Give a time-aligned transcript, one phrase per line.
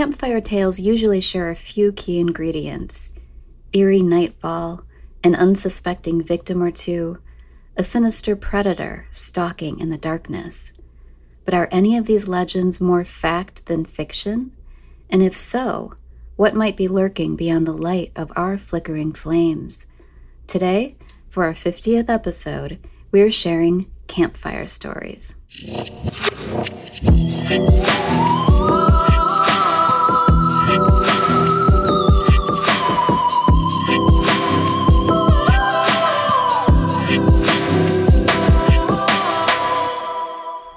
[0.00, 3.10] campfire tales usually share a few key ingredients
[3.74, 4.82] eerie nightfall,
[5.22, 7.18] an unsuspecting victim or two,
[7.76, 10.72] a sinister predator stalking in the darkness.
[11.44, 14.52] But are any of these legends more fact than fiction?
[15.10, 15.92] And if so,
[16.36, 19.84] what might be lurking beyond the light of our flickering flames?
[20.46, 20.96] Today,
[21.28, 22.78] for our 50th episode,
[23.12, 25.34] we are sharing campfire stories.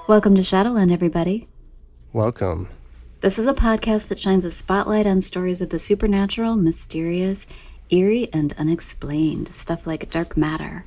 [0.06, 1.48] Welcome to Shadowland, everybody.
[2.12, 2.68] Welcome.
[3.22, 7.46] This is a podcast that shines a spotlight on stories of the supernatural, mysterious,
[7.88, 9.54] eerie, and unexplained.
[9.54, 10.84] Stuff like dark matter,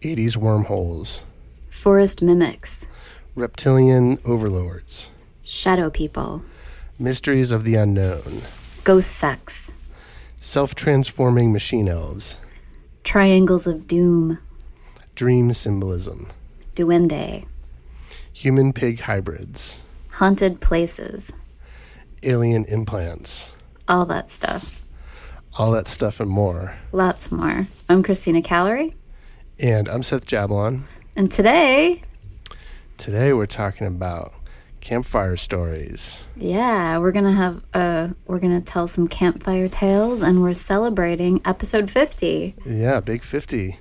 [0.00, 1.26] 80s wormholes,
[1.68, 2.86] forest mimics,
[3.34, 5.10] reptilian overlords,
[5.44, 6.42] shadow people,
[6.98, 8.40] mysteries of the unknown,
[8.84, 9.74] ghost sex,
[10.36, 12.38] self transforming machine elves,
[13.04, 14.38] triangles of doom,
[15.14, 16.28] dream symbolism,
[16.74, 17.44] duende,
[18.36, 21.32] human pig hybrids, haunted places,
[22.22, 23.54] alien implants,
[23.88, 24.84] all that stuff.
[25.54, 26.76] all that stuff and more.
[26.92, 27.66] Lots more.
[27.88, 28.92] I'm Christina Callery,
[29.58, 30.82] And I'm Seth Jablon.
[31.16, 32.02] and today,
[32.98, 34.32] Today we're talking about
[34.82, 36.24] campfire stories.
[36.36, 41.90] yeah, we're gonna have uh we're gonna tell some campfire tales, and we're celebrating episode
[41.90, 42.54] 50.
[42.66, 43.78] Yeah, big 50.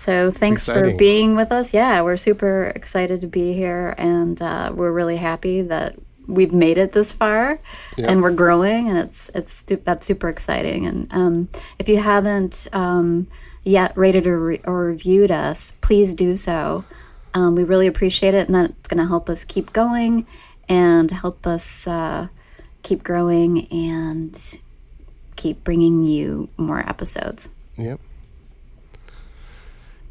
[0.00, 1.74] So thanks for being with us.
[1.74, 5.94] Yeah, we're super excited to be here, and uh, we're really happy that
[6.26, 7.60] we've made it this far,
[7.98, 8.06] Yeah.
[8.10, 10.86] and we're growing, and it's it's that's super exciting.
[10.86, 11.48] And um,
[11.78, 13.26] if you haven't um,
[13.62, 16.82] yet rated or, re- or reviewed us, please do so.
[17.34, 20.26] Um, we really appreciate it, and that's going to help us keep going
[20.66, 22.28] and help us uh,
[22.82, 24.56] keep growing and
[25.36, 27.50] keep bringing you more episodes.
[27.76, 28.00] Yep.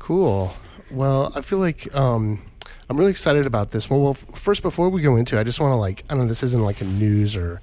[0.10, 0.52] Cool.
[0.90, 2.42] Well, I feel like um,
[2.90, 3.92] I'm really excited about this.
[3.92, 6.24] Well, well, first, before we go into, it, I just want to like I don't
[6.24, 6.28] know.
[6.28, 7.62] This isn't like a news or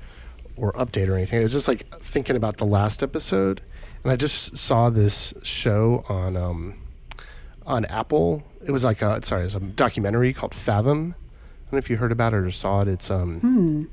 [0.55, 1.43] or update or anything.
[1.43, 3.63] It's just like thinking about the last episode,
[4.05, 6.79] and I just saw this show on um,
[7.67, 8.45] on Apple.
[8.65, 11.17] It was like a sorry, it's a documentary called Fathom.
[11.19, 12.87] I don't know if you heard about it or saw it.
[12.87, 13.91] It's um,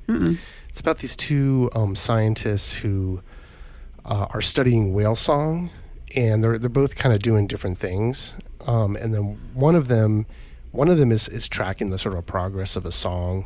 [0.70, 3.24] it's about these two um, scientists who
[4.06, 5.72] uh, are studying whale song,
[6.16, 8.34] and they're they're both kind of doing different things.
[8.68, 10.26] Um, and then one of them,
[10.72, 13.46] one of them is is tracking the sort of progress of a song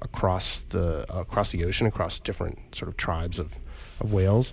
[0.00, 3.56] across the across the ocean, across different sort of tribes of,
[4.00, 4.52] of whales,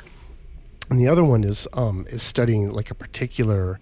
[0.90, 3.79] and the other one is um, is studying like a particular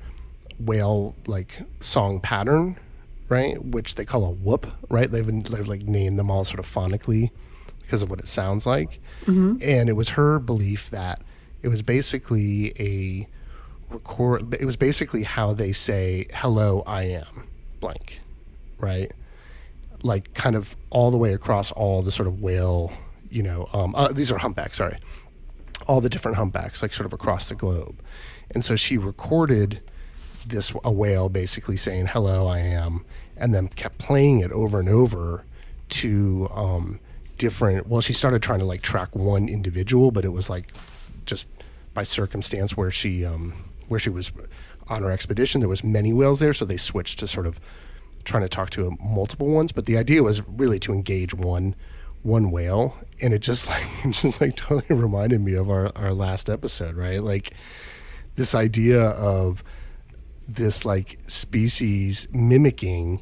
[0.59, 2.77] whale like song pattern,
[3.29, 3.63] right?
[3.63, 5.09] Which they call a whoop, right?
[5.09, 7.31] They've, they've like named them all sort of phonically
[7.81, 8.99] because of what it sounds like.
[9.61, 11.21] And it was her belief that
[11.63, 13.27] it was basically a
[13.91, 14.53] record.
[14.53, 17.47] It was basically how they say "Hello, I am
[17.79, 18.21] blank,"
[18.77, 19.11] right?
[20.03, 22.91] Like kind of all the way across all the sort of whale.
[23.29, 24.77] You know, um, uh, these are humpbacks.
[24.77, 24.97] Sorry,
[25.87, 28.01] all the different humpbacks, like sort of across the globe.
[28.53, 29.81] And so she recorded
[30.45, 33.05] this a whale basically saying hello i am
[33.37, 35.43] and then kept playing it over and over
[35.89, 36.99] to um,
[37.37, 40.73] different well she started trying to like track one individual but it was like
[41.25, 41.47] just
[41.93, 43.53] by circumstance where she um,
[43.91, 44.31] where she was
[44.87, 47.59] on her expedition there was many whales there so they switched to sort of
[48.23, 49.71] trying to talk to multiple ones.
[49.71, 51.75] But the idea was really to engage one
[52.23, 52.95] one whale.
[53.21, 56.95] And it just like it just like totally reminded me of our, our last episode
[56.95, 57.21] right?
[57.23, 57.53] Like
[58.35, 59.63] this idea of
[60.47, 63.21] this like species mimicking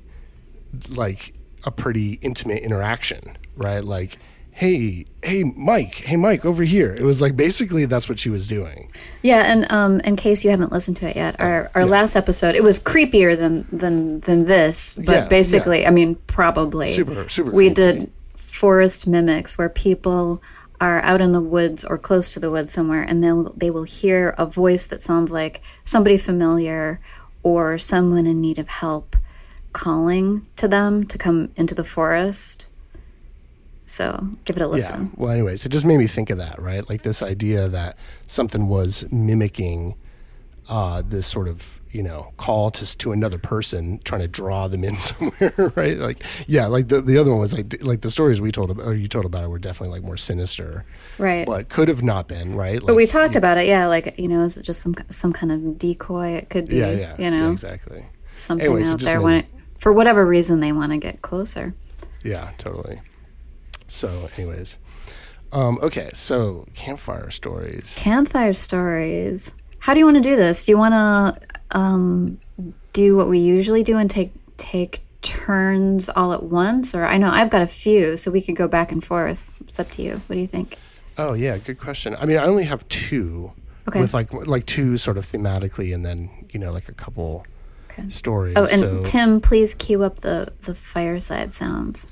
[0.90, 1.34] like
[1.66, 3.84] a pretty intimate interaction, right?
[3.84, 4.18] Like,
[4.60, 6.94] hey, hey, Mike, hey, Mike, over here.
[6.94, 8.92] It was like basically that's what she was doing.
[9.22, 12.56] Yeah, and um, in case you haven't listened to it yet, our, our last episode
[12.56, 17.52] it was creepier than than than this, but Yeah, basically, I mean, probably Super, super
[17.52, 17.74] We creepy.
[17.76, 20.42] did forest mimics where people
[20.82, 23.84] are out in the woods or close to the woods somewhere, and they'll they will
[23.84, 27.00] hear a voice that sounds like somebody familiar
[27.44, 29.16] or someone in need of help
[29.72, 32.66] calling to them to come into the forest.
[33.90, 34.72] So give it a Yeah.
[34.72, 35.12] listen.
[35.18, 36.88] Well, anyways, it just made me think of that, right?
[36.90, 37.98] Like this idea that
[38.28, 39.96] something was mimicking
[40.70, 44.84] uh, this sort of you know call to to another person, trying to draw them
[44.84, 45.98] in somewhere, right?
[45.98, 48.86] Like yeah, like the the other one was like like the stories we told about,
[48.86, 50.86] or you told about it were definitely like more sinister,
[51.18, 51.48] Right.
[51.48, 52.80] but could have not been, right?
[52.86, 53.88] But we Like, talked about it, yeah.
[53.88, 56.34] Like you know, is it just some some kind of decoy?
[56.36, 58.06] It could be, Yeah, yeah, you know, yeah, exactly.
[58.36, 59.46] something Anyways, out there when it,
[59.80, 61.74] for whatever reason they want to get closer.
[62.24, 63.02] Yeah, totally.
[63.90, 64.78] So, anyways,
[65.52, 67.96] Um, okay, so campfire stories.
[67.98, 69.56] Campfire stories.
[69.80, 70.66] How do you want to do this?
[70.66, 72.38] Do you want to um,
[72.94, 77.30] do what we usually do and take take turns all at once, or I know
[77.32, 79.50] I've got a few, so we could go back and forth.
[79.62, 80.22] It's up to you.
[80.28, 80.78] What do you think?
[81.18, 82.16] Oh yeah, good question.
[82.20, 83.52] I mean, I only have two.
[83.88, 84.02] Okay.
[84.02, 87.44] With like like two sort of thematically, and then you know like a couple
[87.90, 88.08] Okay.
[88.10, 88.54] stories.
[88.56, 92.06] Oh, and so, Tim, please cue up the the fireside sounds.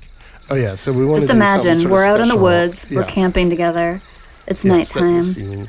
[0.50, 3.50] Oh yeah, so we want to Just imagine we're out in the woods, we're camping
[3.50, 4.00] together.
[4.46, 5.68] It's Yeah, nighttime.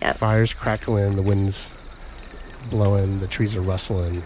[0.00, 0.16] Yep.
[0.16, 1.72] Fires crackling, the wind's
[2.70, 4.22] blowing, the trees are rustling.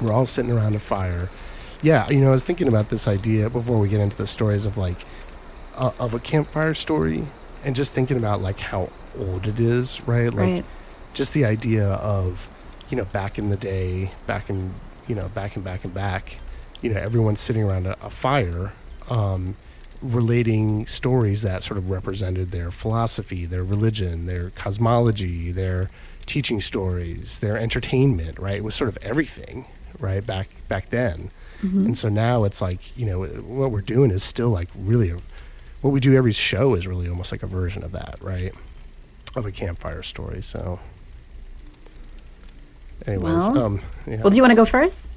[0.00, 1.30] We're all sitting around a fire.
[1.82, 4.66] Yeah, you know, I was thinking about this idea before we get into the stories
[4.66, 5.06] of like
[5.74, 7.26] uh, of a campfire story,
[7.64, 10.32] and just thinking about like how old it is, right?
[10.32, 10.64] Like Right.
[11.14, 12.48] just the idea of
[12.88, 14.74] you know back in the day, back in
[15.06, 16.36] you know back and back and back,
[16.80, 18.72] you know, everyone's sitting around a, a fire.
[19.10, 19.56] Um,
[20.02, 25.90] relating stories that sort of represented their philosophy, their religion, their cosmology, their
[26.26, 28.56] teaching stories, their entertainment, right?
[28.56, 29.64] It was sort of everything,
[29.98, 30.24] right?
[30.24, 31.30] Back back then.
[31.62, 31.86] Mm-hmm.
[31.86, 35.18] And so now it's like, you know, what we're doing is still like really a,
[35.80, 38.52] what we do every show is really almost like a version of that, right?
[39.34, 40.42] Of a campfire story.
[40.42, 40.80] So
[43.06, 44.16] anyways, Well, um yeah.
[44.20, 45.08] Well, do you want to go first?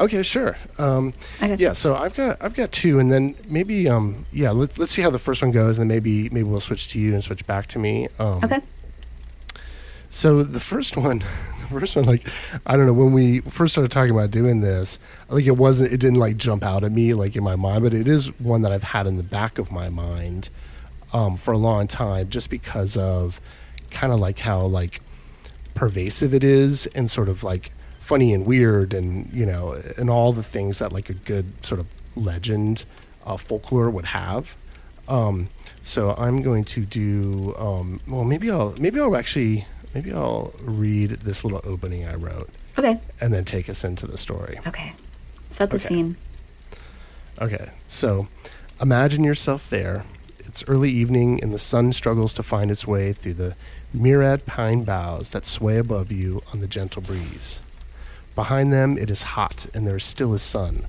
[0.00, 0.56] Okay, sure.
[0.78, 1.12] Um,
[1.42, 1.56] Okay.
[1.56, 5.02] yeah, so I've got I've got two, and then maybe um, yeah, let's let's see
[5.02, 7.46] how the first one goes, and then maybe maybe we'll switch to you and switch
[7.46, 8.08] back to me.
[8.18, 8.60] Um, Okay.
[10.08, 11.18] So the first one,
[11.60, 12.26] the first one, like
[12.66, 14.98] I don't know when we first started talking about doing this,
[15.28, 17.82] I like it wasn't it didn't like jump out at me like in my mind,
[17.84, 20.48] but it is one that I've had in the back of my mind
[21.12, 23.40] um, for a long time, just because of
[23.90, 25.00] kind of like how like
[25.74, 27.70] pervasive it is and sort of like
[28.10, 31.78] funny and weird and you know and all the things that like a good sort
[31.80, 31.86] of
[32.16, 32.84] legend
[33.24, 34.56] uh, folklore would have
[35.08, 35.46] um,
[35.82, 39.64] so i'm going to do um, well maybe i'll maybe i'll actually
[39.94, 42.98] maybe i'll read this little opening i wrote Okay.
[43.20, 44.92] and then take us into the story Okay.
[45.50, 45.86] Set the Okay.
[45.88, 46.16] scene.
[47.40, 48.26] Okay, so
[48.80, 50.04] imagine yourself there.
[50.40, 53.54] It's early evening, and the sun struggles to find its way through the
[53.94, 57.60] myriad pine boughs that sway above you on the gentle breeze.
[58.40, 60.86] Behind them, it is hot, and there is still a sun.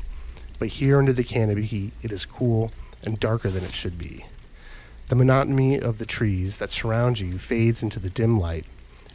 [0.58, 2.72] But here under the canopy, it is cool
[3.04, 4.26] and darker than it should be.
[5.10, 8.68] The monotony of the trees that surround you fades into the dim light.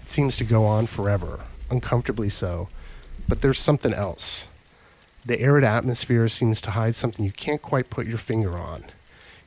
[0.03, 2.69] It seems to go on forever, uncomfortably so.
[3.27, 4.51] But there's something else.
[5.25, 8.85] The arid atmosphere seems to hide something you can't quite put your finger on.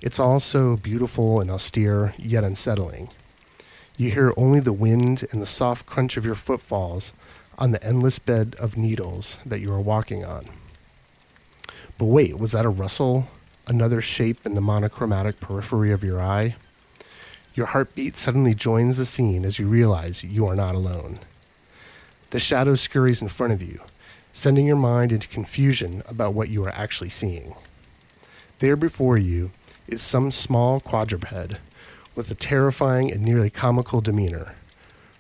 [0.02, 3.10] It's all so beautiful and austere, yet unsettling.
[3.98, 7.14] You hear only the wind and the soft crunch of your footfalls
[7.60, 10.46] on the endless bed of needles that you are walking on.
[11.98, 13.28] But wait, was that a rustle?
[13.68, 16.56] Another shape in the monochromatic periphery of your eye?
[17.54, 21.20] Your heartbeat suddenly joins the scene as you realize you are not alone.
[22.30, 23.82] The shadow scurries in front of you,
[24.32, 27.56] sending your mind into confusion about what you are actually seeing.
[28.60, 29.52] There before you
[29.88, 31.56] is some small quadruped
[32.16, 34.56] with a terrifying and nearly comical demeanor.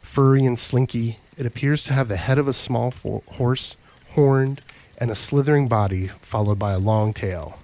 [0.01, 3.77] Furry and slinky, it appears to have the head of a small fo- horse,
[4.09, 4.61] horned,
[4.97, 7.57] and a slithering body followed by a long tail.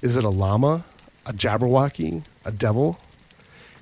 [0.00, 0.84] Is it a llama,
[1.26, 3.00] a jabberwocky, a devil?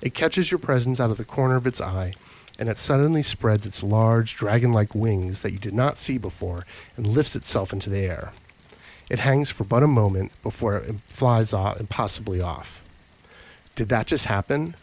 [0.01, 2.15] It catches your presence out of the corner of its eye,
[2.59, 6.65] and it suddenly spreads its large, dragon like wings that you did not see before
[6.97, 8.33] and lifts itself into the air.
[9.11, 12.83] It hangs for but a moment before it flies off and possibly off.
[13.75, 14.75] Did that just happen?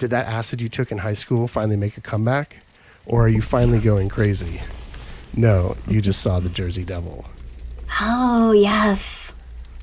[0.00, 2.56] Did that acid you took in high school finally make a comeback?
[3.06, 4.60] Or are you finally going crazy?
[5.36, 7.24] No, you just saw the Jersey Devil.
[8.00, 9.36] Oh, yes.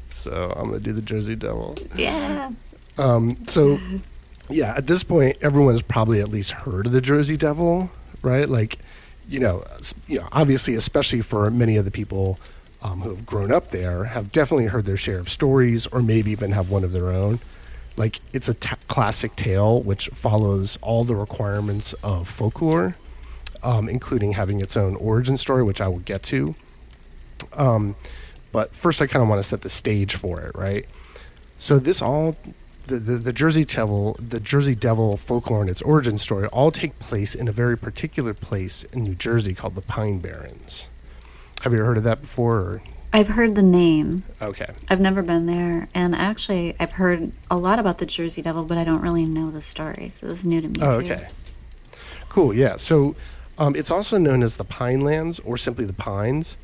[0.10, 1.76] So I'm going to do the Jersey Devil.
[1.96, 2.52] Yeah.
[2.98, 3.80] Um, so,
[4.50, 7.90] yeah, at this point, everyone's probably at least heard of the Jersey Devil,
[8.22, 8.48] right?
[8.48, 8.78] Like,
[9.28, 9.64] you know,
[10.08, 12.38] you know, obviously, especially for many of the people
[12.82, 16.32] um, who have grown up there, have definitely heard their share of stories, or maybe
[16.32, 17.40] even have one of their own.
[17.96, 18.54] Like, it's a
[18.88, 22.96] classic tale which follows all the requirements of folklore,
[23.64, 26.56] um, including having its own origin story, which I will get to.
[27.54, 27.96] Um,
[28.52, 30.86] but first, I kind of want to set the stage for it, right?
[31.58, 32.36] So this all
[32.88, 36.98] the, the, the Jersey Devil, the Jersey Devil folklore and its origin story all take
[37.00, 40.88] place in a very particular place in New Jersey called the Pine Barrens.
[41.62, 42.58] Have you ever heard of that before?
[42.58, 42.82] Or?
[43.14, 44.24] I've heard the name.
[44.42, 44.68] Okay.
[44.90, 45.88] I've never been there.
[45.94, 49.50] And actually, I've heard a lot about the Jersey Devil, but I don't really know
[49.50, 50.10] the story.
[50.14, 51.06] So this is new to me, Oh, too.
[51.14, 51.28] okay.
[52.28, 52.54] Cool.
[52.54, 52.76] Yeah.
[52.76, 53.16] So
[53.64, 56.58] um, it's also known as the Pine Lands or simply the Pines,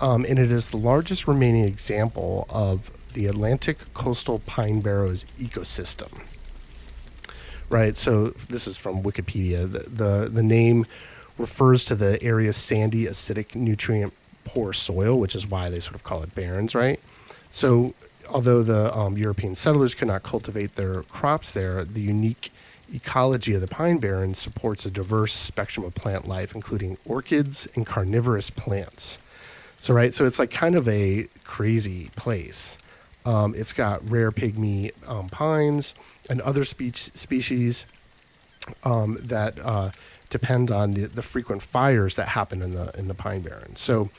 [0.00, 6.22] um, and it is the largest remaining example of the Atlantic coastal pine barrens ecosystem.
[7.68, 7.96] right?
[7.96, 9.70] So this is from Wikipedia.
[9.70, 10.86] The, the, the name
[11.36, 14.12] refers to the area's sandy, acidic, nutrient
[14.44, 17.00] poor soil, which is why they sort of call it barrens, right?
[17.50, 17.92] So
[18.28, 22.52] although the um, European settlers could not cultivate their crops there, the unique
[22.92, 27.86] ecology of the pine barrens supports a diverse spectrum of plant life, including orchids and
[27.86, 29.18] carnivorous plants.
[29.78, 32.78] So, right, so it's like kind of a crazy place.
[33.24, 35.94] Um, it's got rare pygmy um, pines
[36.30, 37.84] and other spe- species
[38.84, 39.90] um, that uh,
[40.30, 43.80] depend on the, the frequent fires that happen in the in the pine barrens.
[43.80, 44.10] So,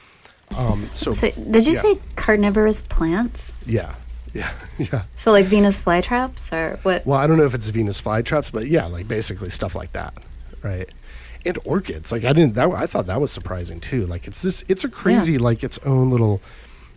[0.58, 1.80] um, so, So, did you yeah.
[1.82, 3.54] say carnivorous plants?
[3.66, 3.96] yeah,
[4.34, 5.04] yeah, yeah.
[5.16, 7.06] So, like Venus flytraps, or what?
[7.06, 10.14] Well, I don't know if it's Venus flytraps, but yeah, like basically stuff like that,
[10.64, 10.90] right?
[11.46, 12.56] And orchids, like I didn't.
[12.56, 14.06] That I thought that was surprising too.
[14.06, 16.42] Like it's this, it's a crazy, like its own little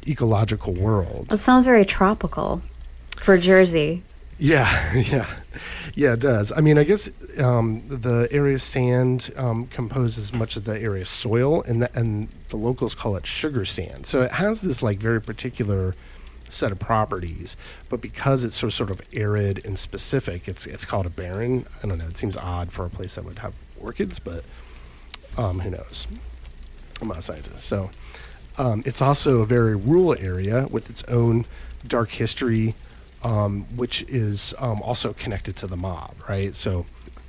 [0.07, 1.33] ecological world.
[1.33, 2.63] It sounds very tropical
[3.17, 4.03] for Jersey.
[4.39, 5.27] Yeah, yeah,
[5.95, 6.15] yeah.
[6.15, 6.51] It does.
[6.51, 11.63] I mean, I guess um, the area's sand um, composes much of the area's soil,
[11.63, 14.07] and the, and the locals call it sugar sand.
[14.07, 15.95] So it has this like very particular
[16.53, 17.57] set of properties,
[17.89, 21.67] but because it's so sort of arid and specific, it's it's called a barren.
[21.83, 22.07] I don't know.
[22.07, 24.45] It seems odd for a place that would have orchids, but
[25.37, 26.07] um, who knows?
[27.01, 27.91] I'm not a scientist, so
[28.59, 31.47] um, it's also a very rural area with its own
[31.87, 32.75] dark history,
[33.23, 36.55] um, which is um, also connected to the mob, right?
[36.55, 36.85] So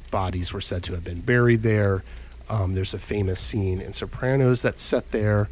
[0.10, 2.04] bodies were said to have been buried there.
[2.50, 5.50] Um, there's a famous scene in Sopranos that's set there.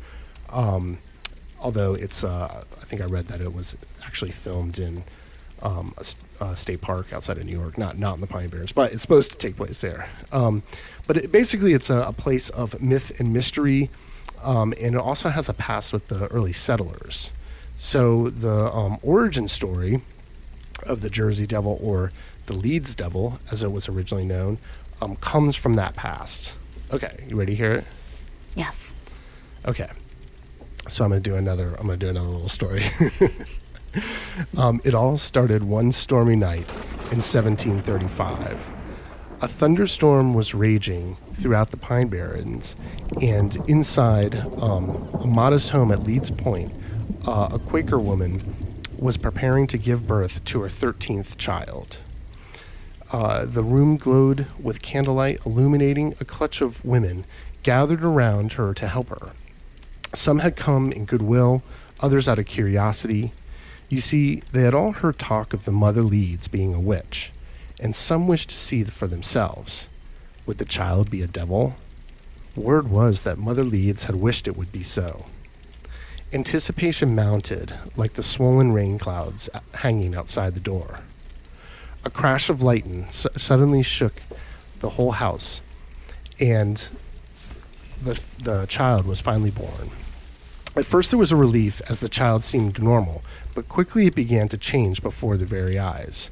[0.50, 0.98] Um,
[1.62, 3.76] although it's, uh, I think I read that it was
[4.06, 5.04] actually filmed in
[5.62, 8.72] um, a, a state park outside of New York, not not in the Pine Barrens,
[8.72, 10.10] but it's supposed to take place there.
[10.32, 10.64] Um,
[11.08, 13.90] but it, basically, it's a, a place of myth and mystery,
[14.42, 17.32] um, and it also has a past with the early settlers.
[17.76, 20.02] So the um, origin story
[20.84, 22.12] of the Jersey Devil, or
[22.46, 24.58] the Leeds Devil, as it was originally known,
[25.02, 26.54] um, comes from that past.
[26.92, 27.86] Okay, you ready to hear it?
[28.56, 28.94] Yes.
[29.66, 29.90] Okay.
[30.90, 31.76] So I'm gonna do another.
[31.80, 32.86] I'm gonna do another little story.
[34.58, 36.72] um, it all started one stormy night
[37.12, 38.70] in 1735.
[39.42, 42.76] A thunderstorm was raging throughout the Pine Barrens,
[43.22, 46.74] and inside um, a modest home at Leeds Point,
[47.26, 48.42] uh, a Quaker woman
[48.98, 52.00] was preparing to give birth to her 13th child.
[53.12, 57.26] Uh, the room glowed with candlelight, illuminating a clutch of women
[57.64, 59.32] gathered around her to help her.
[60.14, 61.62] Some had come in goodwill,
[62.00, 63.32] others out of curiosity.
[63.90, 67.32] You see, they had all heard talk of the mother Leeds being a witch,
[67.80, 69.90] and some wished to see for themselves.
[70.46, 71.76] Would the child be a devil?
[72.56, 75.26] Word was that Mother Leeds had wished it would be so.
[76.34, 81.00] Anticipation mounted like the swollen rain clouds uh, hanging outside the door.
[82.04, 84.22] A crash of lightning suddenly shook
[84.80, 85.62] the whole house,
[86.40, 86.90] and
[88.04, 89.90] the, the child was finally born.
[90.76, 93.24] At first, there was a relief as the child seemed normal,
[93.56, 96.30] but quickly it began to change before their very eyes.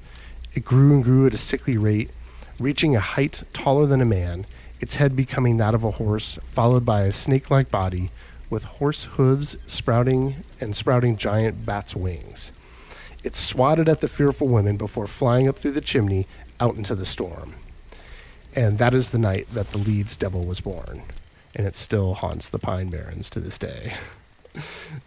[0.54, 2.12] It grew and grew at a sickly rate,
[2.60, 4.46] reaching a height taller than a man,
[4.80, 8.12] its head becoming that of a horse, followed by a snake like body
[8.50, 12.52] with horse hooves sprouting and sprouting giant bat's wings.
[13.24, 16.28] It swatted at the fearful women before flying up through the chimney
[16.60, 17.56] out into the storm.
[18.56, 21.04] And that is the night that the Leeds devil was born.
[21.58, 23.96] And it still haunts the Pine Barrens to this day.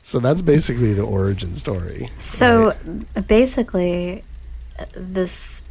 [0.02, 2.10] so that's basically the origin story.
[2.18, 3.26] So right?
[3.26, 4.24] basically,
[4.92, 5.64] this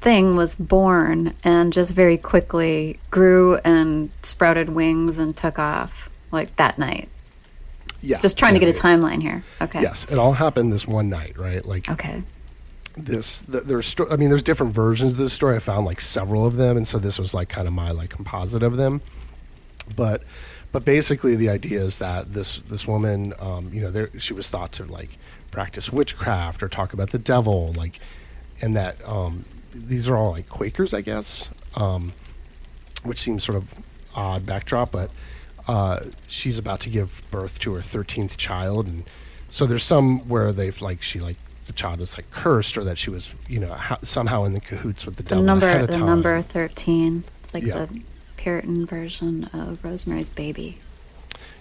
[0.00, 6.56] thing was born and just very quickly grew and sprouted wings and took off like
[6.56, 7.08] that night.
[8.00, 9.44] yeah, Just trying to get a timeline here.
[9.60, 9.80] Okay.
[9.82, 11.64] Yes, it all happened this one night, right?
[11.64, 12.22] Like Okay.
[12.96, 15.98] this th- there's sto- i mean there's different versions of this story i found like
[15.98, 19.00] several of them and so this was like kind of my like composite of them
[19.96, 20.22] but
[20.72, 24.48] but basically the idea is that this this woman um, you know there she was
[24.48, 25.10] thought to like
[25.50, 27.98] practice witchcraft or talk about the devil like
[28.60, 32.12] and that um, these are all like quakers i guess um,
[33.04, 33.64] which seems sort of
[34.14, 35.10] odd backdrop but
[35.68, 39.04] uh, she's about to give birth to her 13th child and
[39.48, 41.36] so there's some where they've like she like
[41.66, 44.60] the child is like cursed or that she was you know ho- somehow in the
[44.60, 46.06] cahoots with the, The devil number the time.
[46.06, 47.22] number 13.
[47.42, 47.84] It's like Yeah.
[47.86, 48.00] the
[48.42, 50.78] Puritan version of Rosemary's Baby.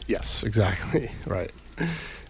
[0.08, 1.12] Yes, exactly.
[1.28, 1.52] right.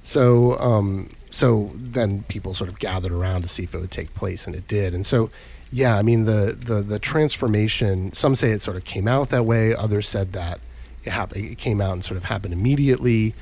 [0.03, 4.13] So, um, so then people sort of gathered around to see if it would take
[4.13, 4.93] place, and it did.
[4.93, 5.29] And so,
[5.71, 8.11] yeah, I mean, the the the transformation.
[8.11, 9.73] Some say it sort of came out that way.
[9.73, 10.59] Others said that
[11.05, 11.45] it happened.
[11.45, 13.33] It came out and sort of happened immediately.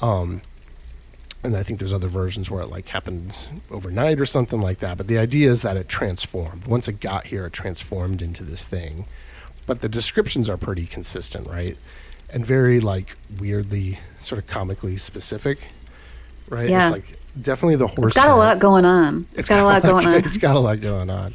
[0.00, 0.40] Um,
[1.42, 3.36] and I think there's other versions where it like happened
[3.70, 4.96] overnight or something like that.
[4.96, 6.66] But the idea is that it transformed.
[6.66, 9.04] Once it got here, it transformed into this thing.
[9.66, 11.76] But the descriptions are pretty consistent, right?
[12.32, 15.58] And very like weirdly, sort of comically specific,
[16.48, 16.68] right?
[16.68, 16.88] Yeah.
[16.88, 18.10] It's like definitely the horse.
[18.10, 19.26] It's got a lot going on.
[19.34, 20.14] it's got a lot going on.
[20.24, 21.32] It's got a lot going on.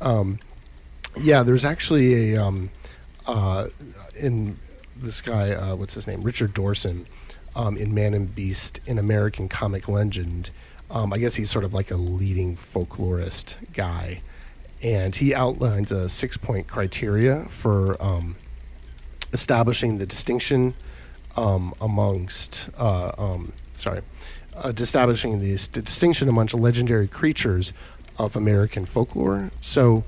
[0.00, 0.38] Um,
[1.16, 2.70] yeah, there's actually a um,
[3.26, 3.66] uh,
[4.16, 4.56] in
[4.96, 7.06] this guy, uh, what's his name, Richard Dorson,
[7.56, 10.50] um, in Man and Beast, in American comic legend.
[10.90, 14.20] Um, I guess he's sort of like a leading folklorist guy,
[14.82, 18.36] and he outlines a six-point criteria for um,
[19.32, 20.74] establishing the distinction
[21.36, 24.02] um, amongst, uh, um, sorry,
[24.56, 27.72] uh, establishing the s- distinction amongst legendary creatures
[28.18, 29.50] of American folklore.
[29.60, 30.04] So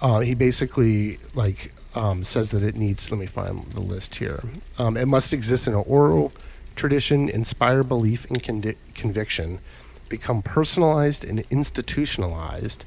[0.00, 3.10] uh, he basically like um, says that it needs.
[3.10, 4.42] Let me find the list here.
[4.78, 6.32] Um, it must exist in an oral
[6.74, 9.58] tradition, inspire belief and condi- conviction,
[10.08, 12.84] become personalized and institutionalized.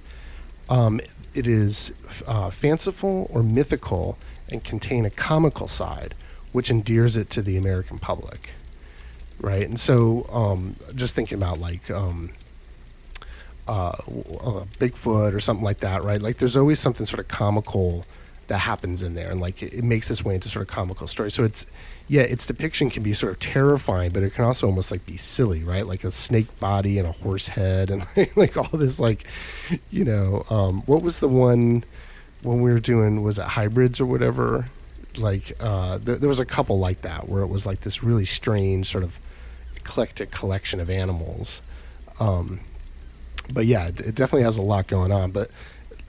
[0.70, 1.02] Um,
[1.34, 1.94] it is
[2.28, 4.18] uh, fanciful or mythical
[4.50, 6.14] and contain a comical side,
[6.52, 8.52] which endears it to the American public.
[9.42, 12.32] Right, and so um, just thinking about like um,
[13.70, 16.22] uh, uh, Bigfoot or something like that, right?
[16.22, 18.06] Like there's always something sort of comical
[18.48, 21.08] that happens in there, and like it, it makes its way into sort of comical
[21.08, 21.32] story.
[21.32, 21.66] So it's
[22.10, 25.16] yeah, its depiction can be sort of terrifying, but it can also almost like be
[25.16, 25.86] silly, right?
[25.86, 28.04] Like a snake body and a horse head, and
[28.36, 29.26] like all this like,
[29.92, 31.84] you know, um, what was the one
[32.42, 34.66] when we were doing was it hybrids or whatever?
[35.18, 38.26] Like uh, th- there was a couple like that where it was like this really
[38.26, 39.20] strange sort of
[39.76, 41.62] eclectic collection of animals.
[42.20, 42.62] Um,
[43.54, 45.30] but yeah, it, it definitely has a lot going on.
[45.30, 45.52] But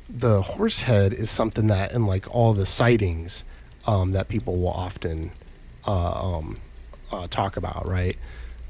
[0.09, 3.45] the horse head is something that in like all the sightings
[3.87, 5.33] um, that people will often
[5.87, 6.59] uh, um,
[7.13, 8.17] uh, talk about, right?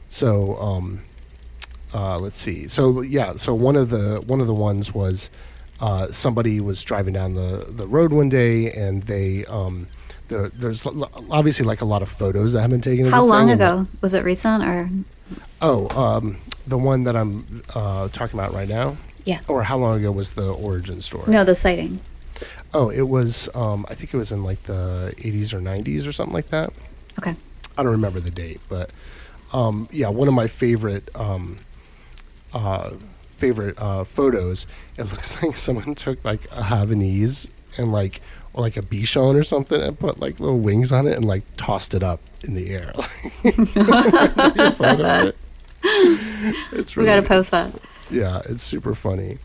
[0.09, 1.03] So um,
[1.95, 2.69] uh, let's see.
[2.69, 5.31] So yeah, so one of the one of the ones was
[5.81, 9.87] uh, somebody was driving down the, the road one day and they um,
[10.29, 13.07] the, there's l- obviously like a lot of photos that have been taken.
[13.07, 13.87] How this long and- ago?
[14.01, 14.91] Was it recent or?
[15.63, 18.97] Oh, um, the one that I'm uh, talking about right now.
[19.25, 19.41] Yeah.
[19.49, 21.31] Or how long ago was the origin story?
[21.31, 22.01] No, the sighting.
[22.73, 23.49] Oh, it was.
[23.55, 26.73] Um, I think it was in like the 80s or 90s or something like that.
[27.21, 27.37] Okay.
[27.77, 28.93] I don't remember the date, but
[29.53, 31.59] um, yeah, one of my favorite um,
[32.53, 32.91] uh,
[33.37, 34.67] favorite uh, photos.
[34.97, 38.21] It looks like someone took like a Havanese and like
[38.53, 41.43] or like a Bichon or something and put like little wings on it and like
[41.57, 42.93] tossed it up in the air.
[43.43, 43.77] Took
[44.81, 45.37] a it.
[46.73, 47.73] It's We got to post that.
[48.11, 49.39] yeah, it's super funny.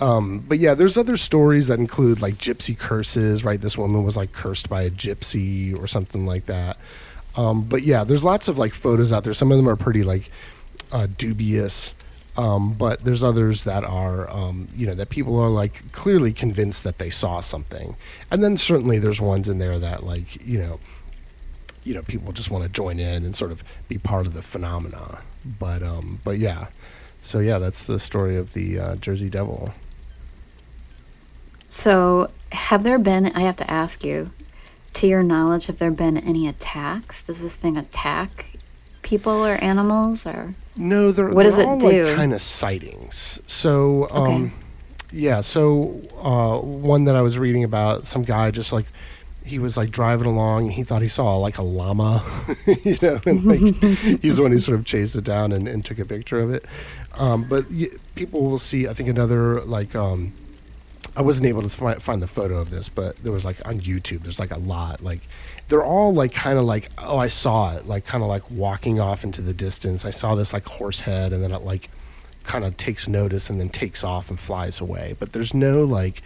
[0.00, 3.60] Um, but yeah, there's other stories that include like gypsy curses, right?
[3.60, 6.76] This woman was like cursed by a gypsy or something like that.
[7.36, 9.34] Um, but yeah, there's lots of like photos out there.
[9.34, 10.30] Some of them are pretty like
[10.90, 11.94] uh, dubious,
[12.36, 16.84] um, but there's others that are, um, you know, that people are like clearly convinced
[16.84, 17.96] that they saw something.
[18.30, 20.80] And then certainly there's ones in there that like, you know,
[21.84, 24.42] you know, people just want to join in and sort of be part of the
[24.42, 25.20] phenomena.
[25.58, 26.66] But um, but yeah,
[27.20, 29.72] so yeah, that's the story of the uh, Jersey Devil.
[31.68, 33.26] So, have there been?
[33.26, 34.30] I have to ask you.
[34.96, 37.22] To your knowledge, have there been any attacks?
[37.22, 38.46] Does this thing attack
[39.02, 40.54] people or animals or?
[40.76, 42.06] No, they're What does they're it all do?
[42.06, 43.40] like kind of sightings.
[43.46, 44.50] So um, Okay.
[45.12, 48.86] yeah, so uh, one that I was reading about, some guy just like
[49.44, 52.24] he was like driving along and he thought he saw like a llama,
[52.82, 53.60] you know, and like
[54.22, 56.52] he's the one who sort of chased it down and, and took a picture of
[56.52, 56.64] it.
[57.16, 60.32] Um, but y- people will see, I think another like um,
[61.16, 63.80] I wasn't able to find, find the photo of this, but there was like on
[63.80, 64.22] YouTube.
[64.22, 65.02] There's like a lot.
[65.02, 65.20] Like
[65.68, 69.00] they're all like kind of like oh I saw it like kind of like walking
[69.00, 70.04] off into the distance.
[70.04, 71.88] I saw this like horse head, and then it like
[72.44, 75.16] kind of takes notice and then takes off and flies away.
[75.18, 76.22] But there's no like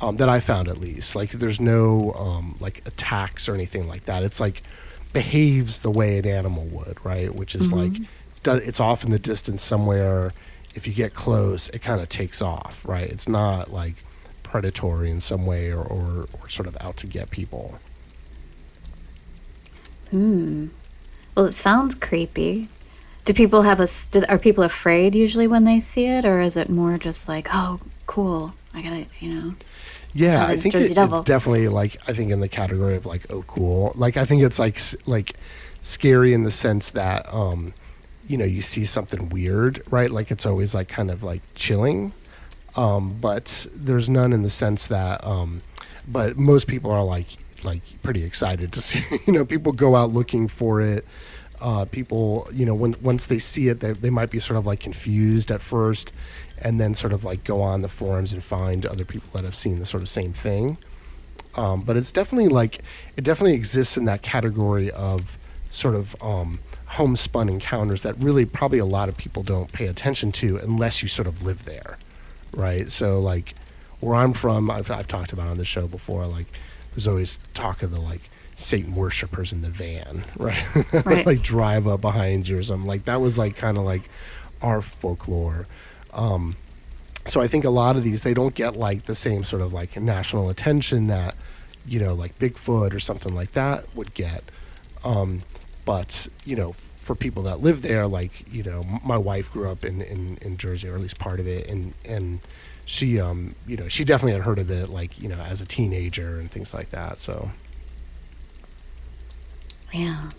[0.00, 4.04] um, that I found at least like there's no um, like attacks or anything like
[4.04, 4.22] that.
[4.22, 4.62] It's like
[5.12, 7.34] behaves the way an animal would, right?
[7.34, 7.94] Which is like
[8.42, 10.32] do, it's off in the distance somewhere.
[10.74, 13.08] If you get close, it kind of takes off, right?
[13.08, 13.94] It's not like
[14.46, 17.78] predatory in some way or, or, or sort of out to get people.
[20.10, 20.68] Hmm.
[21.34, 22.68] Well, it sounds creepy.
[23.24, 23.88] Do people have a?
[24.12, 27.48] Do, are people afraid usually when they see it, or is it more just like,
[27.52, 29.54] oh, cool, I gotta, you know?
[30.16, 33.42] Yeah, I think it, it's definitely like I think in the category of like oh
[33.46, 33.92] cool.
[33.96, 35.34] Like I think it's like like
[35.82, 37.74] scary in the sense that um
[38.26, 40.10] you know you see something weird, right?
[40.10, 42.12] Like it's always like kind of like chilling.
[42.76, 45.62] Um but there's none in the sense that um
[46.06, 47.26] but most people are like
[47.64, 51.04] like pretty excited to see you know people go out looking for it.
[51.60, 54.66] uh, people, you know, when once they see it, they, they might be sort of
[54.66, 56.12] like confused at first,
[56.58, 59.54] and then sort of like go on the forums and find other people that have
[59.54, 60.76] seen the sort of same thing.
[61.54, 62.82] Um, but it's definitely like
[63.16, 65.38] it definitely exists in that category of
[65.70, 70.32] sort of um, homespun encounters that really probably a lot of people don't pay attention
[70.32, 71.98] to unless you sort of live there,
[72.56, 72.90] right?
[72.90, 73.54] So like
[74.00, 76.46] where I'm from, I've, I've talked about on the show before, like
[76.94, 80.64] there's always talk of the like Satan worshippers in the van, right?
[81.04, 81.26] Right.
[81.26, 82.88] like drive up behind you or something.
[82.88, 84.08] Like that was like kind of like
[84.62, 85.66] our folklore.
[86.12, 86.56] Um,
[87.26, 89.72] so I think a lot of these they don't get like the same sort of
[89.72, 91.34] like national attention that
[91.86, 94.44] you know like Bigfoot or something like that would get.
[95.04, 95.42] Um,
[95.84, 96.74] but you know,
[97.06, 100.56] for people that live there, like you know, my wife grew up in, in, in
[100.56, 102.40] Jersey, or at least part of it, and and
[102.84, 105.66] she um you know she definitely had heard of it like you know as a
[105.66, 107.20] teenager and things like that.
[107.20, 107.50] So
[109.92, 110.30] Yeah.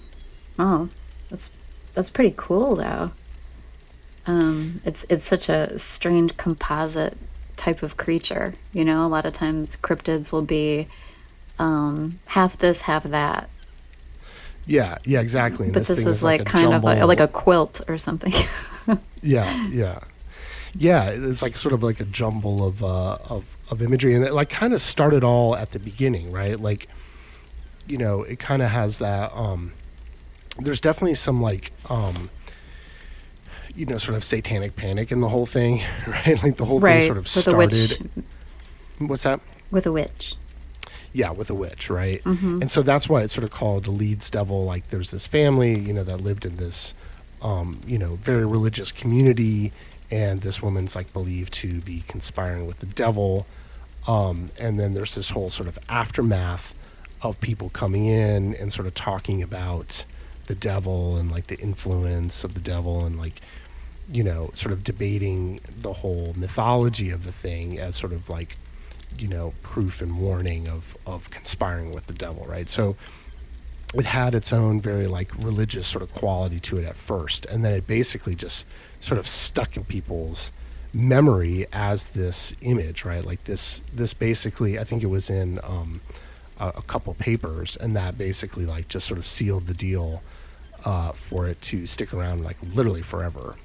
[0.60, 0.90] Oh,
[1.30, 1.50] that's
[1.94, 3.12] that's pretty cool though.
[4.26, 7.18] Um, it's it's such a strange composite
[7.56, 8.56] type of creature.
[8.74, 10.88] You know, a lot of times cryptids will be
[11.58, 13.50] um, half this, half that.
[14.68, 15.66] Yeah, yeah, exactly.
[15.66, 18.34] And But this thing is like, a kind of a, like a quilt or something.
[19.22, 20.00] yeah, yeah,
[20.78, 21.10] yeah.
[21.10, 24.50] It's like sort of like a jumble of uh, of of imagery, and it like
[24.50, 26.60] kind of started all at the beginning, right?
[26.60, 26.88] Like,
[27.88, 29.32] you know, it kind of has that.
[29.34, 29.72] Um,
[30.60, 32.30] there's definitely some like, um,
[33.76, 36.42] you know, sort of satanic panic in the whole thing, right?
[36.44, 37.74] Like the whole thing sort of with a witch.
[37.74, 38.24] started.
[39.00, 39.40] What's that?
[39.72, 40.36] With a witch.
[41.18, 42.24] Yeah, with a witch, right?
[42.24, 42.62] Mm-hmm.
[42.62, 44.66] And so that's why it's sort of called the Leeds Devil.
[44.66, 46.94] Like, there's this family, you know, that lived in this,
[47.42, 49.72] um, you know, very religious community,
[50.12, 53.48] and this woman's like believed to be conspiring with the devil.
[54.08, 56.76] Um, and then there's this whole sort of aftermath
[57.24, 60.06] of people coming in and sort of talking about
[60.46, 63.42] the devil and like the influence of the devil and like
[64.14, 68.56] you know sort of debating the whole mythology of the thing as sort of like
[69.22, 72.96] you know proof and warning of of conspiring with the devil right so
[73.96, 77.64] it had its own very like religious sort of quality to it at first and
[77.64, 78.66] then it basically just
[79.00, 80.52] sort of stuck in people's
[80.94, 86.02] memory as this image right like this this basically i think it was in um,
[86.60, 90.22] a, a couple papers and that basically like just sort of sealed the deal
[90.86, 93.56] uh, for it to stick around like literally forever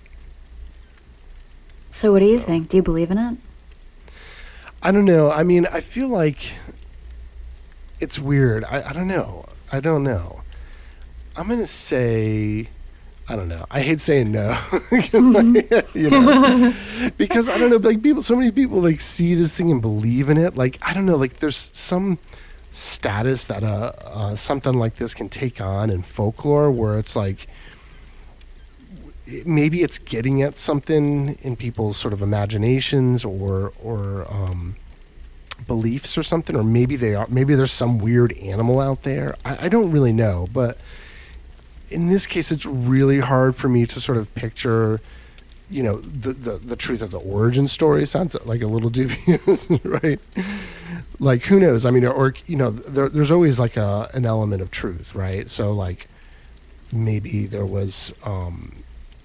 [1.91, 2.69] So, what do you So- think?
[2.69, 3.37] Do you believe in it?
[4.83, 5.31] I don't know.
[5.31, 6.53] I mean, I feel like
[8.01, 8.64] it's weird.
[8.64, 9.47] I, I don't know.
[9.71, 10.40] I don't know.
[11.37, 12.68] I'm gonna say
[13.29, 13.64] I don't know.
[13.71, 14.59] I hate saying no,
[15.95, 16.75] you know,
[17.16, 17.77] because I don't know.
[17.77, 20.57] Like people, so many people like see this thing and believe in it.
[20.57, 21.16] Like I don't know.
[21.16, 22.18] Like there's some
[22.73, 27.47] status that uh, uh something like this can take on in folklore, where it's like
[29.45, 34.77] maybe it's getting at something in people's sort of imaginations or or um,
[35.66, 37.27] beliefs or something, or maybe they are.
[37.29, 39.37] Maybe there's some weird animal out there.
[39.45, 40.79] I, I don't really know, but
[41.90, 45.01] in this case, it's really hard for me to sort of picture.
[45.71, 49.68] You know the, the the truth of the origin story sounds like a little dubious,
[49.85, 50.21] right?
[51.18, 51.87] Like who knows?
[51.87, 55.49] I mean, or you know, there, there's always like a an element of truth, right?
[55.49, 56.09] So like
[56.92, 58.83] maybe there was um,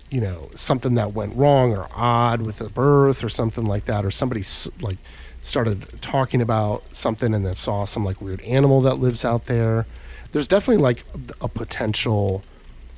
[0.10, 4.06] you know something that went wrong or odd with a birth or something like that
[4.06, 4.44] or somebody
[4.82, 4.98] like
[5.42, 9.86] started talking about something and then saw some like weird animal that lives out there.
[10.32, 11.04] There's definitely like
[11.42, 12.44] a potential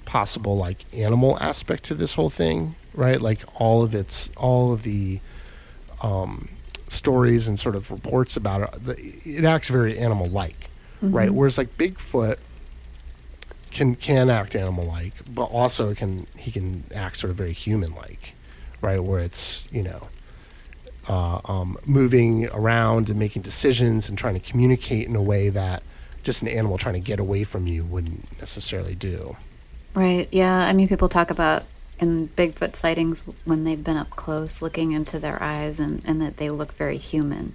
[0.06, 3.22] possible like animal aspect to this whole thing right?
[3.22, 5.19] Like all of its all of the
[6.02, 6.50] um,
[6.88, 10.69] stories and sort of reports about it it acts very animal like
[11.02, 12.38] right whereas like bigfoot
[13.71, 17.93] can can act animal like, but also can he can act sort of very human
[17.95, 18.34] like,
[18.82, 19.03] right?
[19.03, 20.10] Where it's you know
[21.10, 25.84] uh, um, moving around and making decisions and trying to communicate in a way that
[26.23, 29.36] just an animal trying to get away from you wouldn't necessarily do.
[29.95, 30.27] Right.
[30.32, 30.55] Yeah.
[30.55, 31.63] I mean, people talk about
[31.99, 36.38] in Bigfoot sightings when they've been up close, looking into their eyes, and, and that
[36.38, 37.53] they look very human.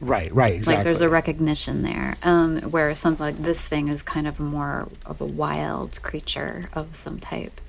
[0.00, 0.76] Right, right, exactly.
[0.76, 2.16] Like there's a recognition there.
[2.22, 6.68] Um, where it sounds like this thing is kind of more of a wild creature
[6.74, 7.60] of some type.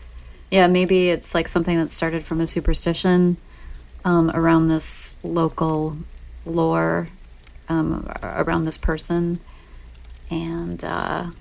[0.52, 3.38] Yeah, maybe it's like something that started from a superstition
[4.06, 5.98] um, around this local
[6.46, 7.10] lore
[7.70, 9.40] um, around this person,
[10.30, 11.32] and uh,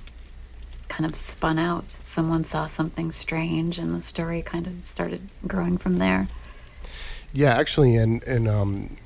[0.89, 1.99] kind of spun out.
[2.07, 6.29] Someone saw something strange, and the story kind of started growing from there.
[7.33, 8.97] Yeah, actually, and and um,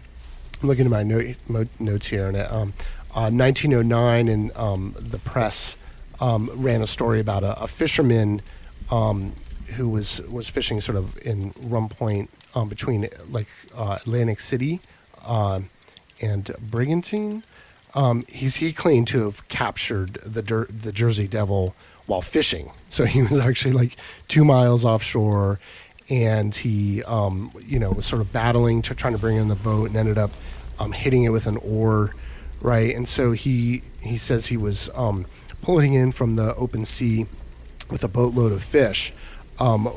[0.61, 1.37] I'm looking at my note,
[1.79, 2.75] notes here, and um,
[3.14, 5.77] uh, 1909, and um, the press,
[6.20, 8.42] um, ran a story about a, a fisherman
[8.90, 9.33] um,
[9.77, 14.81] who was was fishing sort of in Rum Point um, between like uh, Atlantic City
[15.25, 15.70] um,
[16.20, 17.42] and Brigantine.
[17.94, 21.75] Um, he's he claimed to have captured the the Jersey Devil
[22.07, 22.73] while fishing.
[22.88, 23.96] So he was actually like
[24.29, 25.59] two miles offshore,
[26.11, 29.55] and he um, you know was sort of battling to trying to bring in the
[29.55, 30.31] boat and ended up
[30.79, 32.14] um, hitting it with an oar,
[32.61, 32.94] right?
[32.94, 35.27] And so he he says he was um,
[35.62, 37.27] pulling in from the open sea
[37.90, 39.12] with a boatload of fish
[39.59, 39.88] um,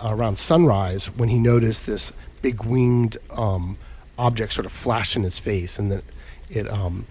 [0.00, 3.76] around sunrise when he noticed this big winged um,
[4.18, 6.02] object sort of flash in his face, and then
[6.48, 7.06] it um,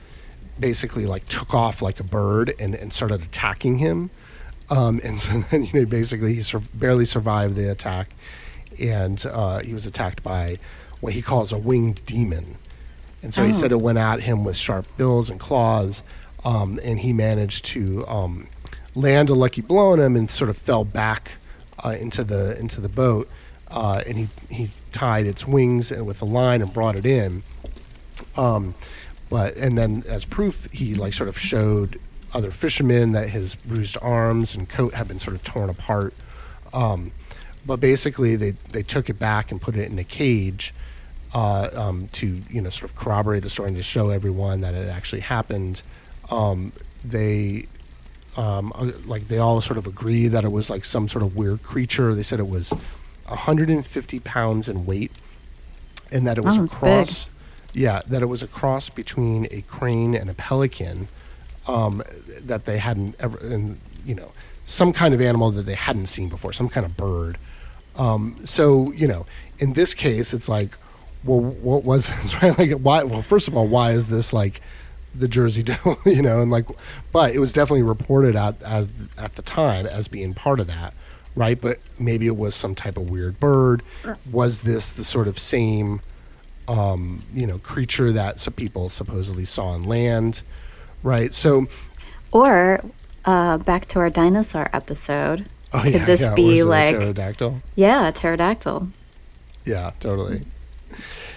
[0.60, 4.10] basically like took off like a bird and, and started attacking him.
[4.69, 8.10] Um, and so then, you know, basically he sur- barely survived the attack,
[8.80, 10.58] and uh, he was attacked by
[11.02, 12.56] what he calls a winged demon.
[13.24, 13.54] And so he Oh.
[13.54, 16.04] said it went at him with sharp bills and claws,
[16.46, 18.48] um, and he managed to um,
[18.96, 21.32] land a lucky blow on him and sort of fell back
[21.84, 23.30] uh, into the into the boat.
[23.72, 27.44] Uh, and he he tied its wings and with a line and brought it in.
[28.36, 28.74] Um,
[29.30, 32.00] but and then as proof, he like sort of showed
[32.34, 36.13] other fishermen that his bruised arms and coat had been sort of torn apart.
[36.74, 37.12] Um,
[37.69, 40.73] but basically, they they took it back and put it in a cage
[41.36, 44.73] uh, um, to you know sort of corroborate the story and to show everyone that
[44.73, 45.84] it actually happened.
[46.32, 46.73] Um,
[47.05, 47.67] they
[48.36, 51.36] um, uh, like they all sort of agree that it was like some sort of
[51.38, 52.15] weird creature.
[52.15, 52.71] They said it was
[53.27, 55.12] 150 pounds in weight,
[56.12, 56.79] and that it was Oh, a it's big.
[56.82, 57.29] cross.
[57.71, 61.08] Yeah, that it was a cross between a crane and a pelican.
[61.67, 62.01] Um,
[62.41, 64.32] that they hadn't ever, and you know,
[64.65, 67.38] some kind of animal that they hadn't seen before, some kind of bird.
[67.99, 69.25] Um, so you know,
[69.59, 70.75] in this case, it's like,
[71.23, 72.33] well, what was this?
[72.41, 72.57] Right?
[72.57, 73.03] Like, why?
[73.03, 74.62] Well, first of all, why is this like
[75.13, 75.97] the Jersey Devil?
[76.05, 76.65] You know, and like,
[77.12, 80.93] but it was definitely reported at as at the time as being part of that,
[81.35, 81.59] right?
[81.59, 83.83] But maybe it was some type of weird bird.
[84.31, 85.99] Was this the sort of same,
[86.69, 90.41] um, you know, creature that some people supposedly saw on land,
[91.03, 91.33] right?
[91.33, 91.67] So,
[92.31, 92.81] Or
[93.25, 95.45] uh, back to our dinosaur episode.
[95.73, 97.62] Oh Could yeah, this yeah, be was it a like- pterodactyl?
[97.75, 98.88] Yeah, a pterodactyl.
[99.65, 100.41] Yeah, totally.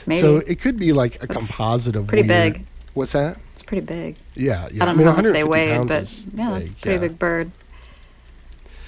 [0.07, 0.21] Maybe.
[0.21, 2.64] So it could be like a That's composite of pretty weird- big.
[2.95, 3.38] What's that?
[3.55, 4.16] it's pretty big.
[4.35, 4.83] Yeah, yeah.
[4.83, 7.09] I don't mean, know how much they 150 weigh, but yeah, that's a pretty yeah.
[7.09, 7.51] big bird.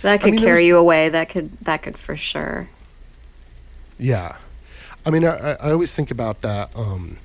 [0.02, 1.09] That could mean, carry there's- you away.
[1.09, 2.68] That could that could for sure.
[3.98, 4.37] Yeah,
[5.07, 7.16] I mean, I, I- I always think about that um,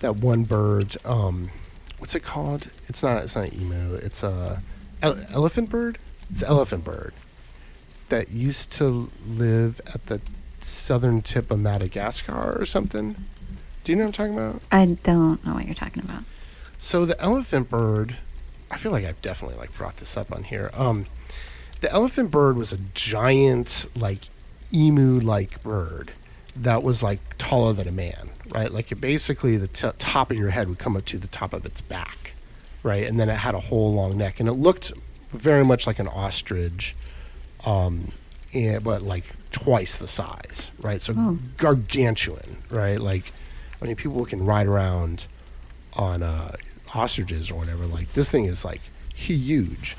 [0.00, 0.96] that one bird.
[1.04, 1.50] Um,
[1.98, 2.68] what's it called?
[2.88, 3.24] It's not.
[3.24, 3.94] It's not an emu.
[3.94, 4.62] It's a
[5.02, 5.98] ele- elephant bird.
[6.30, 7.12] It's elephant bird
[8.12, 10.20] that used to live at the
[10.60, 13.16] southern tip of Madagascar or something.
[13.84, 14.62] Do you know what I'm talking about?
[14.70, 16.24] I don't know what you're talking about.
[16.76, 18.16] So the elephant bird,
[18.70, 20.70] I feel like I've definitely like brought this up on here.
[20.74, 21.06] Um,
[21.80, 24.28] the elephant bird was a giant, like
[24.74, 26.12] emu-like bird
[26.54, 28.70] that was like taller than a man, right?
[28.70, 31.54] Like it basically the t- top of your head would come up to the top
[31.54, 32.34] of its back,
[32.82, 33.06] right?
[33.08, 34.92] And then it had a whole long neck, and it looked
[35.30, 36.94] very much like an ostrich,
[37.64, 38.08] um,
[38.54, 41.00] and, but like twice the size, right?
[41.02, 41.38] So Oh.
[41.58, 43.00] gargantuan, right?
[43.00, 43.32] Like,
[43.80, 45.26] I mean, people can ride around
[45.94, 46.56] on uh,
[46.94, 47.86] ostriches or whatever.
[47.86, 48.80] Like this thing is like
[49.14, 49.96] huge,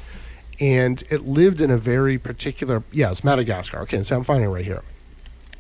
[0.60, 2.84] and it lived in a very particular.
[2.92, 3.80] Yeah, it's Madagascar.
[3.82, 4.82] Okay, so I'm finding it right here.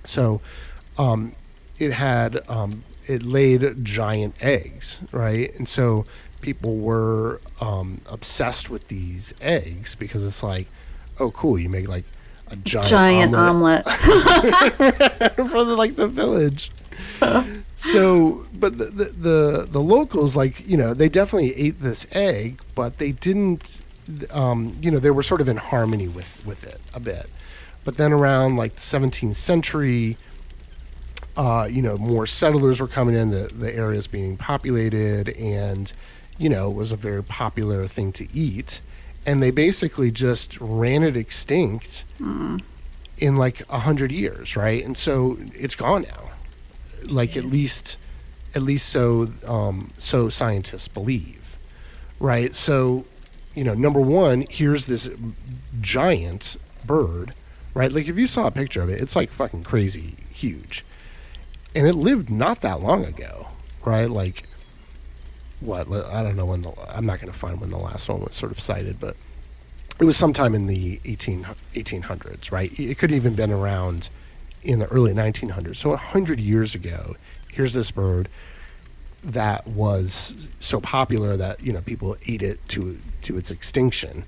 [0.04, 0.42] So,
[0.98, 1.34] um,
[1.80, 5.54] it had um, it laid giant eggs, right?
[5.56, 6.06] And so
[6.42, 10.68] people were um, obsessed with these eggs because it's like,
[11.20, 12.06] oh, cool, you make like
[12.48, 15.36] a giant, Giant omelet omelet.
[15.50, 16.72] for the, like the village.
[17.76, 22.62] so, but the, the the the locals, like you know, they definitely ate this egg,
[22.76, 23.80] but they didn't.
[24.32, 27.30] Um, you know, they were sort of in harmony with with it a bit.
[27.86, 30.18] But then around like the 17th century,
[31.36, 33.32] uh, you know, more settlers were coming in.
[33.32, 35.92] The the areas being populated, and
[36.38, 38.82] you know, it was a very popular thing to eat.
[39.26, 42.04] And they basically just ran it extinct
[43.18, 44.84] in like a hundred years, right?
[44.84, 46.32] And so it's gone now.
[47.06, 47.98] Like at least,
[48.56, 51.58] at least so um, so scientists believe,
[52.20, 52.56] right?
[52.56, 53.06] So,
[53.56, 55.10] you know, number one, here's this
[55.82, 57.34] giant bird,
[57.74, 57.92] right?
[57.92, 60.84] Like if you saw a picture of it, it's like fucking crazy huge,
[61.76, 63.48] and it lived not that long ago,
[63.86, 64.10] right?
[64.10, 64.44] Like
[65.64, 68.22] what I don't know when the I'm not going to find when the last one
[68.22, 69.16] was sort of sighted, but
[70.00, 72.72] it was sometime in the 18, 1800s, right?
[72.80, 74.10] It could have even been around
[74.64, 75.76] in the early 1900s.
[75.78, 77.16] So 100 years ago,
[77.50, 78.28] here's this bird
[79.24, 84.24] that was so popular that, you know, people ate it to to its extinction.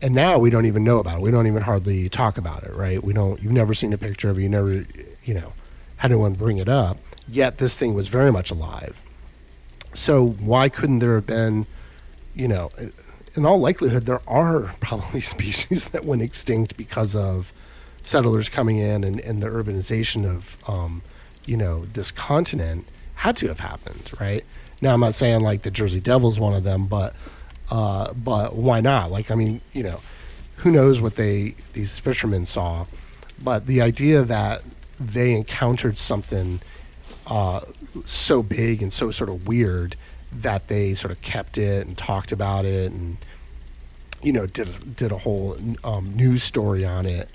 [0.00, 1.22] and now we don't even know about it.
[1.22, 3.02] We don't even hardly talk about it, right?
[3.02, 3.42] We don't.
[3.42, 4.42] You've never seen a picture of it.
[4.42, 4.84] You never,
[5.24, 5.52] you know,
[5.96, 6.98] had anyone bring it up.
[7.26, 9.00] Yet this thing was very much alive.
[9.94, 11.66] So why couldn't there have been,
[12.34, 12.70] you know,
[13.34, 17.52] in all likelihood, there are probably species that went extinct because of
[18.02, 21.02] settlers coming in and, and the urbanization of, um,
[21.46, 24.44] you know, this continent had to have happened, right?
[24.80, 27.14] Now I'm not saying like the Jersey Devil's one of them, but
[27.70, 29.10] uh, but why not?
[29.10, 30.00] Like I mean, you know,
[30.58, 32.86] who knows what they these fishermen saw,
[33.42, 34.62] but the idea that
[35.00, 36.60] they encountered something
[37.26, 37.60] uh,
[38.04, 39.96] so big and so sort of weird
[40.32, 43.16] that they sort of kept it and talked about it and
[44.22, 47.28] you know did did a whole um, news story on it.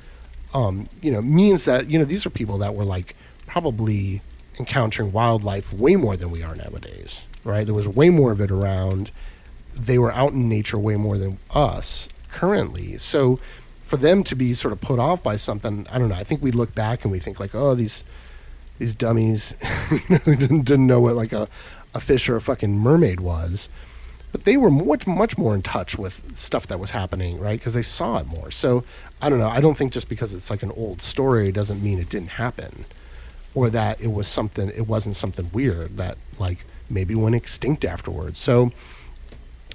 [0.53, 3.15] Um, you know means that you know these are people that were like
[3.47, 4.21] probably
[4.59, 7.65] encountering wildlife way more than we are nowadays, right?
[7.65, 9.11] There was way more of it around.
[9.73, 12.97] They were out in nature way more than us currently.
[12.97, 13.39] So
[13.83, 16.15] for them to be sort of put off by something, I don't know.
[16.15, 18.03] I think we look back and we think like, oh, these
[18.79, 19.55] these dummies
[20.25, 21.47] didn't, didn't know what like a,
[21.93, 23.69] a fish or a fucking mermaid was.
[24.31, 27.59] But they were much much more in touch with stuff that was happening, right?
[27.59, 28.49] Because they saw it more.
[28.49, 28.83] So
[29.21, 29.49] I don't know.
[29.49, 32.85] I don't think just because it's like an old story doesn't mean it didn't happen
[33.55, 38.39] or that it was something it wasn't something weird that like maybe went extinct afterwards
[38.39, 38.71] so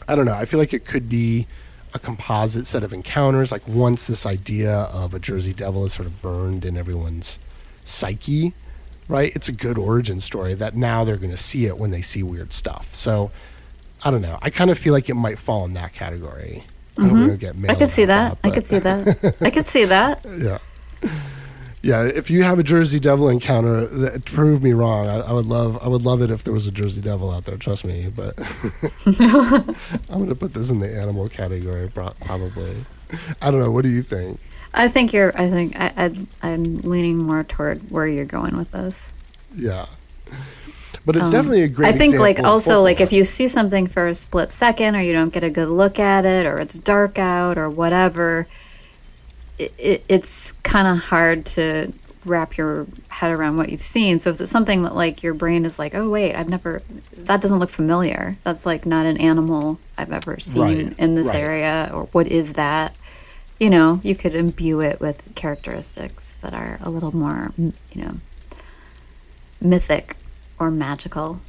[0.06, 1.46] i don't know i feel like it could be
[1.94, 6.06] a composite set of encounters like once this idea of a jersey devil is sort
[6.06, 7.38] of burned in everyone's
[7.84, 8.52] psyche
[9.08, 12.02] right it's a good origin story that now they're going to see it when they
[12.02, 13.30] see weird stuff so
[14.04, 16.64] i don't know i kind of feel like it might fall in that category
[16.96, 17.66] mm-hmm.
[17.68, 18.40] I, I could see that.
[18.42, 19.36] that I could see that.
[19.40, 20.24] I could see that.
[20.38, 20.58] Yeah
[21.82, 25.06] yeah, if you have a Jersey Devil encounter, that, prove me wrong.
[25.08, 27.44] I, I, would love, I would love it if there was a Jersey Devil out
[27.44, 27.56] there.
[27.56, 28.34] Trust me, but
[30.10, 32.76] I'm going to put this in the animal category, probably.
[33.40, 33.70] I don't know.
[33.70, 34.40] What do you think?
[34.74, 35.36] I think you're.
[35.38, 39.12] I think I, I I'm leaning more toward where you're going with this.
[39.54, 39.86] Yeah,
[41.06, 41.94] but it's um, definitely a great.
[41.94, 45.12] I think like also like if you see something for a split second, or you
[45.12, 48.46] don't get a good look at it, or it's dark out, or whatever
[49.58, 51.92] it, it's kind of hard to
[52.24, 54.18] wrap your head around what you've seen.
[54.18, 57.40] So if it's something that like your brain is like, oh wait, I've never that
[57.40, 58.36] doesn't look familiar.
[58.44, 60.98] That's like not an animal I've ever seen right.
[60.98, 61.36] in this right.
[61.36, 62.94] area or what is that?
[63.58, 68.14] You know, you could imbue it with characteristics that are a little more, you know,
[69.60, 70.16] mythic
[70.58, 71.40] or magical.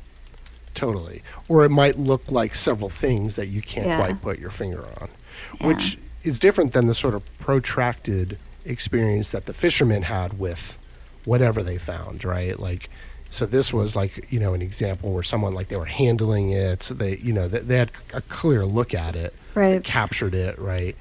[0.74, 1.22] Totally.
[1.48, 3.98] Or it might look like several things that you can't yeah.
[3.98, 5.10] quite put your finger on.
[5.60, 5.68] Yeah.
[5.68, 10.78] Which is different than the sort of protracted experience that the fishermen had with
[11.26, 12.60] whatever they found, right?
[12.60, 12.90] Like,
[13.30, 16.80] so this was like you know an example where someone like they were handling it,
[16.92, 19.84] they you know they, they had a clear look at it, right?
[19.84, 20.96] Captured it, right?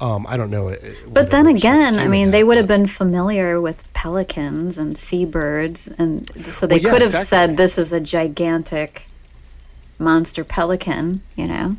[0.00, 0.68] Um, I don't know.
[0.70, 0.76] Uh,
[1.08, 6.28] but then again, I mean, they would have been familiar with pelicans and seabirds, and
[6.52, 7.26] so they well, yeah, could have exactly.
[7.26, 9.06] said this is a gigantic
[9.98, 11.76] monster pelican, you know?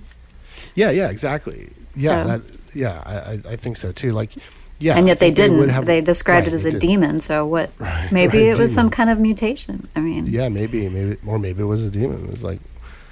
[0.76, 1.70] Yeah, yeah, exactly.
[1.96, 2.28] Yeah, so.
[2.28, 4.12] that yeah, I, I think so too.
[4.12, 4.32] Like,
[4.80, 5.68] yeah, and yet they didn't.
[5.68, 6.82] They, have, they described right, it as a didn't.
[6.82, 7.22] demon.
[7.22, 7.72] So what?
[7.80, 8.84] Right, maybe right, it was demon.
[8.86, 9.88] some kind of mutation.
[9.96, 12.26] I mean, yeah, maybe, maybe, or maybe it was a demon.
[12.26, 12.60] It was like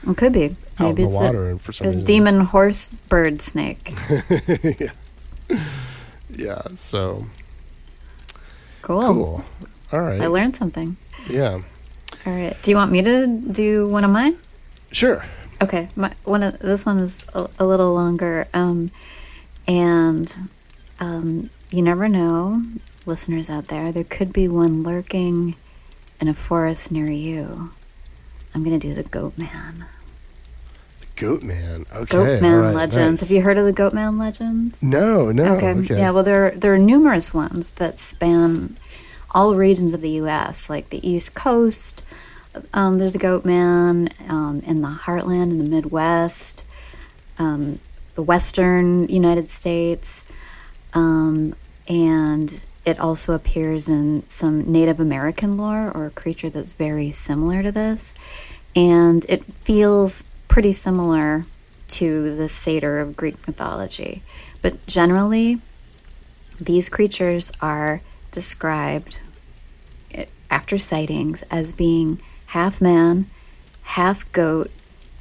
[0.08, 0.56] it could be.
[0.80, 3.94] Maybe it's water, a, and for some reason, demon horse bird snake.
[4.80, 4.92] yeah,
[6.36, 6.62] yeah.
[6.76, 7.26] So
[8.82, 9.14] cool.
[9.14, 9.46] Cool.
[9.92, 10.22] All right.
[10.22, 10.98] I learned something.
[11.30, 11.62] Yeah.
[12.26, 12.58] All right.
[12.62, 14.38] Do you want me to do one of mine?
[14.92, 15.26] Sure.
[15.62, 15.88] Okay.
[15.96, 18.48] My one of this one is a, a little longer.
[18.54, 18.92] Um,
[19.68, 20.50] and
[21.00, 22.62] um, you never know,
[23.06, 25.56] listeners out there, there could be one lurking
[26.20, 27.72] in a forest near you.
[28.54, 29.86] I'm going to do the Goat Man.
[31.00, 31.86] The Goat Man.
[31.94, 32.06] Okay.
[32.06, 33.22] Goat Man right, legends.
[33.22, 33.30] Nice.
[33.30, 34.82] Have you heard of the Goat Man legends?
[34.82, 35.56] No, no.
[35.56, 35.72] Okay.
[35.72, 35.98] okay.
[35.98, 38.78] Yeah, well, there, there are numerous ones that span
[39.32, 42.04] all regions of the U.S., like the East Coast.
[42.74, 46.64] Um, there's a Goat Man um, in the heartland in the Midwest.
[47.40, 47.80] Um,
[48.16, 50.26] the western United States,
[50.94, 51.56] um,
[51.88, 57.64] and it also appears in some Native American lore or a creature that's very similar
[57.64, 58.14] to this.
[58.76, 61.46] And it feels pretty similar
[61.90, 64.22] to the satyr of Greek mythology.
[64.62, 65.62] But generally,
[66.60, 69.20] these creatures are described
[70.14, 73.28] eh, after sightings as being half man,
[73.84, 74.72] half goat,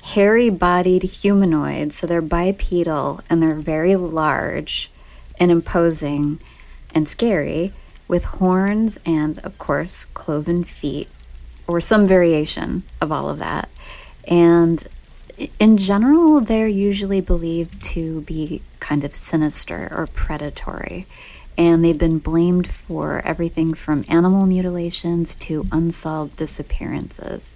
[0.02, 1.96] hairy bodied humanoids.
[1.96, 4.90] So they're bipedal and they're very large
[5.38, 6.40] and imposing
[6.94, 7.72] and scary
[8.08, 11.08] with horns and, of course, cloven feet
[11.66, 13.68] or some variation of all of that.
[14.28, 14.86] And
[15.58, 21.06] in general, they're usually believed to be kind of sinister or predatory.
[21.56, 27.54] And they've been blamed for everything from animal mutilations to unsolved disappearances.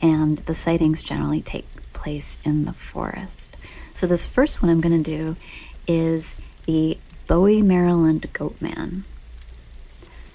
[0.00, 3.56] And the sightings generally take place in the forest.
[3.94, 5.36] So, this first one I'm going to do
[5.86, 9.04] is the Bowie, Maryland Goat Man.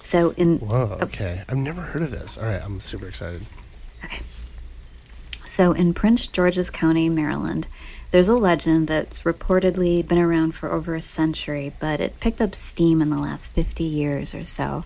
[0.02, 0.58] So, in.
[0.58, 1.42] Whoa, okay.
[1.48, 2.36] I've never heard of this.
[2.36, 3.42] All right, I'm super excited.
[4.04, 4.20] Okay.
[5.46, 7.66] So, in Prince George's County, Maryland,
[8.10, 12.54] there's a legend that's reportedly been around for over a century, but it picked up
[12.54, 14.84] steam in the last 50 years or so.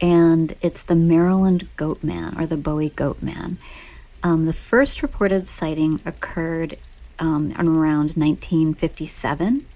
[0.00, 3.58] And it's the Maryland Goat Man or the Bowie Goat Man.
[4.22, 6.78] Um, the first reported sighting occurred
[7.18, 9.66] um, around 1957.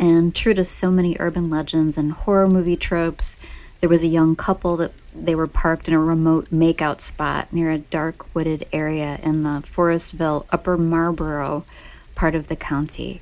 [0.00, 3.38] And true to so many urban legends and horror movie tropes,
[3.80, 7.70] there was a young couple that they were parked in a remote makeout spot near
[7.70, 11.66] a dark wooded area in the Forestville, Upper Marlboro
[12.14, 13.20] part of the county.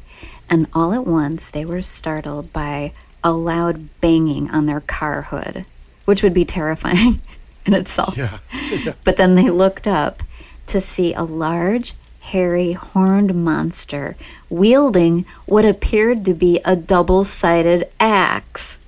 [0.49, 2.93] And all at once, they were startled by
[3.24, 5.66] a loud banging on their car hood,
[6.05, 7.20] which would be terrifying
[7.66, 8.16] in itself.
[8.16, 8.39] Yeah.
[8.70, 8.93] yeah.
[9.05, 10.22] But then they looked up
[10.68, 11.95] to see a large,
[12.33, 14.16] hairy, horned monster
[14.51, 18.79] wielding what appeared to be a double sided axe.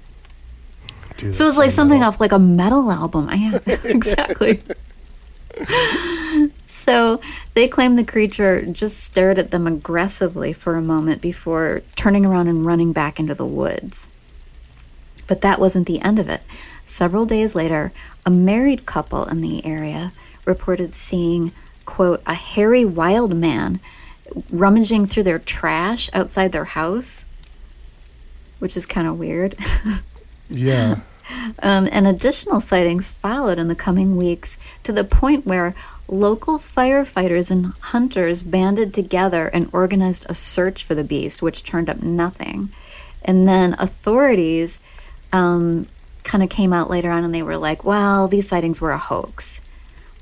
[1.16, 2.08] Dude, So it was like something metal.
[2.14, 3.28] off like a metal album.
[3.30, 4.60] I exactly.
[6.66, 7.20] so
[7.54, 12.48] they claim the creature just stared at them aggressively for a moment before turning around
[12.48, 14.08] and running back into the woods.
[15.26, 16.42] But that wasn't the end of it.
[16.84, 17.92] Several days later,
[18.26, 20.12] a married couple in the area
[20.44, 21.52] reported seeing,
[21.84, 23.80] quote, a hairy wild man
[24.50, 27.24] rummaging through their trash outside their house,
[28.58, 29.56] which is kind of weird.
[30.50, 30.98] Yeah.
[31.62, 35.74] Um, and additional sightings followed in the coming weeks to the point where
[36.08, 41.88] local firefighters and hunters banded together and organized a search for the beast, which turned
[41.88, 42.70] up nothing.
[43.24, 44.80] And then authorities
[45.32, 45.86] um,
[46.24, 48.98] kind of came out later on and they were like, well, these sightings were a
[48.98, 49.60] hoax.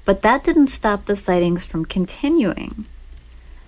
[0.09, 2.87] But that didn't stop the sightings from continuing.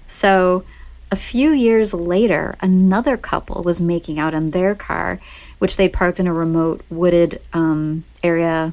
[0.07, 0.65] So,
[1.13, 5.21] a few years later, another couple was making out in their car,
[5.59, 8.73] which they parked in a remote wooded um, area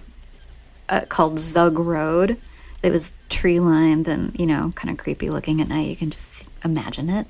[0.87, 2.37] uh, called Zug Road.
[2.81, 5.89] It was tree lined and, you know, kind of creepy looking at night.
[5.89, 7.27] You can just imagine it.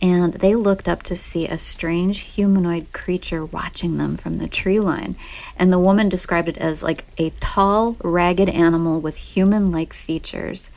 [0.00, 4.78] And they looked up to see a strange humanoid creature watching them from the tree
[4.78, 5.16] line.
[5.56, 10.70] And the woman described it as like a tall, ragged animal with human like features,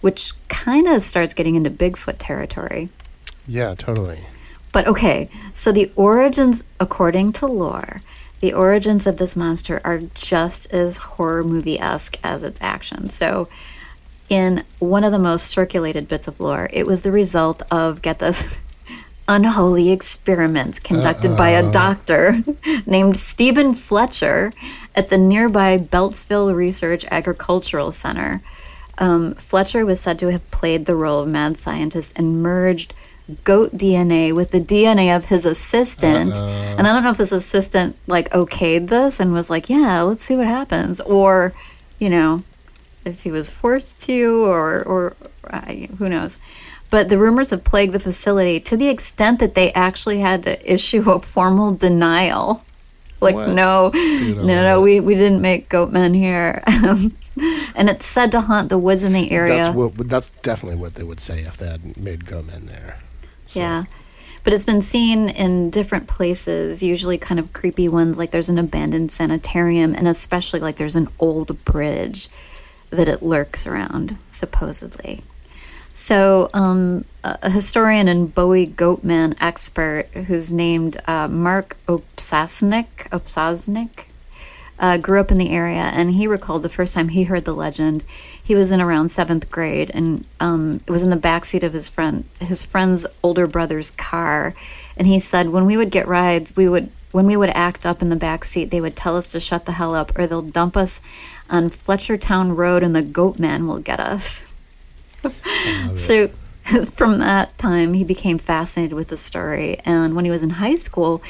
[0.00, 2.90] which kind of starts getting into Bigfoot territory.
[3.46, 4.20] Yeah, totally.
[4.72, 8.02] But okay, so the origins, according to lore,
[8.40, 13.14] the origins of this monster are just as horror movie esque as its actions.
[13.14, 13.48] So,
[14.30, 18.20] in one of the most circulated bits of lore, it was the result of, get
[18.20, 18.58] this,
[19.28, 22.42] unholy experiments conducted by a doctor
[22.86, 24.52] named Stephen Fletcher
[24.96, 28.40] at the nearby Beltsville Research Agricultural Center.
[28.98, 32.92] Um, Fletcher was said to have played the role of mad scientist and merged
[33.44, 36.34] goat DNA with the DNA of his assistant.
[36.34, 40.24] And I don't know if his assistant like okayed this and was like, "Yeah, let's
[40.24, 41.54] see what happens," or,
[41.98, 42.42] you know,
[43.04, 45.16] if he was forced to, or or
[45.48, 45.60] uh,
[45.98, 46.38] who knows.
[46.90, 50.72] But the rumors have plagued the facility to the extent that they actually had to
[50.72, 52.64] issue a formal denial.
[53.20, 53.50] Like, What?
[53.50, 56.62] no, no, no, we, we didn't make goat men here.
[56.66, 59.56] and it's said to haunt the woods in the area.
[59.56, 59.94] That's what.
[60.08, 62.96] That's definitely what they would say if they had made Gomen there.
[63.46, 63.84] So- Yeah.
[64.42, 68.56] But it's been seen in different places, usually kind of creepy ones, like there's an
[68.58, 72.30] abandoned sanitarium, and especially like there's an old bridge
[72.90, 75.22] that it lurks around, supposedly.
[75.92, 84.06] So, um, a historian and Bowie Goatman expert who's named uh, Mark Opsasnik, Opsasnik
[84.78, 87.52] uh, grew up in the area, and he recalled the first time he heard the
[87.52, 88.04] legend.
[88.42, 91.88] He was in around seventh grade, and um, it was in the backseat of his
[91.88, 94.54] friend, his friend's older brother's car.
[94.96, 98.02] And he said, when we would get rides, we would when we would act up
[98.02, 100.42] in the back seat, they would tell us to shut the hell up, or they'll
[100.42, 101.00] dump us
[101.50, 104.52] on Fletchertown Road, and the Goatman will get us.
[105.96, 106.28] So
[106.92, 109.78] from that time, he became fascinated with the story.
[109.84, 111.22] And when he was in high school,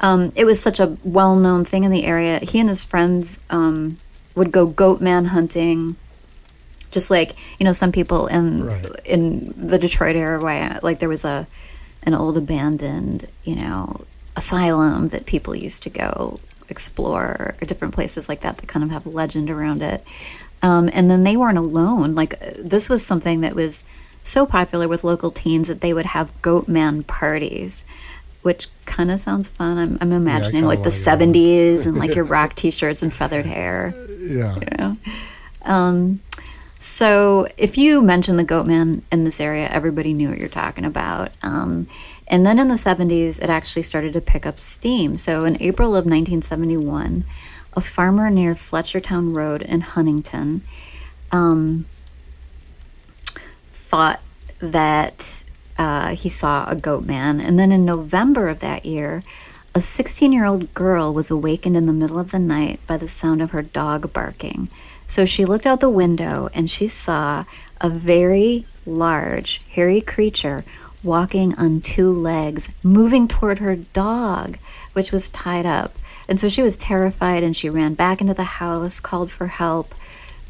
[0.00, 2.38] um, it was such a well known thing in the area.
[2.40, 3.98] He and his friends um,
[4.34, 5.96] would go goat man hunting.
[6.90, 8.86] Just like you know, some people in Right.
[9.04, 11.46] in the Detroit area, like there was a
[12.02, 14.00] an old abandoned, you know,
[14.34, 16.40] asylum that people used to go
[16.70, 20.04] explore, or different places like that that kind of have legend around it.
[20.62, 22.14] Um, and then they weren't alone.
[22.14, 23.84] Like this was something that was
[24.24, 27.84] so popular with local teens that they would have goat man parties.
[28.42, 29.76] which kind of sounds fun.
[29.76, 33.12] I'm, I'm imagining kinda like the like 70s and like your rock t shirts and
[33.12, 33.94] feathered hair.
[34.18, 34.54] Yeah.
[34.54, 34.96] You know?
[35.62, 36.20] um,
[36.78, 40.86] so if you mention the goat man in this area, everybody knew what you're talking
[40.86, 41.32] about.
[41.42, 41.86] Um,
[42.30, 45.16] and then in the 70s, it actually started to pick up steam.
[45.16, 47.24] So in April of 1971,
[47.74, 50.62] a farmer near Fletchertown Road in Huntington
[51.32, 51.86] um,
[53.72, 54.20] thought
[54.60, 55.42] that
[55.76, 57.40] uh, he saw a goat man.
[57.40, 59.24] And then in November of that year,
[59.74, 63.08] a 16 year old girl was awakened in the middle of the night by the
[63.08, 64.68] sound of her dog barking.
[65.08, 67.44] So she looked out the window and she saw
[67.80, 70.64] a very large, hairy creature
[71.02, 74.58] walking on two legs, moving toward her dog,
[74.92, 75.98] which was tied up.
[76.28, 79.94] And so she was terrified and she ran back into the house, called for help.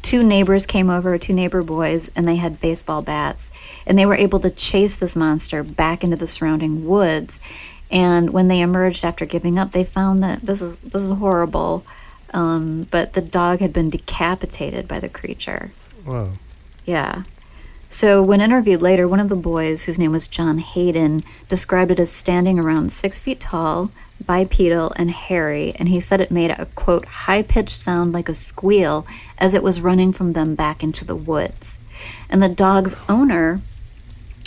[0.01, 3.51] Two neighbors came over, two neighbor boys, and they had baseball bats.
[3.85, 7.39] And they were able to chase this monster back into the surrounding woods.
[7.91, 11.83] And when they emerged after giving up, they found that this is this is horrible.
[12.33, 15.71] Um, but the dog had been decapitated by the creature.
[16.05, 16.29] Wow.
[16.85, 17.23] Yeah.
[17.93, 21.99] So, when interviewed later, one of the boys, whose name was John Hayden, described it
[21.99, 23.91] as standing around six feet tall,
[24.25, 28.33] bipedal, and hairy, and he said it made a quote, high pitched sound like a
[28.33, 29.05] squeal
[29.37, 31.79] as it was running from them back into the woods.
[32.29, 33.59] And the dog's owner,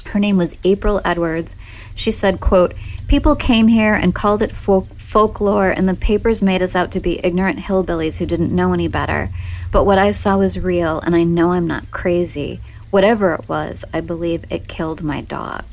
[0.06, 1.54] her name was April Edwards,
[1.94, 2.72] she said, quote,
[3.08, 6.98] People came here and called it folk- folklore, and the papers made us out to
[6.98, 9.28] be ignorant hillbillies who didn't know any better.
[9.70, 12.60] But what I saw was real, and I know I'm not crazy.
[12.94, 15.64] Whatever it was, I believe it killed my dog.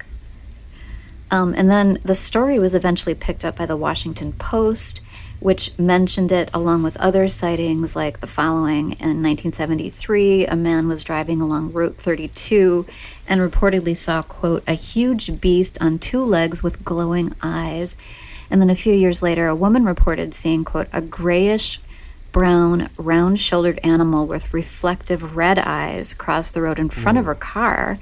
[1.29, 5.01] Um, and then the story was eventually picked up by the Washington Post,
[5.39, 8.93] which mentioned it along with other sightings like the following.
[8.93, 12.87] In 1973, a man was driving along Route 32
[13.27, 17.97] and reportedly saw, quote, a huge beast on two legs with glowing eyes.
[18.49, 21.79] And then a few years later, a woman reported seeing, quote, a grayish
[22.31, 27.35] brown, round shouldered animal with reflective red eyes cross the road in front of her
[27.35, 27.99] car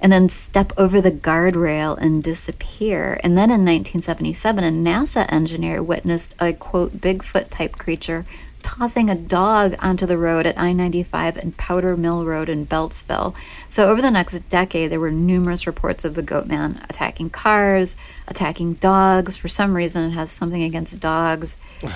[0.00, 3.18] and then step over the guardrail and disappear.
[3.24, 8.24] And then in 1977, a NASA engineer witnessed a quote, Bigfoot type creature
[8.62, 13.34] tossing a dog onto the road at I 95 and Powder Mill Road in Beltsville.
[13.68, 17.96] So, over the next decade, there were numerous reports of the goat man attacking cars,
[18.26, 19.36] attacking dogs.
[19.36, 21.56] For some reason, it has something against dogs.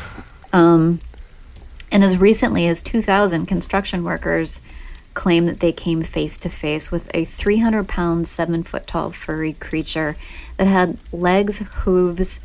[0.55, 1.01] Um,
[1.93, 4.61] and as recently as 2000, construction workers
[5.15, 9.53] claim that they came face to face with a 300 pound, 7 foot tall furry
[9.53, 10.17] creature
[10.57, 12.41] that had legs, hooves,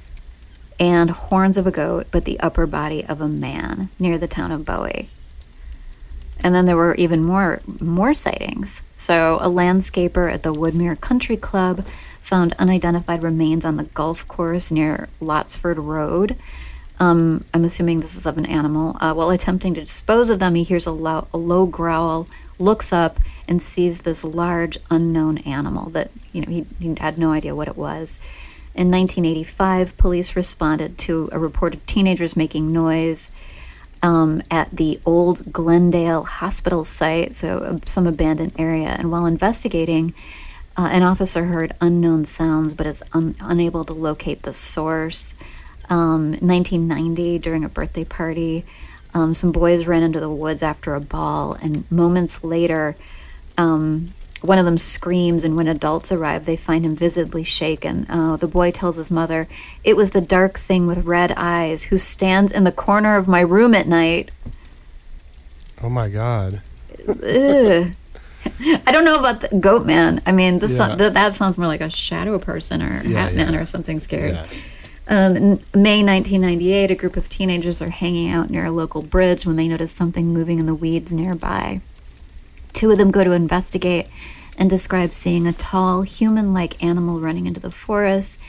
[0.79, 4.51] and horns of a goat, but the upper body of a man near the town
[4.51, 5.09] of Bowie.
[6.41, 8.83] And then there were even more more sightings.
[8.95, 11.85] So a landscaper at the Woodmore Country Club
[12.21, 16.35] found unidentified remains on the golf course near Lottsford Road.
[16.99, 18.97] Um, I'm assuming this is of an animal.
[18.99, 22.27] Uh, while attempting to dispose of them, he hears a, low, a low growl,
[22.59, 27.31] looks up, and sees this large unknown animal that you know he, he had no
[27.31, 28.19] idea what it was.
[28.73, 33.31] In 1985, police responded to a report of teenagers making noise
[34.03, 38.89] um, at the old Glenn Dale Hospital site, so uh, some abandoned area.
[38.89, 40.13] And while investigating,
[40.77, 45.35] uh, an officer heard unknown sounds but is un- unable to locate the source.
[45.89, 48.65] Um, 1990, during a birthday party,
[49.13, 52.95] um, some boys ran into the woods after a ball, and moments later,
[53.57, 54.09] um,
[54.41, 58.05] one of them screams, and when adults arrive, they find him visibly shaken.
[58.09, 59.47] Uh, the boy tells his mother,
[59.83, 63.39] It was the dark thing with red eyes who stands in the corner of my
[63.41, 64.29] room at night.
[65.81, 66.61] Oh my god.
[67.07, 70.21] I don't know about the goat man.
[70.25, 70.95] I mean, this Yeah.
[70.95, 74.31] th- that sounds more like a shadow person or Yeah, hat man or something scary.
[74.31, 74.45] Yeah.
[75.09, 79.45] Um, in May 1998, a group of teenagers are hanging out near a local bridge
[79.45, 81.79] when they notice something moving in the weeds nearby.
[82.73, 84.07] Two of them go to investigate
[84.57, 88.41] and describe seeing a tall, human like animal running into the forest.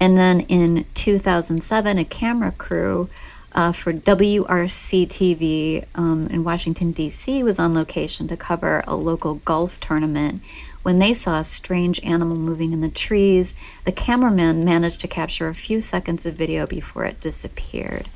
[0.00, 3.08] And then in 2007, a camera crew
[3.52, 9.36] uh, for WRC TV um, in Washington, D.C., was on location to cover a local
[9.36, 10.42] golf tournament.
[10.82, 13.54] When they saw a strange animal moving in the trees,
[13.84, 18.08] the cameraman managed to capture a few seconds of video before it disappeared.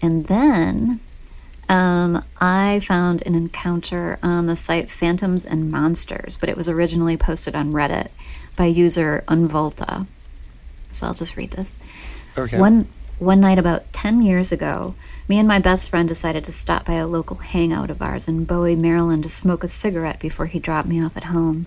[0.00, 1.00] And then
[1.68, 7.16] um, I found an encounter on the site Phantoms and Monsters, but it was originally
[7.16, 8.08] posted on Reddit
[8.56, 10.06] by user Unvolta.
[10.92, 11.78] So I'll just read this.
[12.36, 12.58] Okay.
[12.58, 14.94] One one night about 10 years ago,
[15.26, 18.44] me and my best friend decided to stop by a local hangout of ours in
[18.44, 21.66] Bowie, Maryland to smoke a cigarette before he dropped me off at home.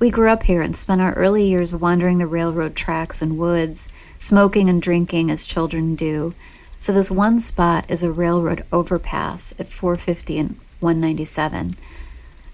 [0.00, 3.88] We grew up here and spent our early years wandering the railroad tracks and woods,
[4.18, 6.34] smoking and drinking as children do.
[6.78, 11.74] So this one spot is a railroad overpass at 450 and 197.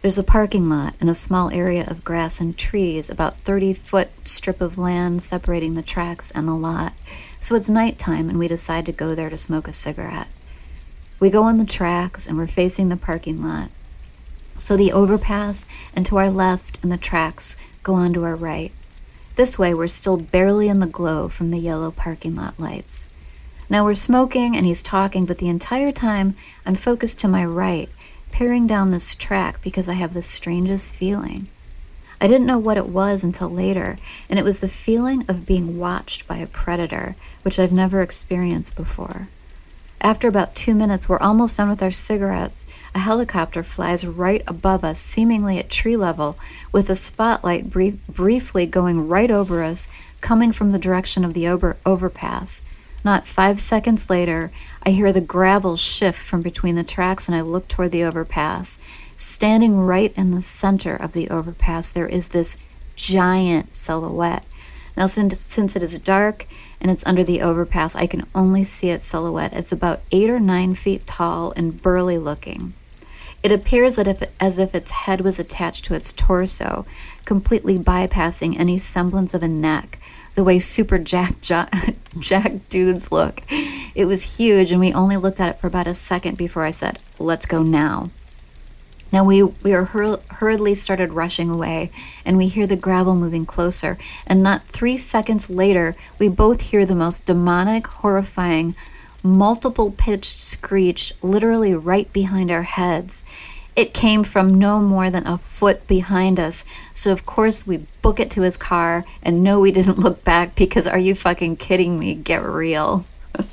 [0.02, 4.10] There's a parking lot and a small area of grass and trees, about 30 foot
[4.24, 6.92] strip of land separating the tracks and the lot.
[7.40, 10.28] So it's nighttime and we decide to go there to smoke a cigarette.
[11.20, 13.70] We go on the tracks and we're facing the parking lot.
[14.58, 18.72] So the overpass and to our left and the tracks go on to our right.
[19.36, 23.06] This way, we're still barely in the glow from the yellow parking lot lights.
[23.68, 26.34] Now we're smoking and he's talking, but the entire time
[26.64, 27.90] I'm focused to my right,
[28.30, 31.48] peering down this track because I have the strangest feeling.
[32.20, 33.98] I didn't know what it was until later,
[34.28, 38.74] and it was the feeling of being watched by a predator, which I've never experienced
[38.74, 39.28] before.
[40.00, 42.66] After about two minutes, we're almost done with our cigarettes.
[42.94, 46.38] A helicopter flies right above us, seemingly at tree level,
[46.70, 49.88] with a spotlight brief- briefly going right over us,
[50.20, 52.62] coming from the direction of the over- overpass.
[53.04, 54.50] Not five seconds later,
[54.84, 58.78] I hear the gravel shift from between the tracks and I look toward the overpass.
[59.16, 62.58] Standing right in the center of the overpass, there is this
[62.96, 64.44] giant silhouette.
[64.96, 66.46] Now, since, since it is dark
[66.80, 69.54] and it's under the overpass, I can only see its silhouette.
[69.54, 72.74] It's about eight or nine feet tall and burly looking.
[73.42, 76.84] It appears if, as if its head was attached to its torso,
[77.24, 79.98] completely bypassing any semblance of a neck,
[80.34, 81.72] the way super jack, jack,
[82.18, 83.42] jack dudes look.
[83.94, 86.70] It was huge, and we only looked at it for about a second before I
[86.70, 88.10] said, Let's go now.
[89.12, 91.90] Now we, we are hur- hurriedly started rushing away,
[92.24, 93.98] and we hear the gravel moving closer.
[94.26, 98.74] And not three seconds later, we both hear the most demonic, horrifying,
[99.22, 103.24] multiple pitched screech literally right behind our heads.
[103.74, 106.64] It came from no more than a foot behind us.
[106.94, 110.54] So, of course, we book it to his car, and no, we didn't look back
[110.54, 112.14] because are you fucking kidding me?
[112.14, 113.06] Get real.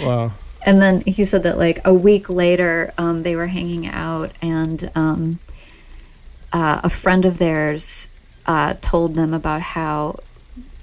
[0.00, 0.30] Wow.
[0.68, 4.90] And then he said that like a week later, um, they were hanging out, and
[4.94, 5.38] um,
[6.52, 8.10] uh, a friend of theirs
[8.44, 10.20] uh, told them about how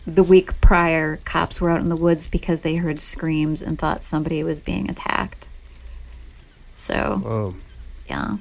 [0.08, 4.04] the week prior, cops were out in the woods because they heard screams and thought
[4.04, 5.46] somebody was being attacked.
[6.74, 7.56] So, Whoa.
[8.10, 8.38] yeah.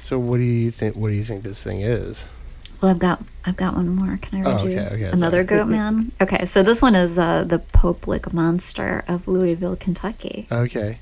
[0.00, 0.96] So what do you think?
[0.96, 2.26] What do you think this thing is?
[2.80, 4.18] Well, I've got I've got one more.
[4.22, 5.58] Can I read Oh, you okay, okay, another sorry.
[5.60, 6.12] goat man?
[6.20, 10.46] Okay, so this one is uh, the Pope Lick monster of Louisville, Kentucky.
[10.50, 10.98] Okay.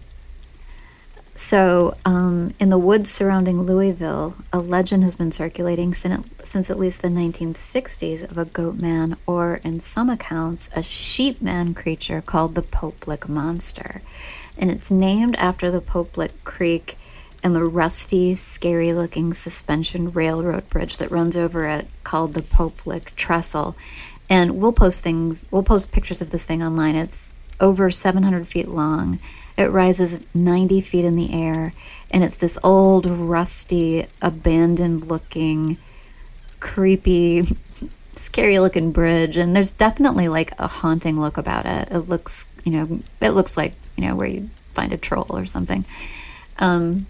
[1.34, 6.80] So, um, in the woods surrounding Louisville, a legend has been circulating since, since at
[6.80, 12.20] least the 1960s of a goat man, or in some accounts, a sheep man creature
[12.20, 14.02] called the Pope Lick Monster.
[14.56, 16.98] And it's named after the Pope Lick Creek
[17.42, 22.86] and the rusty, scary looking suspension railroad bridge that runs over it called the Pope
[22.86, 23.76] Lick Trestle.
[24.30, 26.94] And we'll post things, we'll post pictures of this thing online.
[26.94, 29.20] It's over 700 feet long.
[29.56, 31.72] It rises 90 feet in the air,
[32.10, 35.78] and it's this old, rusty, abandoned looking,
[36.60, 37.42] creepy,
[38.14, 39.36] scary looking bridge.
[39.36, 41.88] And there's definitely like a haunting look about it.
[41.90, 45.46] It looks, you know, it looks like, you know, where you find a troll or
[45.46, 45.84] something.
[46.60, 47.06] Um,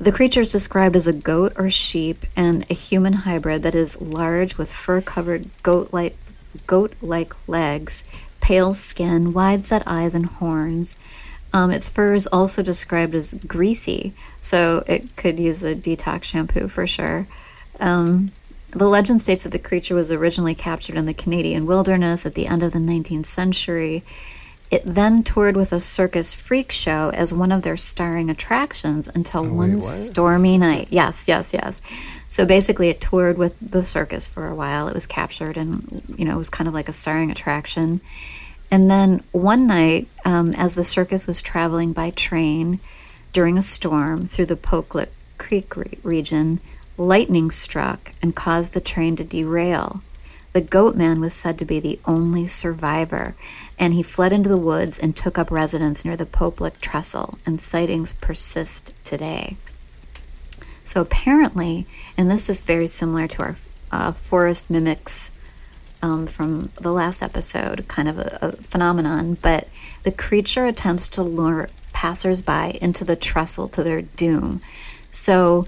[0.00, 4.00] the creature is described as a goat or sheep and a human hybrid that is
[4.00, 6.16] large with fur covered goat like
[6.66, 8.04] goat like legs,
[8.40, 10.96] pale skin, wide set eyes, and horns.
[11.52, 16.68] Um, its fur is also described as greasy, so it could use a detox shampoo
[16.68, 17.26] for sure.
[17.78, 18.32] Um,
[18.70, 22.46] the legend states that the creature was originally captured in the Canadian wilderness at the
[22.46, 24.02] end of the 19th century.
[24.70, 29.44] It then toured with a circus freak show as one of their starring attractions until
[29.44, 29.82] one what?
[29.82, 30.88] stormy night.
[30.90, 31.80] Yes, yes, yes.
[32.28, 34.86] So basically, it toured with the circus for a while.
[34.86, 38.00] It was captured and, you know, it was kind of like a starring attraction.
[38.70, 42.78] And then one night, um, as the circus was traveling by train
[43.32, 46.60] during a storm through the Pope Lick Creek re- region,
[46.96, 50.02] lightning struck and caused the train to derail.
[50.52, 53.34] The goat man was said to be the only survivor,
[53.80, 57.38] and he fled into the woods and took up residence near the Pope Lick Trestle,
[57.46, 59.56] and sightings persist today.
[60.84, 63.56] So apparently, and this is very similar to our
[63.90, 65.30] uh, forest mimics
[66.02, 69.66] um, from the last episode, kind of a, a phenomenon, but
[70.02, 74.60] the creature attempts to lure passersby into the trestle to their doom.
[75.10, 75.66] So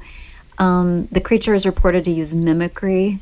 [0.59, 3.21] um, the creature is reported to use mimicry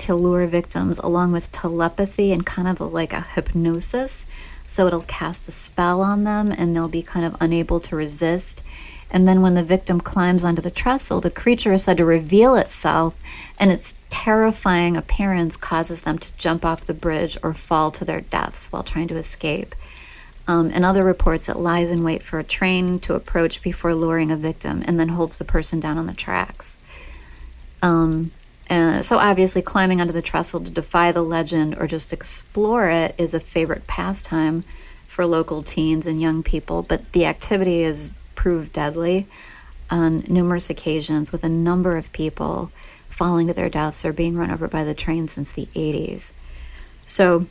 [0.00, 4.26] to lure victims, along with telepathy and kind of a, like a hypnosis.
[4.66, 8.62] So it'll cast a spell on them and they'll be kind of unable to resist.
[9.10, 12.54] And then when the victim climbs onto the trestle, the creature is said to reveal
[12.54, 13.16] itself,
[13.58, 18.20] and its terrifying appearance causes them to jump off the bridge or fall to their
[18.20, 19.74] deaths while trying to escape.
[20.46, 24.30] Um, in other reports, it lies in wait for a train to approach before luring
[24.30, 26.78] a victim and then holds the person down on the tracks.
[27.82, 28.30] Um,
[28.70, 33.16] uh, so obviously, climbing onto the trestle to defy the legend or just explore it
[33.18, 34.62] is a favorite pastime
[35.08, 36.82] for local teens and young people.
[36.82, 39.26] But the activity has proved deadly
[39.90, 42.70] on numerous occasions, with a number of people
[43.08, 46.32] falling to their deaths or being run over by the train since the 80s.
[47.04, 47.46] So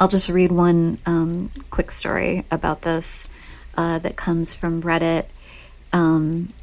[0.00, 3.28] I'll just read one um, quick story about this
[3.76, 5.26] uh, that comes from Reddit.
[5.92, 6.54] Um,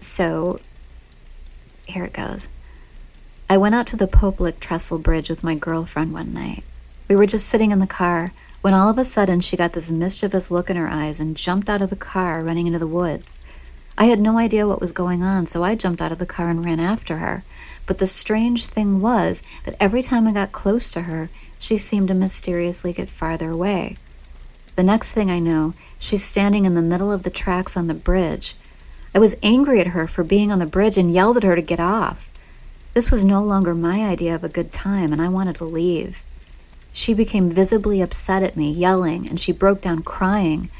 [0.00, 0.58] so
[1.86, 2.48] here it goes.
[3.48, 6.64] I went out to the Pope Lick Trestle Bridge with my girlfriend one night.
[7.08, 9.88] We were just sitting in the car when all of a sudden she got this
[9.88, 13.38] mischievous look in her eyes and jumped out of the car, running into the woods.
[13.96, 16.48] I had no idea what was going on, so I jumped out of the car
[16.48, 17.44] and ran after her.
[17.86, 22.08] But the strange thing was that every time I got close to her, she seemed
[22.08, 23.96] to mysteriously get farther away.
[24.74, 27.94] The next thing I know, she's standing in the middle of the tracks on the
[27.94, 28.56] bridge.
[29.14, 31.62] I was angry at her for being on the bridge and yelled at her to
[31.62, 32.28] get off.
[32.96, 36.22] This was no longer my idea of a good time, and I wanted to leave.
[36.94, 40.70] She became visibly upset at me, yelling, and she broke down crying.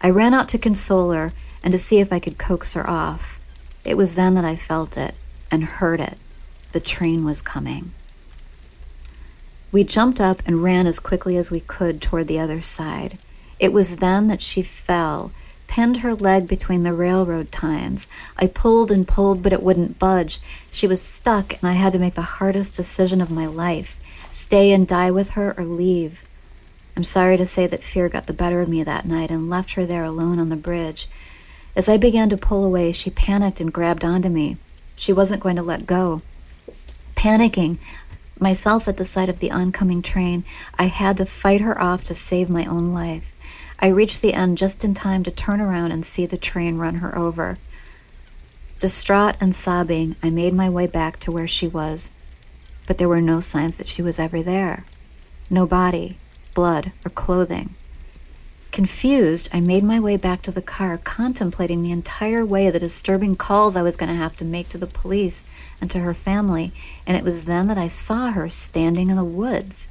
[0.00, 1.32] I ran out to console her
[1.64, 3.40] and to see if I could coax her off.
[3.84, 5.16] It was then that I felt it
[5.50, 6.16] and heard it.
[6.70, 7.90] The train was coming.
[9.72, 13.18] We jumped up and ran as quickly as we could toward the other side.
[13.58, 15.32] It was then that she fell
[15.72, 18.06] pinned her leg between the railroad tines.
[18.36, 20.38] I pulled and pulled, but it wouldn't budge.
[20.70, 23.98] She was stuck, and I had to make the hardest decision of my life
[24.28, 26.28] stay and die with her or leave.
[26.94, 29.72] I'm sorry to say that fear got the better of me that night and left
[29.72, 31.08] her there alone on the bridge.
[31.74, 34.58] As I began to pull away, she panicked and grabbed onto me.
[34.94, 36.20] She wasn't going to let go.
[37.16, 37.78] Panicking,
[38.38, 40.44] myself at the sight of the oncoming train,
[40.78, 43.31] I had to fight her off to save my own life.
[43.82, 46.96] I reached the end just in time to turn around and see the train run
[46.96, 47.58] her over.
[48.78, 52.12] Distraught and sobbing, I made my way back to where she was,
[52.86, 54.84] but there were no signs that she was ever there.
[55.50, 56.16] No body,
[56.54, 57.74] blood, or clothing.
[58.70, 63.34] Confused, I made my way back to the car, contemplating the entire way the disturbing
[63.34, 65.44] calls I was going to have to make to the police
[65.80, 66.72] and to her family,
[67.04, 69.88] and it was then that I saw her standing in the woods.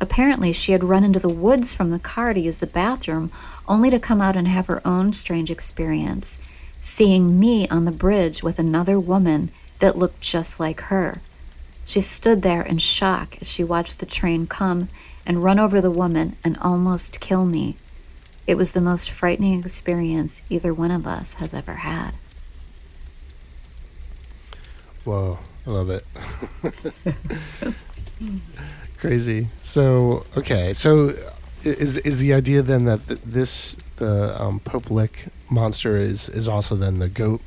[0.00, 3.30] Apparently, she had run into the woods from the car to use the bathroom,
[3.66, 6.38] only to come out and have her own strange experience,
[6.82, 11.20] seeing me on the bridge with another woman that looked just like her.
[11.84, 14.88] She stood there in shock as she watched the train come
[15.24, 17.76] and run over the woman and almost kill me.
[18.46, 22.12] It was the most frightening experience either one of us has ever had.
[25.04, 26.04] Whoa, I love it.
[28.98, 29.48] Crazy.
[29.62, 31.14] So okay, so
[31.64, 36.76] is is the idea then that this the um, Pope Lick monster is is also
[36.76, 37.40] then the goat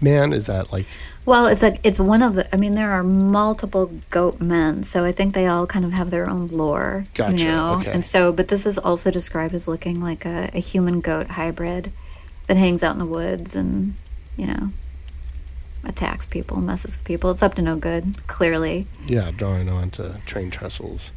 [0.00, 0.32] man?
[0.32, 0.86] Is that like?
[1.26, 2.54] Well, it's like it's one of the.
[2.54, 6.10] I mean, there are multiple goat men, so I think they all kind of have
[6.10, 7.06] their own lore.
[7.14, 7.44] Gotcha.
[7.44, 7.78] You know?
[7.80, 7.92] Okay.
[7.92, 11.92] And so, but this is also described as looking like a, a human goat hybrid
[12.46, 13.94] that hangs out in the woods and
[14.36, 14.70] you know
[15.94, 17.30] attacks people, messes with people.
[17.30, 18.86] It's up to no good, clearly.
[19.06, 21.12] Yeah, drawing on to train trestles.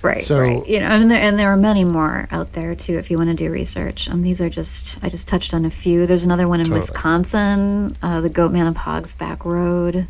[0.00, 0.22] Right.
[0.22, 0.66] So, right.
[0.66, 2.98] You know, and there, and there are many more out there too.
[2.98, 5.70] If you want to do research, um, these are just I just touched on a
[5.70, 6.06] few.
[6.06, 6.80] There's another one in totally.
[6.80, 10.08] Wisconsin, uh, the Goatman of Hogs Back Road.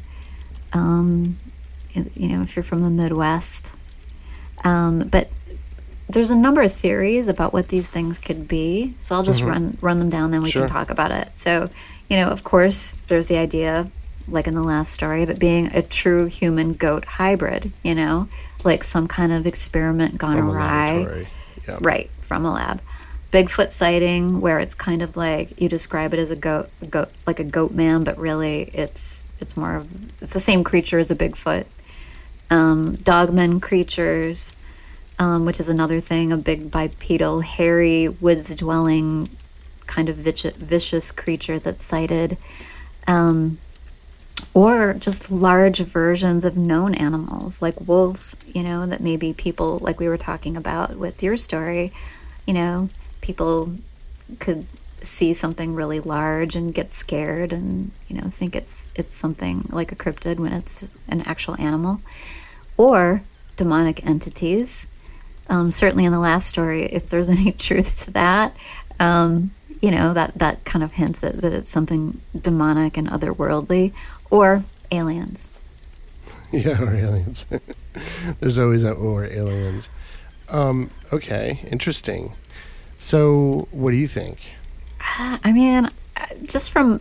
[0.72, 1.38] Um,
[1.92, 3.70] you know, if you're from the Midwest,
[4.64, 5.28] um, but
[6.08, 8.94] there's a number of theories about what these things could be.
[9.00, 9.50] So I'll just mm-hmm.
[9.50, 10.62] run run them down, then we sure.
[10.62, 11.36] can talk about it.
[11.36, 11.68] So,
[12.08, 13.90] you know, of course, there's the idea
[14.28, 18.28] like in the last story, of it being a true human goat hybrid, you know,
[18.64, 21.26] like some kind of experiment gone from awry.
[21.66, 21.78] Yep.
[21.80, 22.80] Right, from a lab.
[23.32, 27.08] Bigfoot sighting where it's kind of like you describe it as a goat, a goat
[27.26, 31.10] like a goat man, but really it's it's more of it's the same creature as
[31.10, 31.66] a Bigfoot.
[32.50, 34.54] Um, dogmen creatures,
[35.18, 39.30] um, which is another thing, a big bipedal, hairy, woods dwelling,
[39.86, 42.36] kind of vicious, vicious creature that's sighted.
[43.06, 43.58] Um,
[44.54, 49.98] or just large versions of known animals like wolves, you know, that maybe people, like
[49.98, 51.92] we were talking about with your story,
[52.46, 52.88] you know,
[53.20, 53.74] people
[54.38, 54.66] could
[55.00, 59.90] see something really large and get scared and you know think it's it's something like
[59.90, 62.00] a cryptid when it's an actual animal.
[62.76, 63.22] Or
[63.56, 64.86] demonic entities.
[65.48, 68.56] Um, certainly in the last story if there's any truth to that
[69.00, 73.92] um, you know that that kind of hints at that it's something demonic and otherworldly,
[74.32, 75.48] or aliens.
[76.54, 77.46] Yeah, or aliens.
[78.40, 79.88] There's always a or aliens.
[80.50, 82.34] Um, okay, interesting.
[82.98, 84.38] So, what do you think?
[85.00, 87.00] I mean, uh, just from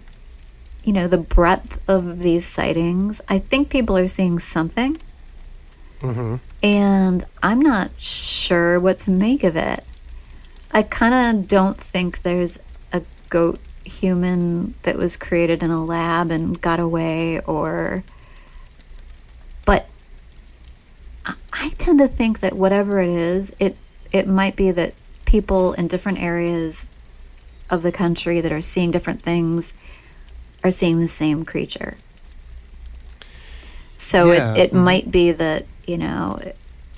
[0.86, 4.98] you know the breadth of these sightings, I think people are seeing something,
[6.00, 6.36] Mm-hmm.
[6.64, 9.84] and I'm not sure what to make of it.
[10.72, 12.58] I kind of don't think there's
[12.94, 18.04] a goat human that was created in a lab and got away, or.
[19.66, 19.88] But
[21.54, 23.78] I, tend to think that whatever it is, it
[24.12, 24.94] it might be that
[25.26, 26.90] people in different areas
[27.70, 29.74] of the country that are seeing different things
[30.64, 31.96] are seeing the same creature.
[33.98, 34.84] So Yeah, it, it mhm.
[34.84, 36.40] might be that, you know,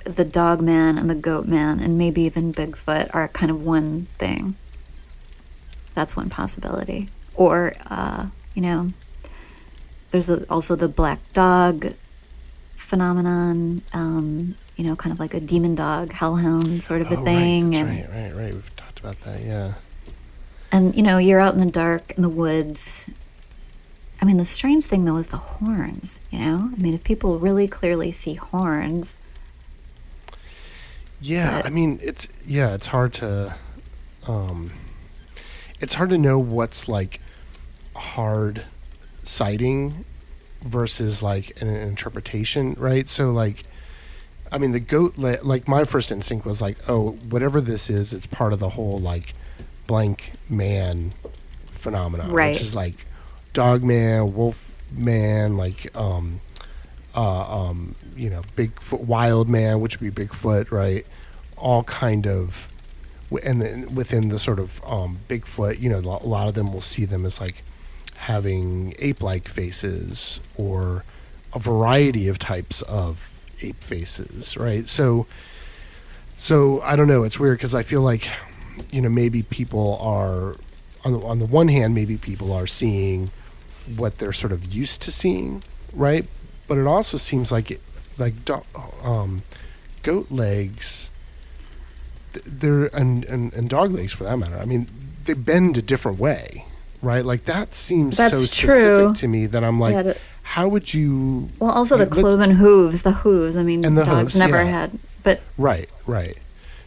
[0.04, 4.06] the dog man and the goat man and maybe even Bigfoot are kind of one
[4.18, 4.56] thing.
[5.94, 7.08] That's one possibility.
[7.34, 8.90] Or, uh, you know,
[10.10, 11.94] there's a, also the black dog
[12.76, 17.24] phenomenon, um, you know, kind of like a demon dog, hellhound sort of a Oh,
[17.24, 17.70] thing.
[17.72, 18.54] Right, and right, right, right.
[18.54, 19.40] We've talked about that.
[19.42, 19.74] Yeah.
[20.72, 23.08] and you know you're out in the dark in the woods
[24.20, 27.38] i mean the strange thing though is the horns you know i mean if people
[27.38, 29.16] really clearly see horns
[31.20, 33.54] Yeah, But- I mean it's yeah, it's hard to
[34.26, 34.72] um
[35.80, 37.20] it's hard to know what's like
[37.96, 38.62] hard
[39.22, 40.04] sighting
[40.62, 43.08] versus like an, interpretation, right?
[43.08, 43.64] So like
[44.52, 48.12] I mean the goat le- like my first instinct was like, oh, whatever this is,
[48.12, 49.34] it's part of the whole like
[49.86, 51.12] blank man
[51.66, 52.54] phenomenon, Right.
[52.54, 53.06] which is like
[53.52, 56.40] dog man, wolf man, like um
[57.16, 61.06] uh, um, you know, Bigfoot, Wild Man, which would be Bigfoot, right?
[61.56, 62.68] All kind of,
[63.42, 66.80] and then within the sort of um, Bigfoot, you know, a lot of them will
[66.80, 67.62] see them as like
[68.16, 71.04] having ape-like faces or
[71.52, 73.30] a variety of types of
[73.62, 74.88] ape faces, right?
[74.88, 75.26] So,
[76.36, 77.22] so I don't know.
[77.22, 78.28] It's weird because I feel like,
[78.90, 80.56] you know, maybe people are
[81.04, 83.30] on the, on the one hand, maybe people are seeing
[83.96, 85.62] what they're sort of used to seeing,
[85.92, 86.26] right?
[86.66, 87.80] But it also seems like it,
[88.18, 88.34] like
[89.02, 89.42] um,
[90.02, 91.10] goat legs,
[92.44, 94.56] they're and, and and dog legs for that matter.
[94.58, 94.86] I mean,
[95.24, 96.64] they bend a different way,
[97.02, 97.24] right?
[97.24, 99.12] Like that seems so specific true.
[99.14, 101.48] to me that I'm like, Yeah, the- how would you?
[101.58, 104.64] well also the cloven hooves the hooves i mean And the dogs hooves, never yeah.
[104.70, 106.36] had but Right, right.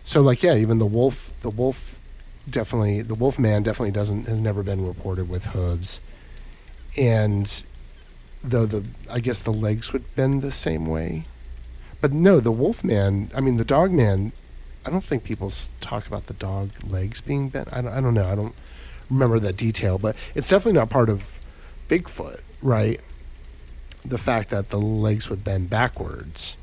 [0.03, 1.95] So like yeah, even the wolf, the wolf
[2.49, 5.99] definitely the wolf man definitely doesn't has never been reported with hooves.
[6.97, 7.63] And
[8.43, 11.25] though the I guess the legs would bend the same way.
[11.99, 14.31] But no, the wolf man, I mean the dog man,
[14.87, 17.67] I don't think people talk about the dog legs being bent.
[17.73, 18.29] I don't, I don't know.
[18.29, 18.55] I don't
[19.09, 21.37] remember that detail, but it's definitely not part of
[21.89, 23.01] Bigfoot, right?
[24.05, 26.55] The fact that the legs would bend backwards.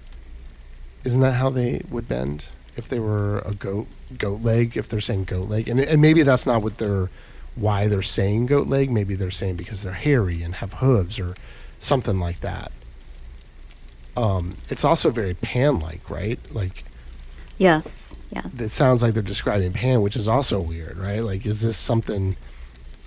[1.04, 2.46] Isn't that how they would bend
[2.76, 4.74] if they were a goat goat leg?
[4.74, 7.10] If they're saying goat leg, and and maybe that's not what they're
[7.56, 8.90] why they're saying goat leg.
[8.90, 11.34] Maybe they're saying because they're hairy and have hooves or
[11.78, 12.72] something like that.
[14.16, 16.38] Um, it's also very pan like, right?
[16.54, 16.84] Like
[17.58, 21.22] yes yes it sounds like they're describing pan, which is also weird, right?
[21.22, 22.36] Like, is this something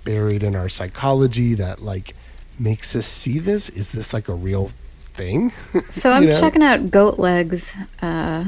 [0.04, 2.14] buried in our psychology that like
[2.58, 3.68] makes us see this?
[3.68, 4.70] Is this like a real
[5.14, 5.52] thing?
[5.88, 6.38] so i'm know?
[6.38, 8.44] checking out goat legs uh,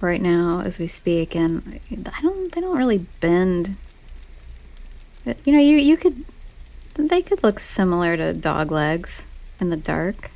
[0.00, 3.76] right now as we speak and i don't they don't really bend
[5.26, 6.24] Uh, you know you you could
[6.94, 9.24] they could look similar to dog legs
[9.60, 10.30] in the dark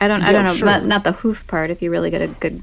[0.00, 0.66] i don't i don't know sure.
[0.66, 2.62] not, not the hoof part if you really get a good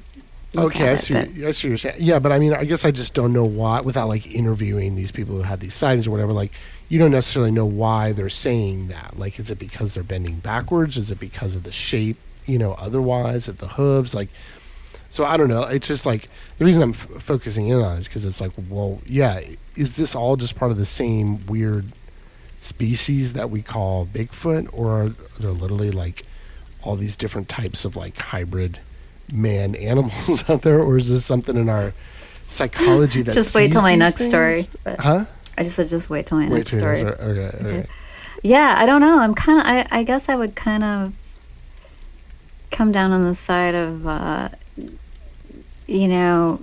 [0.56, 1.95] Okay, I see, it, I see what you're saying.
[1.99, 5.12] Yeah, but I mean, I guess I just don't know why, without like interviewing these
[5.12, 6.51] people who had these sightings or whatever, like,
[6.89, 9.18] you don't necessarily know why they're saying that.
[9.18, 10.95] Like, is it because they're bending backwards?
[10.95, 14.14] Is it because of the shape, you know, otherwise, at the hooves?
[14.14, 14.30] Like,
[15.10, 15.64] so I don't know.
[15.64, 16.30] It's just like,
[16.60, 19.41] the reason I'm f- focusing in on it is because it's like, well, yeah,
[19.76, 21.88] is this all just part of the same weird
[22.60, 24.70] species that we call Bigfoot?
[24.72, 26.26] Or are there literally like
[26.84, 28.80] all these different types of like hybrid
[29.32, 31.93] man animals out there, or is this something in our
[32.47, 34.30] psychology that just wait till my next things?
[34.30, 35.26] story but Huh?
[35.57, 37.88] i just said just wait till my Wait next till story your- okay, okay.
[38.45, 39.19] Yeah, I don't know.
[39.19, 39.65] I'm kind of.
[39.65, 41.13] I, I guess I would kind of
[42.71, 44.49] come down on the side of, uh,
[45.88, 46.59] you know,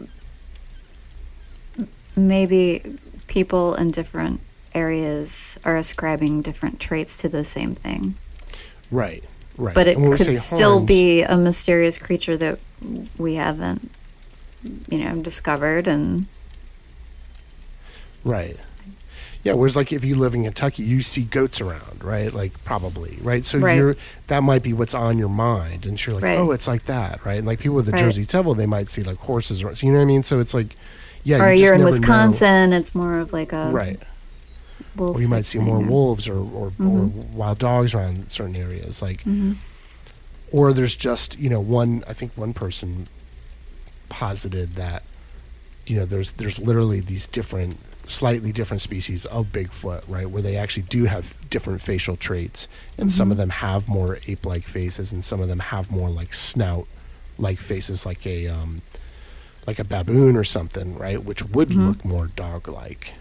[2.16, 2.98] maybe
[3.28, 4.40] people in different
[4.74, 8.14] areas are ascribing different traits to the same thing,
[8.90, 9.24] Right,
[9.60, 9.74] right.
[9.74, 12.58] but it And when we could still horns- be a mysterious creature that
[13.18, 13.90] we haven't,
[14.88, 15.86] you know, discovered.
[15.86, 16.26] And
[18.24, 18.56] right.
[19.42, 22.32] Yeah, whereas like if you live in Kentucky, you see goats around, right?
[22.32, 23.42] Like probably, right?
[23.44, 23.76] So Right.
[23.76, 23.96] you're
[24.26, 26.38] that might be what's on your mind, and you're like, Right.
[26.38, 27.38] oh, it's like that, right?
[27.38, 28.00] And like people with the Right.
[28.02, 29.78] Jersey Devil, they might see like horses, around.
[29.78, 30.22] So you know what I mean?
[30.22, 30.76] So it's like,
[31.24, 31.96] yeah, or you you're in never know.
[31.98, 33.98] Wisconsin, it's more of like a right?
[35.00, 35.16] Wolf.
[35.16, 36.70] Or you might see more or- wolves or or, or
[37.08, 37.30] Mhm.
[37.32, 39.56] wild dogs around certain areas, like, Mhm.
[40.52, 42.04] or there's just you know one.
[42.06, 43.08] I think one person
[44.08, 45.02] posited that
[45.86, 50.56] you know there's there's literally these different slightly different species of bigfoot right where they
[50.56, 52.66] actually do have different facial traits
[52.98, 56.34] and some of them have more ape-like faces and some of them have more like
[56.34, 56.86] snout
[57.38, 58.82] like faces like a um
[59.66, 61.86] like a baboon or something right which would Mhm.
[61.86, 63.12] look more dog-like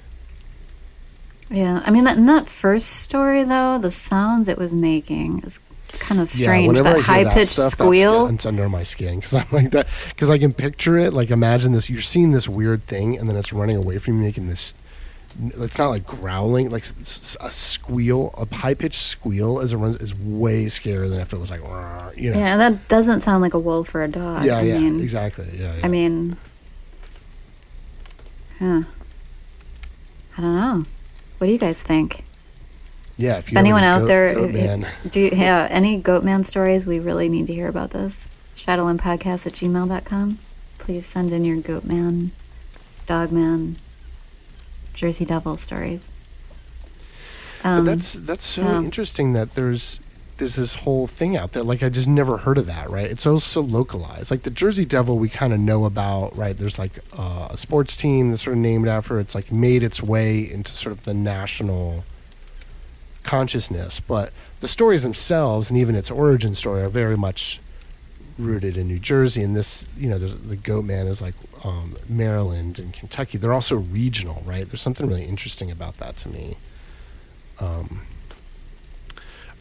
[1.49, 5.59] Yeah, I mean, that, in that first story though, the sounds it was making is
[5.93, 6.67] kind of strange.
[6.67, 8.25] whenever that high pitched squeal.
[8.25, 11.13] That's, it's under my skin because I'm like that because I can picture it.
[11.13, 14.21] Like imagine this: you're seeing this weird thing, and then it's running away from you,
[14.21, 14.75] making this.
[15.41, 20.13] It's not like growling, like a squeal, a high pitched squeal as it runs is
[20.13, 21.61] way scarier than if it was like,
[22.17, 22.39] you know.
[22.39, 24.43] Yeah, that doesn't sound like a wolf or a dog.
[24.43, 25.47] yeah, I yeah, mean, exactly.
[25.53, 25.81] Yeah, yeah.
[25.83, 26.35] I mean,
[28.59, 28.81] huh?
[30.37, 30.85] I don't know.
[31.39, 32.23] What do you guys think?
[33.17, 33.37] yeah.
[33.37, 36.85] If anyone out goat- there, goat if- do you yeah any Goatman stories?
[36.85, 38.27] We really need to hear about this.
[38.55, 40.37] Shadowlandpodcast at gmail.com.
[40.77, 42.29] Please send in your Goatman,
[43.05, 43.77] Dogman,
[44.93, 46.07] Jersey Devil stories.
[47.63, 48.79] But Um, that's that's so yeah.
[48.79, 49.99] interesting that there's
[50.39, 51.63] there's this whole thing out there.
[51.63, 52.89] Like I just never heard of that.
[52.89, 53.09] Right?
[53.09, 54.31] It's so so localized.
[54.31, 56.35] Like the Jersey Devil, we kind of know about.
[56.35, 56.57] Right?
[56.57, 59.19] There's like uh, a sports team that's sort of named after.
[59.19, 62.03] It's like made its way into sort of the national
[63.23, 63.99] consciousness.
[63.99, 67.59] But the stories themselves and even its origin story are very much
[68.37, 69.43] rooted in New Jersey.
[69.43, 73.37] And this, you know, the Goat Man is like um, Maryland and Kentucky.
[73.37, 74.67] They're also regional, right?
[74.67, 76.57] There's something really interesting about that to me.
[77.59, 78.01] Um,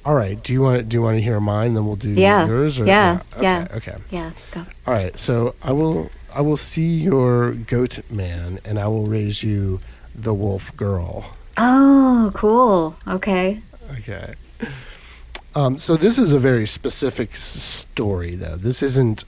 [0.09, 0.43] all right.
[0.43, 1.75] Do you want do you want to hear mine?
[1.75, 2.47] Then we'll do Yeah.
[2.47, 2.81] yours.
[2.81, 3.21] Or, Yeah.
[3.35, 3.67] Okay, Yeah.
[3.79, 3.97] Okay.
[4.11, 4.61] yeah, go.
[4.87, 5.17] All right.
[5.19, 9.81] So I will I will see your goat man, and I will raise you
[10.15, 11.15] the wolf girl.
[11.59, 12.95] Oh, cool.
[13.07, 13.61] Okay.
[13.99, 14.35] Okay.
[15.55, 18.57] Um, so this is a very specific s- story, though.
[18.57, 19.25] This isn't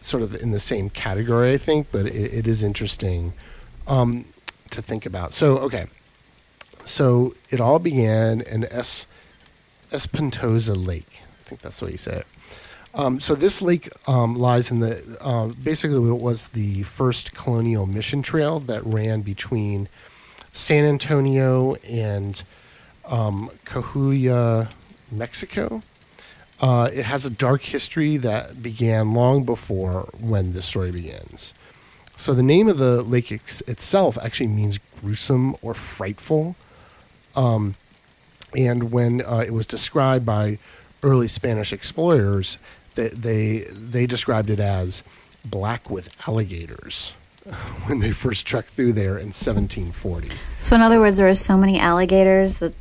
[0.00, 3.32] sort of in the same category, I think, but it, it is interesting
[3.86, 4.24] um,
[4.70, 5.34] to think about.
[5.34, 5.86] So, okay.
[6.84, 9.06] So it all began in Es-
[9.92, 11.22] Espantosa Lake.
[11.22, 12.26] I think that's way you say it.
[12.92, 17.86] Um, so this lake um, lies in the uh, basically it was the first colonial
[17.86, 19.88] mission trail that ran between
[20.52, 22.42] San Antonio and
[23.06, 24.70] um, Coahuila,
[25.10, 25.82] Mexico.
[26.60, 31.54] Uh, it has a dark history that began long before when the story begins.
[32.16, 36.56] So the name of the lake ex- itself actually means gruesome or frightful.
[37.34, 37.76] Um,
[38.56, 40.58] and when uh, it was described by
[41.02, 42.58] early Spanish explorers,
[42.94, 45.02] they, they they described it as
[45.44, 47.14] black with alligators
[47.86, 50.28] when they first trekked through there in 1740.
[50.58, 52.74] So, in other words, there were so many alligators that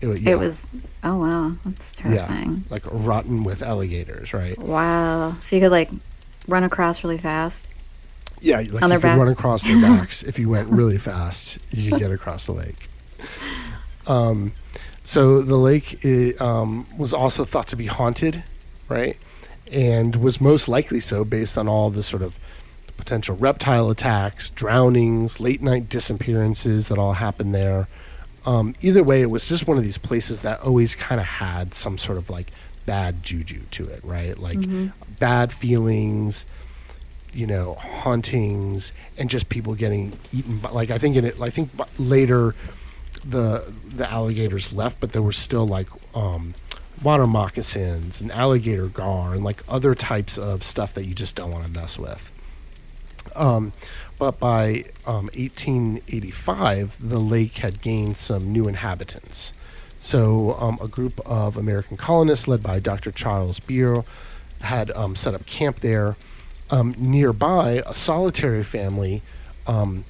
[0.00, 0.66] It, wa- yeah, it was.
[1.02, 2.64] Oh wow, that's terrifying.
[2.68, 4.58] like rotten with alligators, right?
[4.58, 5.36] Wow.
[5.40, 5.88] So you could like
[6.46, 7.68] run across really fast.
[8.42, 10.22] Yeah, like On you their could run across their backs.
[10.30, 12.88] if you went really fast, you could get across the lake.
[14.06, 14.52] Um,
[15.10, 18.44] so the lake i um, was also thought to be haunted,
[18.88, 19.18] right?
[19.72, 22.38] And was most likely so based on all the sort of
[22.96, 27.88] potential reptile attacks, drownings, late night disappearances that all happened there.
[28.46, 31.74] Um, either way, it was just one of these places that always kind of had
[31.74, 32.52] some sort of like
[32.86, 34.38] bad juju to it, right?
[34.38, 34.60] Like
[35.18, 36.46] bad feelings,
[37.32, 40.58] you know, hauntings, and just people getting eaten.
[40.58, 42.54] By, like I think in it, I think later
[43.24, 46.54] the the alligators left, but there were still like um,
[47.02, 51.50] water moccasins and alligator gar and like other types of stuff that you just don't
[51.50, 52.30] want to mess with.
[53.36, 53.72] Um,
[54.18, 59.52] but by um, 1885, the lake had gained some new inhabitants.
[59.98, 63.10] So, um, a group of American colonists led by Dr.
[63.10, 64.02] Charles Beer
[64.62, 66.16] had um, set up camp there.
[66.70, 69.22] Um, nearby, a solitary family,
[69.66, 70.04] um,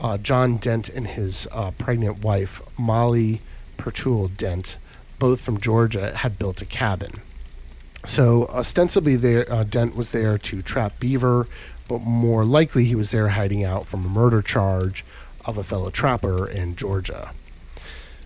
[0.00, 3.40] uh, John Dent and his uh, pregnant wife, Molly
[3.76, 4.78] Pertul Dent,
[5.18, 7.20] both from Georgia, had built a cabin.
[8.04, 11.46] So ostensibly, there uh, Dent was there to trap beaver,
[11.88, 15.04] but more likely he was there hiding out from a murder charge
[15.44, 17.30] of a fellow trapper in Georgia.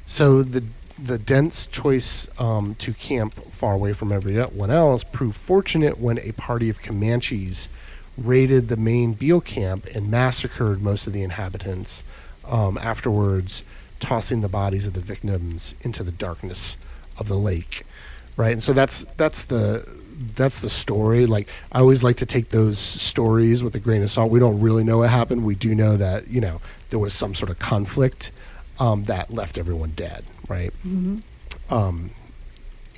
[0.05, 0.65] So the
[1.03, 6.33] the Dent's choice um, to camp far away from everyone else proved fortunate when a
[6.33, 7.69] party of Comanches
[8.21, 12.05] raided the main Beale camp and massacred most of the inhabitants.
[12.47, 13.63] Um, afterwards,
[14.01, 16.77] tossing the bodies of the victims into the darkness
[17.19, 17.87] of the lake,
[18.37, 18.53] right?
[18.53, 19.87] And so that's that's the
[20.35, 21.27] that's the story.
[21.27, 24.31] Like I always like to take those stories with a grain of salt.
[24.31, 25.45] We don't really know what happened.
[25.45, 26.61] We do know that you know
[26.91, 28.33] there was some sort of conflict
[28.81, 30.73] um, that left everyone dead, right?
[31.71, 32.11] Um,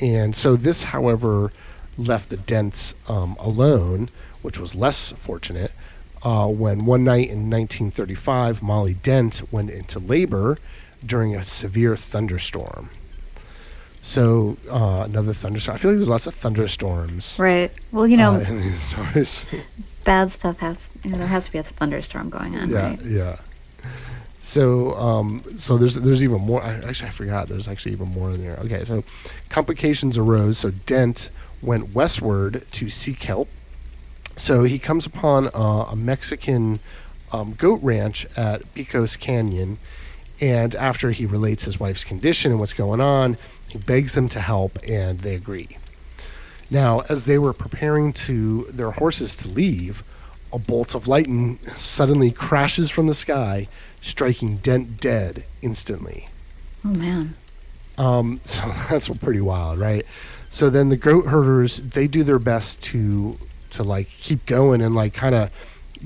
[0.00, 1.52] and so this, however,
[1.98, 4.08] left the Dents um, alone,
[4.42, 5.72] which was less fortunate.
[6.22, 10.56] Uh, when one night in 1935, Molly Dent went into labor
[11.04, 12.90] during a severe thunderstorm.
[14.02, 15.76] So uh, another thunderstorm.
[15.76, 17.36] I feel like there's lots of thunderstorms.
[17.38, 17.70] Right.
[17.92, 19.46] Well, you know, uh, in these stories.
[20.04, 20.90] bad stuff has.
[21.04, 23.02] You know, there has to be a thunderstorm going on, yeah, right?
[23.02, 23.36] yeah.
[24.40, 26.62] So, um, so there's there's even more.
[26.64, 27.46] I, actually, I forgot.
[27.46, 28.56] There's actually even more in there.
[28.56, 29.04] Okay, so
[29.50, 30.58] complications arose.
[30.58, 31.30] So Dent
[31.62, 33.48] went westward to seek help.
[34.42, 36.80] So he comes upon uh, a Mexican
[37.30, 39.78] um, goat ranch at Picos Canyon,
[40.40, 43.36] and after he relates his wife's condition and what's going on,
[43.68, 45.78] he begs them to help, and they agree.
[46.72, 50.02] Now, as they were preparing to their horses to leave,
[50.52, 53.68] a bolt of lightning suddenly crashes from the sky,
[54.00, 56.28] striking Dent dead instantly.
[56.84, 57.34] Oh man.
[57.96, 60.04] Um, so that's pretty wild, right?
[60.48, 63.38] So then the goat herders they do their best to
[63.72, 65.50] to like keep going and like kind of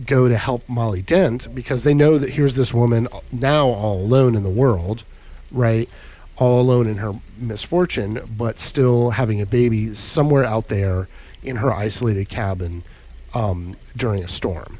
[0.04, 4.34] go to help Molly Dent because they know that here's this woman now all alone
[4.34, 5.04] in the world,
[5.50, 5.88] right?
[6.36, 11.08] All alone in her misfortune, but still having a baby somewhere out there
[11.42, 12.82] in her isolated cabin
[13.32, 14.78] um, during a storm.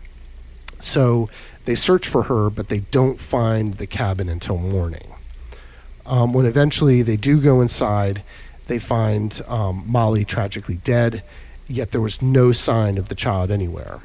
[0.78, 1.30] So
[1.64, 5.14] they search for her, but they don't find the cabin until morning.
[6.04, 8.22] Um, when eventually they do go inside,
[8.66, 11.22] they find um, Molly tragically dead,
[11.68, 14.00] yet there was no sign of the child anywhere.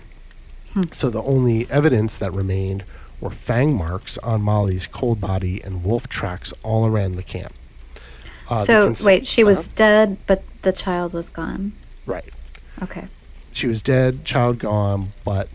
[0.91, 2.84] So the only evidence that remained
[3.20, 7.53] were fang marks on Molly's cold body and wolf tracks all around the camp.
[8.49, 9.72] Uh, so cons- wait, she was Uh-huh.
[9.76, 11.74] dead, but the child was gone.
[12.05, 12.26] right.
[12.82, 13.07] Okay.
[13.51, 15.49] She was dead, child gone, but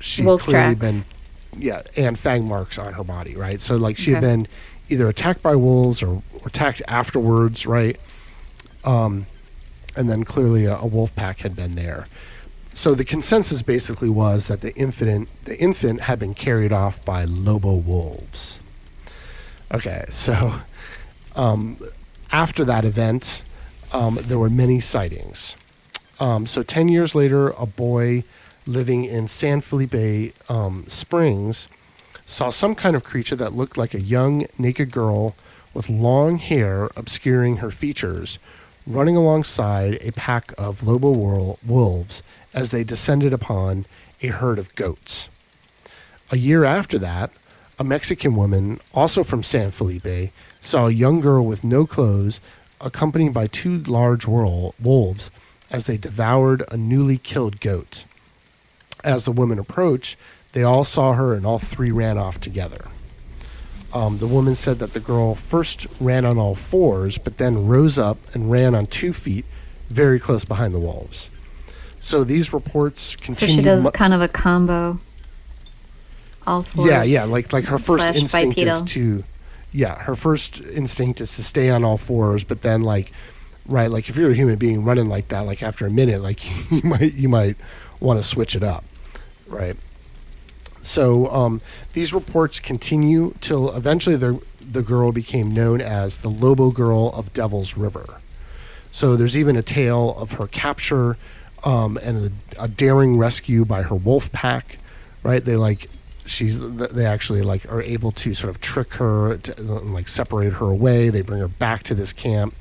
[0.00, 1.04] she Wolf clearly tracks.
[1.04, 3.60] been yeah, and fang marks on her body, right?
[3.60, 4.46] So like she had been
[4.88, 7.98] either attacked by wolves or, or attacked afterwards, right?
[8.84, 9.26] Um,
[9.98, 12.06] and then clearly a, a wolf pack had been there.
[12.72, 17.24] So the consensus basically was that the infant the infant had been carried off by
[17.24, 18.60] lobo wolves.
[19.72, 20.60] Okay, so
[21.34, 21.76] um,
[22.30, 23.42] after that event,
[23.92, 25.56] um, there were many sightings.
[26.20, 28.24] Um, so 10 years later, a boy
[28.66, 31.68] living in San Felipe um, Springs
[32.24, 35.34] saw some kind of creature that looked like a young, naked girl
[35.74, 38.38] with long hair obscuring her features,
[38.88, 42.22] running alongside a pack of Lobo wolves
[42.54, 43.84] as they descended upon
[44.22, 45.28] a herd of goats.
[46.30, 47.30] A year after that,
[47.78, 50.32] a Mexican woman, also from San Felipe,
[50.62, 52.40] saw a young girl with no clothes,
[52.80, 55.30] accompanied by two large wol- wolves,
[55.70, 58.04] as they devoured a newly killed goat.
[59.04, 60.16] As the woman approached,
[60.52, 62.86] they all saw her and all three ran off together.
[63.92, 67.98] Um, the woman said that the girl first ran on all fours, but then rose
[67.98, 69.46] up and ran on two feet,
[69.88, 71.30] very close behind the wolves.
[71.98, 73.54] So these reports continue.
[73.54, 74.98] So she does mu- kind of a combo.
[76.46, 76.88] All fours.
[76.88, 79.24] yeah, yeah, like like her first instinct is to,
[79.72, 83.12] yeah, her first instinct is to stay on all fours, but then like,
[83.66, 86.44] right, like if you're a human being running like that, like after a minute, like
[86.70, 87.56] you might you might
[88.00, 88.84] want to switch it up,
[89.46, 89.76] right?
[90.88, 91.60] So um,
[91.92, 97.32] these reports continue till eventually the the girl became known as the Lobo Girl of
[97.32, 98.20] Devil's River.
[98.90, 101.16] So there's even a tale of her capture
[101.62, 104.78] um, and a, a daring rescue by her wolf pack.
[105.22, 105.44] Right?
[105.44, 105.90] They like
[106.24, 110.66] she's they actually like are able to sort of trick her to, like separate her
[110.66, 111.10] away.
[111.10, 112.54] They bring her back to this camp,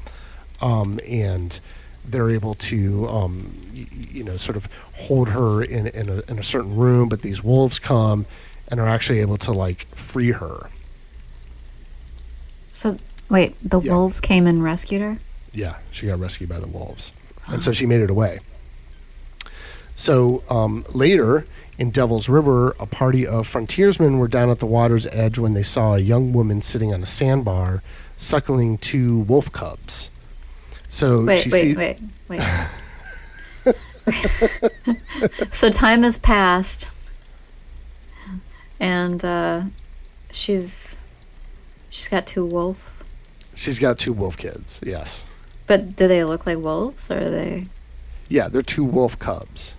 [0.61, 1.57] um, and
[2.07, 6.39] they're able to um, y- you know sort of hold her in in a, in
[6.39, 7.09] a certain room.
[7.09, 8.25] But these wolves come
[8.69, 10.69] and are actually able to like free her.
[12.71, 12.97] So
[13.29, 13.93] wait, the Yeah.
[13.93, 15.17] wolves came and rescued her.
[15.53, 17.11] Yeah, she got rescued by the wolves,
[17.47, 18.39] and so she made it away.
[19.95, 21.45] So um, later
[21.79, 25.63] in Devil's River, a party of frontiersmen were down at the water's edge when they
[25.63, 27.81] saw a young woman sitting on a sandbar,
[28.17, 30.09] suckling two wolf cubs.
[30.89, 31.99] So Wait, wait, sees, wait,
[32.29, 32.41] wait.
[35.51, 37.13] so time has passed,
[38.79, 39.63] and uh,
[40.31, 40.97] she's
[41.89, 43.03] she's got two wolf.
[43.53, 44.79] she's got two wolf kids.
[44.83, 45.27] Yes,
[45.67, 47.67] But do they look like wolves, or are they
[48.29, 49.75] yeah, they're two wolf cubs.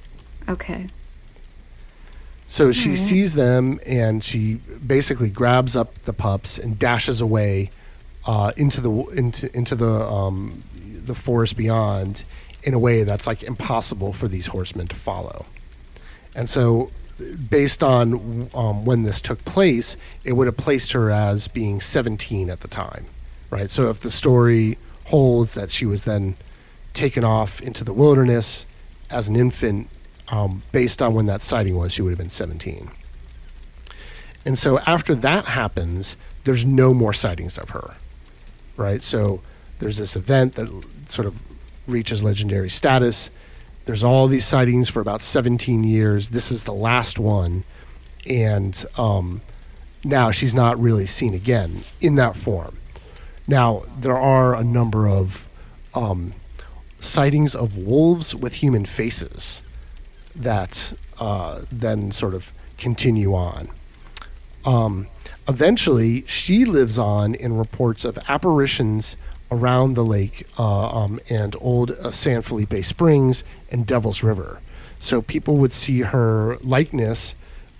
[0.48, 0.86] okay?
[2.50, 4.54] So she sees them and she
[4.86, 7.68] basically grabs up the pups and dashes away
[8.26, 10.62] uh, into the into into the um,
[11.08, 12.22] the forest beyond
[12.62, 15.46] in a way that's like impossible for these horsemen to follow.
[16.34, 16.90] And so,
[17.50, 22.48] based on um, when this took place, it would have placed her as being 17
[22.48, 23.06] at the time,
[23.50, 23.70] right?
[23.70, 26.36] So if the story holds that she was then
[26.94, 28.66] taken off into the wilderness
[29.10, 29.88] as an infant,
[30.28, 32.90] um, based on when that sighting was, she would have been 17.
[34.44, 37.94] And so after that happens, there's no more sightings of her,
[38.76, 39.02] right?
[39.02, 39.40] So
[39.78, 40.68] there's this event that
[41.08, 41.40] sort of
[41.86, 43.30] reaches legendary status.
[43.84, 46.28] There's all these sightings for about 17 years.
[46.28, 47.64] This is the last one.
[48.26, 49.40] And um,
[50.04, 52.76] now she's not really seen again in that form.
[53.46, 55.46] Now, there are a number of
[55.94, 56.34] um,
[57.00, 59.62] sightings of wolves with human faces
[60.36, 63.68] that uh, then sort of continue on.
[64.64, 65.06] Um,
[65.48, 69.16] eventually, she lives on in reports of apparitions
[69.50, 74.60] around the lake uh, um, and old uh, San Felipe Springs and Devil's River.
[74.98, 77.34] So people would see her likeness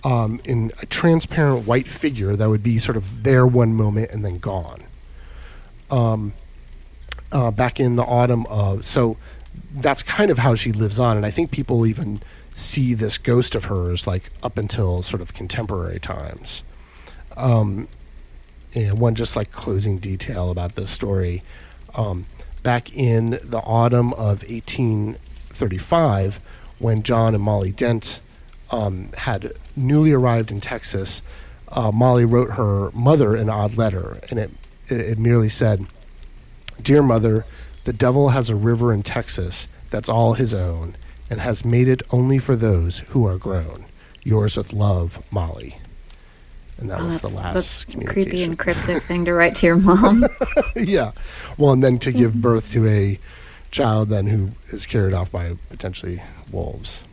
[0.04, 4.24] um, in a transparent white figure that would be sort of there one moment and
[4.24, 4.82] then gone.
[5.90, 6.34] Um,
[7.32, 9.16] uh, back in the autumn of so
[9.74, 12.20] that's kind of how she lives on, and I think people even
[12.54, 16.62] see this ghost of hers like up until sort of contemporary times.
[17.36, 17.88] Um,
[18.86, 21.42] and one just like closing detail about this story.
[21.94, 22.26] Um,
[22.62, 26.40] back in the autumn of 1835,
[26.78, 28.20] when John and Molly Dent
[28.70, 31.22] um, had newly arrived in Texas,
[31.68, 34.50] uh, Molly wrote her mother an odd letter, and it,
[34.88, 35.86] it, it merely said,
[36.80, 37.44] Dear mother,
[37.84, 40.96] the devil has a river in Texas that's all his own
[41.30, 43.84] and has made it only for those who are grown.
[44.22, 45.78] Yours with love, Molly.
[46.78, 49.66] And that Oh, was that's, the last that's creepy and cryptic thing to write to
[49.66, 50.24] your mom.
[50.76, 51.12] yeah.
[51.56, 52.18] Well, and then to Mm-hmm.
[52.18, 53.18] give birth to a
[53.70, 57.04] child then who is carried off by potentially wolves.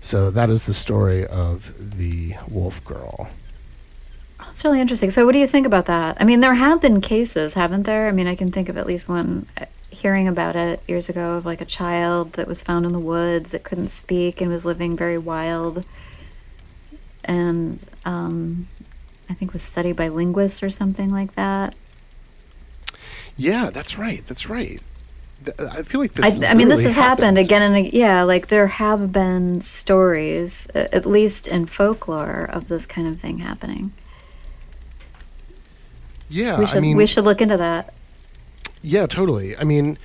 [0.00, 3.28] So that is the story of the wolf girl.
[4.38, 5.10] That's really interesting.
[5.10, 6.16] So, what do you think about that?
[6.20, 8.08] I mean, there have been cases, haven't there?
[8.08, 11.36] I mean, I can think of at least one uh, hearing about it years ago
[11.36, 14.64] of like a child that was found in the woods that couldn't speak and was
[14.64, 15.84] living very wild.
[17.24, 18.68] And um,
[19.28, 21.74] I think was studied by linguists or something like that.
[23.36, 24.26] Yeah, that's right.
[24.26, 24.80] That's right.
[25.58, 26.44] Uh, I feel like this.
[26.44, 28.22] I, I mean, this has happened again and yeah.
[28.22, 33.92] Like there have been stories, at least in folklore, of this kind of thing happening.
[36.28, 37.94] Yeah, We should I mean, we should look into that.
[38.82, 39.56] Yeah, totally.
[39.56, 39.98] I mean,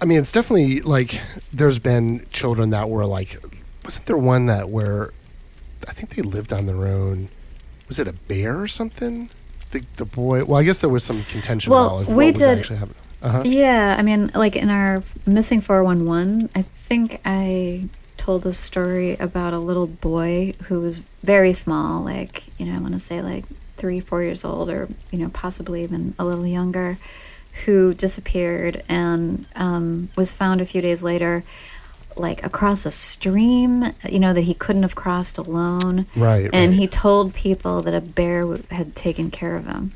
[0.00, 1.20] I mean, it's definitely like
[1.52, 3.42] there's been children that were like,
[3.84, 5.12] wasn't there one that where
[5.88, 7.28] I think they lived on their own?
[7.92, 9.28] Was it a bear or something?
[9.72, 10.44] The the boy.
[10.44, 12.96] Well, I guess there was some contention Well, about like, we what did- actually happening.
[13.20, 13.42] Uh-huh.
[13.44, 17.84] Yeah, I mean, like in our missing 411, I think I
[18.16, 22.78] told a story about a little boy who was very small, like, you know, I
[22.80, 23.44] want to say like
[23.76, 26.96] three, four years old, or, you know, possibly even a little younger,
[27.66, 31.44] who disappeared and um, was found a few days later,
[32.16, 36.06] like across a stream, you know, that he couldn't have crossed alone.
[36.16, 36.78] Right, And right.
[36.78, 39.92] he told people that a bear w- had taken care of him.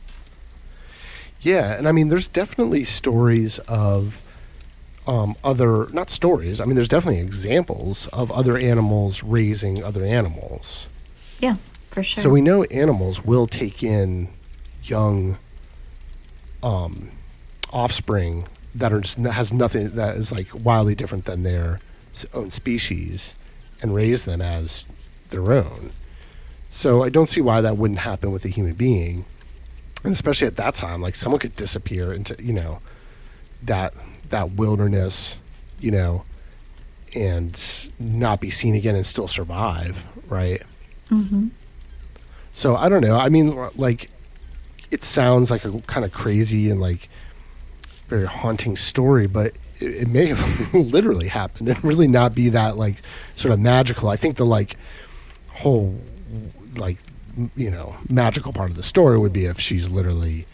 [1.41, 4.21] Yeah, and I mean, there's definitely stories of
[5.07, 6.61] um, other not stories.
[6.61, 10.89] I mean, there's definitely examples of other animals raising other animals.
[11.39, 11.57] Yeah,
[11.91, 12.23] for sure.
[12.23, 14.29] So we know animals will take in
[14.83, 15.39] young
[16.63, 17.11] um,
[17.73, 21.79] offspring that are just, has nothing that is like wildly different than their
[22.33, 23.35] own species
[23.83, 24.85] and raise them as
[25.31, 25.91] their own.
[26.71, 29.25] So I don't see why that wouldn't happen with a human being,
[30.05, 32.81] and especially at that time, like someone could disappear into you know
[33.63, 33.95] that
[34.31, 35.41] that wilderness,
[35.81, 36.25] you know,
[37.15, 40.63] and not be seen again and still survive, right?
[41.09, 41.49] hmm
[42.53, 43.17] So I don't know.
[43.17, 44.11] I mean, like,
[44.91, 47.09] it sounds like a kind of crazy and like
[48.09, 52.77] very haunting story, but it, it may have literally happened and really not be that
[52.77, 52.97] like
[53.35, 54.09] sort of magical.
[54.09, 54.77] I think the like
[55.49, 55.99] whole
[56.77, 56.99] like
[57.55, 60.47] you know magical part of the story would be if she's literally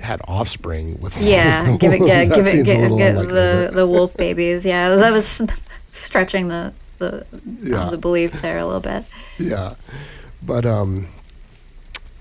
[0.00, 4.64] had offspring with Yeah, give it, yeah, give it, give, little the the wolf babies.
[4.66, 5.40] Yeah, that was
[5.92, 7.26] stretching the the
[7.62, 7.88] Yeah.
[7.90, 9.04] of belief there a little bit.
[9.38, 9.74] yeah
[10.42, 11.06] but um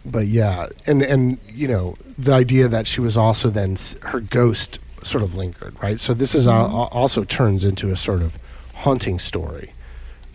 [0.06, 4.80] but yeah and and you know the idea that she was also then her ghost
[5.06, 8.38] sort of lingered right so this is al- al- also turns into a sort of
[8.76, 9.74] haunting story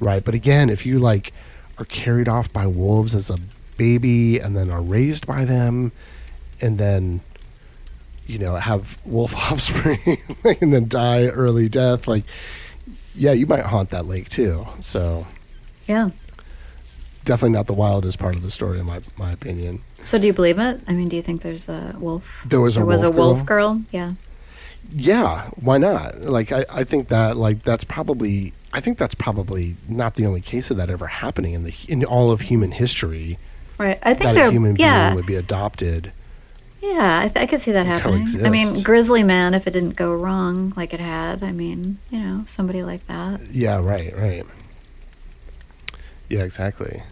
[0.00, 1.32] right but again if you like
[1.78, 3.36] are carried off by wolves as a
[3.76, 5.92] baby and then are raised by them
[6.60, 7.20] and then
[8.26, 10.18] you know have wolf offspring
[10.60, 12.24] and then die early death like
[13.14, 15.26] yeah you might haunt that lake too so
[15.86, 16.10] Yeah.
[17.24, 20.32] definitely not the wildest part of the story in my, my opinion So do you
[20.32, 20.80] believe it?
[20.86, 22.44] I mean, do you think there's a wolf?
[22.46, 23.82] There was a there was wolf a wolf girl.
[23.90, 24.12] Yeah.
[24.90, 29.76] Yeah why not like I, I think that like that's probably i think that's probably
[29.88, 33.38] not the only case of that ever happening in the in all of human history
[33.78, 33.98] Right.
[34.02, 34.48] I think that there.
[34.48, 35.08] a human yeah.
[35.10, 36.10] being would be adopted
[36.80, 38.26] Yeah, I, th- I could see that happening.
[38.44, 38.82] I mean.
[38.82, 42.82] Grizzly Man, if it didn't go wrong like it had, I mean, you know, somebody
[42.82, 43.40] like that.
[43.52, 44.44] Yeah, right, right.
[46.28, 47.02] Yeah, exactly.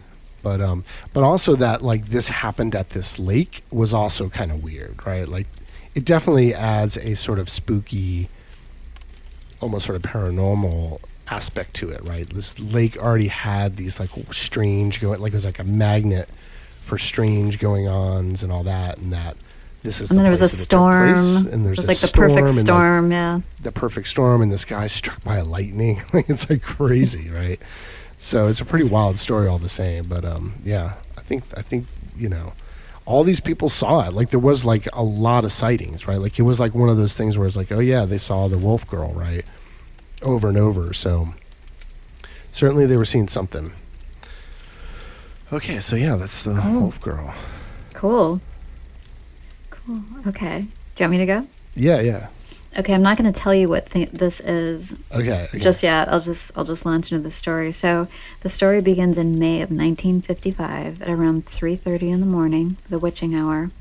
[0.43, 0.83] But um
[1.13, 5.27] but also that like this happened at this lake was also kind of weird, right?
[5.27, 5.47] Like
[5.97, 8.29] it definitely adds a sort of spooky
[9.59, 12.29] almost sort of paranormal aspect to it, right?
[12.29, 16.29] This lake already had these like strange going like it was like a magnet
[16.83, 19.35] for strange going ons and all that and that
[19.81, 21.53] this is And the then there was a place that it took place, storm.
[21.53, 23.11] and there's like the perfect like, storm.
[23.11, 23.41] yeah.
[23.59, 25.99] the perfect storm and this guy's struck by a lightning.
[26.13, 27.59] like it's like crazy, right?
[28.19, 30.03] So it's a pretty wild story all the same.
[30.05, 32.53] But um, yeah, I think I think you know
[33.07, 34.11] all these people saw it.
[34.13, 36.19] Like there was like a lot of sightings, right?
[36.19, 38.49] Like it was like one of those things where it's like, oh yeah, they saw
[38.49, 39.45] the wolf girl, right?
[40.21, 40.93] Over and over.
[40.93, 41.29] So
[42.51, 43.71] certainly they were seeing something.
[45.53, 46.79] Okay, so yeah, that's the Oh.
[46.81, 47.33] wolf girl.
[47.93, 48.41] Cool.
[49.69, 50.01] Cool.
[50.27, 50.65] Okay.
[50.95, 51.47] Do you want me to go?
[51.75, 52.27] Yeah, yeah.
[52.77, 55.45] Okay, I'm not going to tell you what th- this is Okay.
[55.45, 55.59] okay.
[55.59, 56.07] just yet.
[56.09, 57.71] I'll just I'll just launch into the story.
[57.71, 58.07] So
[58.41, 63.33] the story begins in May of 1955 at around 3:30 in the morning, the witching
[63.33, 63.71] hour.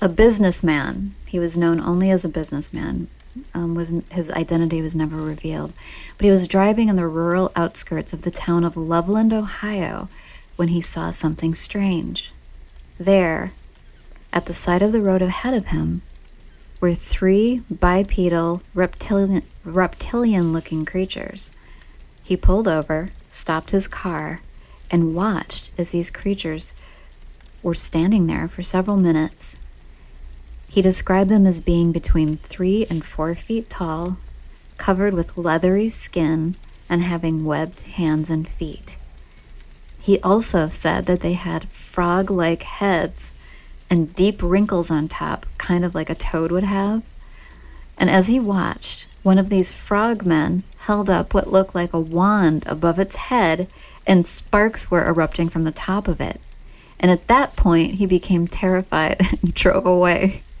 [0.00, 3.08] A businessman, he was known only as a businessman,
[3.52, 5.72] um, was his identity was never revealed,
[6.18, 10.08] but he was driving in the rural outskirts of the town of Loveland, Ohio,
[10.56, 12.32] when he saw something strange.
[12.98, 13.52] There,
[14.32, 16.02] at the side of the road ahead of him,
[16.84, 21.50] were three bipedal reptilian reptilian looking creatures.
[22.22, 24.42] He pulled over, stopped his car,
[24.90, 26.74] and watched as these creatures
[27.62, 29.56] were standing there for several minutes.
[30.68, 34.18] He described them as being between three and four feet tall,
[34.76, 36.54] covered with leathery skin,
[36.90, 38.98] and having webbed hands and feet.
[40.02, 43.32] He also said that they had frog like heads
[43.90, 47.04] and deep wrinkles on top, kind of like a toad would have.
[47.96, 52.64] And as he watched, one of these frogmen held up what looked like a wand
[52.66, 53.68] above its head,
[54.06, 56.40] and sparks were erupting from the top of it.
[57.00, 60.42] And at that point, he became terrified and drove away.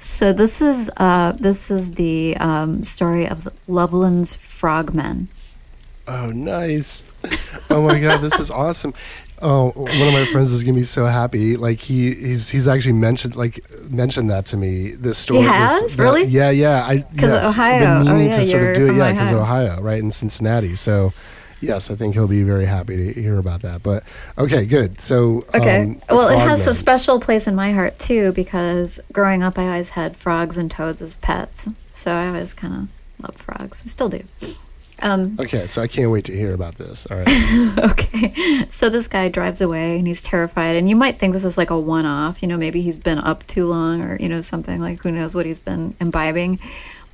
[0.00, 5.28] So this is uh, this is the um, story of Loveland's frogmen.
[6.06, 7.04] Oh, nice.
[7.72, 8.94] Oh my god, this is awesome.
[9.42, 11.56] Oh, one of my friends is gonna be so happy.
[11.56, 14.90] Like he he's he's actually mentioned like mentioned that to me.
[14.92, 15.40] This story.
[15.42, 15.98] this- has?
[15.98, 16.24] Really?
[16.24, 16.84] Yeah, yeah.
[16.86, 17.78] I 'Cause yes, Ohio.
[17.78, 18.96] Been Oh, meaning yeah, to sort of do it.
[18.96, 19.80] Yeah, because Ohio.
[19.80, 20.74] Right in Cincinnati.
[20.74, 21.12] So.
[21.62, 23.82] Yes, I think he'll be very happy to hear about that.
[23.82, 24.04] But
[24.38, 24.98] okay, good.
[24.98, 25.82] So Okay.
[25.82, 29.66] um, well, it has a special place in my heart too because growing up, I
[29.66, 31.66] always had frogs and toads as pets.
[31.94, 32.88] So I always kind of
[33.22, 33.82] loved frogs.
[33.84, 34.22] I still do.
[35.02, 37.06] Um, Okay, so I can't wait to hear about this.
[37.10, 37.78] All right.
[37.90, 38.66] okay.
[38.70, 40.76] So this guy drives away and he's terrified.
[40.76, 42.42] And you might think this is like a one off.
[42.42, 45.34] You know, maybe he's been up too long or, you know, something like who knows
[45.34, 46.58] what he's been imbibing.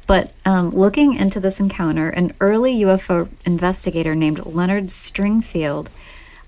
[0.06, 5.88] But um, looking into this encounter, an early UFO investigator named Leonard Stringfield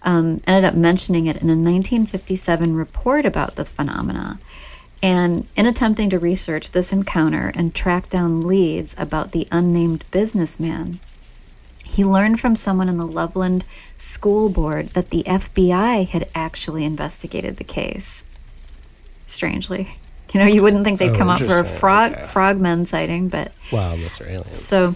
[0.03, 4.39] um, ended up mentioning it in a 1957 report about the phenomena.
[5.03, 11.01] And in attempting to research this encounter and track down leads about the unnamed businessman,
[11.89, 13.65] he learned from someone in the Loveland
[13.97, 18.23] School Board that the FBI had actually investigated the case.
[19.27, 19.89] Strangely.
[20.33, 22.23] You know, you wouldn't think they'd Oh, come up for a frog Okay.
[22.23, 24.63] frogmen sighting, but wow, they're aliens.
[24.63, 24.95] so,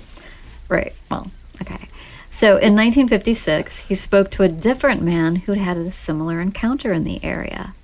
[0.68, 0.92] right.
[1.10, 1.30] Well,
[1.62, 1.88] okay.
[2.30, 7.04] So in 1956, he spoke to a different man who'd had a similar encounter in
[7.04, 7.74] the area.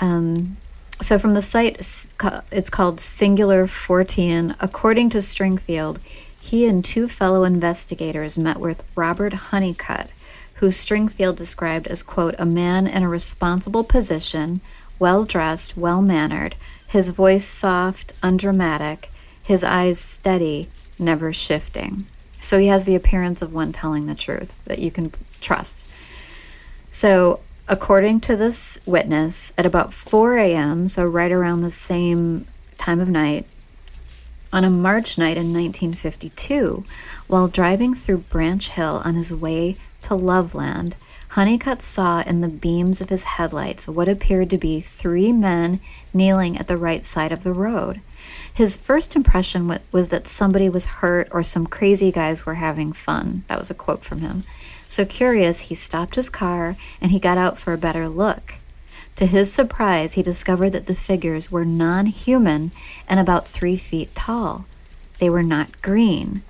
[0.00, 0.56] Um,
[1.00, 1.76] so from the site,
[2.52, 4.54] it's called Singular Fortean.
[4.60, 5.98] According to Stringfield,
[6.48, 10.08] he and two fellow investigators met with Robert Hunnicutt,
[10.54, 14.62] who Stringfield described as, quote, a man in a responsible position,
[14.98, 16.56] well dressed, well mannered,
[16.86, 19.10] his voice soft, undramatic,
[19.42, 20.68] his eyes steady,
[20.98, 22.06] never shifting.
[22.40, 25.12] So he has the appearance of one telling the truth that you can
[25.42, 25.84] trust.
[26.90, 32.46] So, according to this witness, at about 4 a.m., so right around the same
[32.78, 33.46] time of night,
[34.50, 36.84] On a March night in 1952,
[37.26, 40.96] while driving through Branch Hill on his way to Loveland,
[41.32, 45.80] Hunnicutt saw in the beams of his headlights what appeared to be three men
[46.14, 48.00] kneeling at the right side of the road.
[48.52, 53.44] His first impression was that somebody was hurt or some crazy guys were having fun.
[53.48, 54.44] That was a quote from him.
[54.86, 58.54] So curious, he stopped his car and he got out for a better look.
[59.18, 62.70] To his surprise, he discovered that the figures were non human
[63.08, 64.64] and about three feet tall.
[65.18, 66.42] They were not green,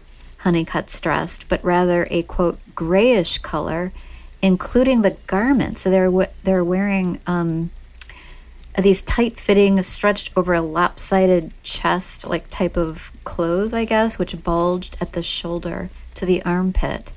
[0.43, 3.91] Hunnicutt stressed, but rather a quote, grayish color,
[4.43, 5.81] including the garments.
[5.81, 7.71] So they're, they're wearing um,
[8.79, 14.45] these tight fitting, stretched over a lopsided chest, like type of clothes, I guess, which
[14.45, 17.13] bulged at the shoulder to the armpit.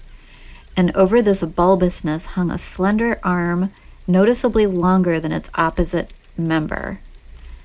[0.78, 3.73] And over this bulbousness hung a slender arm
[4.07, 6.99] noticeably longer than its opposite member,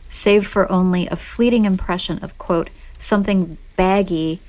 [0.09, 4.41] save for only a fleeting impression of, quote, something baggy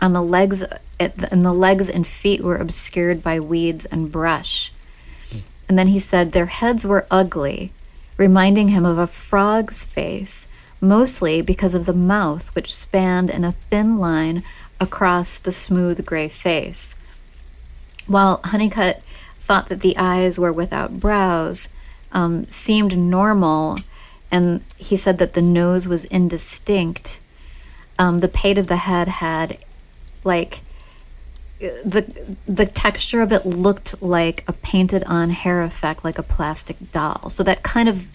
[0.00, 0.64] on the legs,
[0.98, 4.72] and the legs and feet were obscured by weeds and brush.
[5.68, 7.72] And then he said their heads were ugly,
[8.16, 10.48] reminding him of a frog's face,
[10.80, 14.42] mostly because of the mouth, which spanned in a thin line
[14.80, 16.96] across the smooth gray face.
[18.06, 19.02] While Hunnicutt
[19.50, 21.70] thought that the eyes were without brows
[22.12, 23.76] um, seemed normal,
[24.30, 27.18] and he said that the nose was indistinct.
[27.98, 29.58] Um, the pate of the head had
[30.22, 30.60] like
[31.58, 36.92] the the texture of it looked like a painted on hair effect like a plastic
[36.92, 38.08] doll so that kind of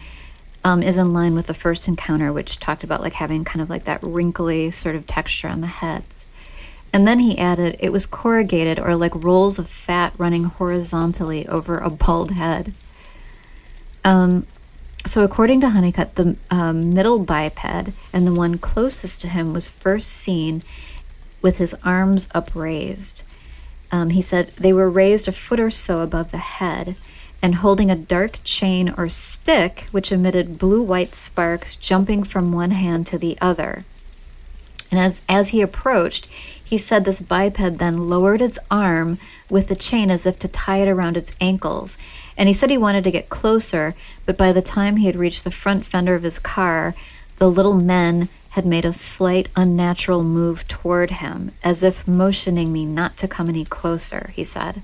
[0.64, 3.70] um, is in line with the first encounter which talked about like having kind of
[3.70, 6.25] like that wrinkly sort of texture on the heads
[6.96, 11.78] and then he added, it was corrugated or like rolls of fat running horizontally over
[11.78, 12.72] a bald head.
[14.06, 14.48] Um,
[15.06, 17.66] so, according to Hunnicutt, the um, middle biped
[18.14, 20.64] and the one closest to him was first seen
[21.42, 23.24] with his arms upraised.
[23.92, 26.96] Um, he said they were raised a foot or so above the head
[27.42, 32.72] and holding a dark chain or stick which emitted blue white sparks jumping from one
[32.72, 33.84] hand to the other.
[34.96, 36.28] And as, as he approached,
[36.64, 39.18] he said this biped then lowered its arm
[39.50, 41.98] with the chain as if to tie it around its ankles.
[42.38, 43.94] And he said he wanted to get closer,
[44.26, 46.96] but by the time he had reached the front fender of his car,
[47.40, 52.86] the little men had made a slight unnatural move toward him, as if motioning me
[52.86, 54.82] not to come any closer, he said.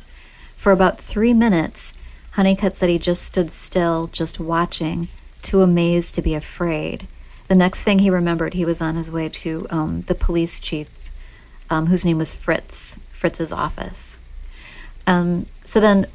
[0.58, 1.94] For about three minutes,
[2.32, 5.08] Hunnicutt said he just stood still, just watching,
[5.42, 7.08] too amazed to be afraid.
[7.52, 10.88] The next thing he remembered, he was on his way to um, the police chief,
[11.70, 14.18] um, whose name was Fritz, Fritz's office.
[15.06, 16.06] Um, so then,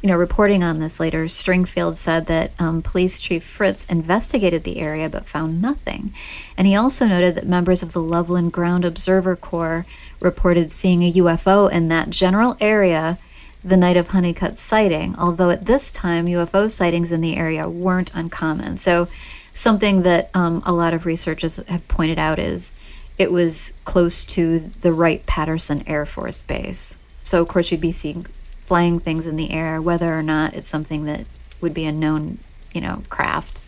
[0.00, 4.78] you know, reporting on this later, Stringfield said that um, Police Chief Fritz investigated the
[4.78, 6.14] area but found nothing.
[6.56, 9.86] And he also noted that members of the Loveland Ground Observer Corps
[10.20, 13.18] reported seeing a UFO in that general area
[13.64, 18.14] the night of Hunnicutt's sighting, although at this time UFO sightings in the area weren't
[18.14, 18.76] uncommon.
[18.76, 19.08] So
[19.56, 22.76] something that um, a lot of researchers have pointed out is
[23.18, 26.94] it was close to the Wright Patterson Air Force Base.
[27.24, 28.26] So, of course, you'd be seeing
[28.66, 31.24] flying things in the air, whether or not it's something that
[31.60, 32.38] would be a known,
[32.74, 33.60] you know, craft.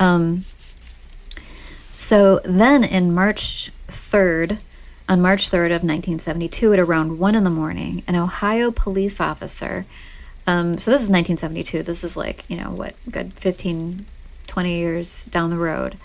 [0.00, 0.44] Um,
[1.90, 4.58] so then in March 3rd,
[5.08, 9.84] on March 3rd of 1972, at around 1 in the morning, an Ohio police officer,
[10.46, 14.06] um, so this is 1972, this is like, you know, what, good 15,
[14.54, 15.96] 20 years down the road.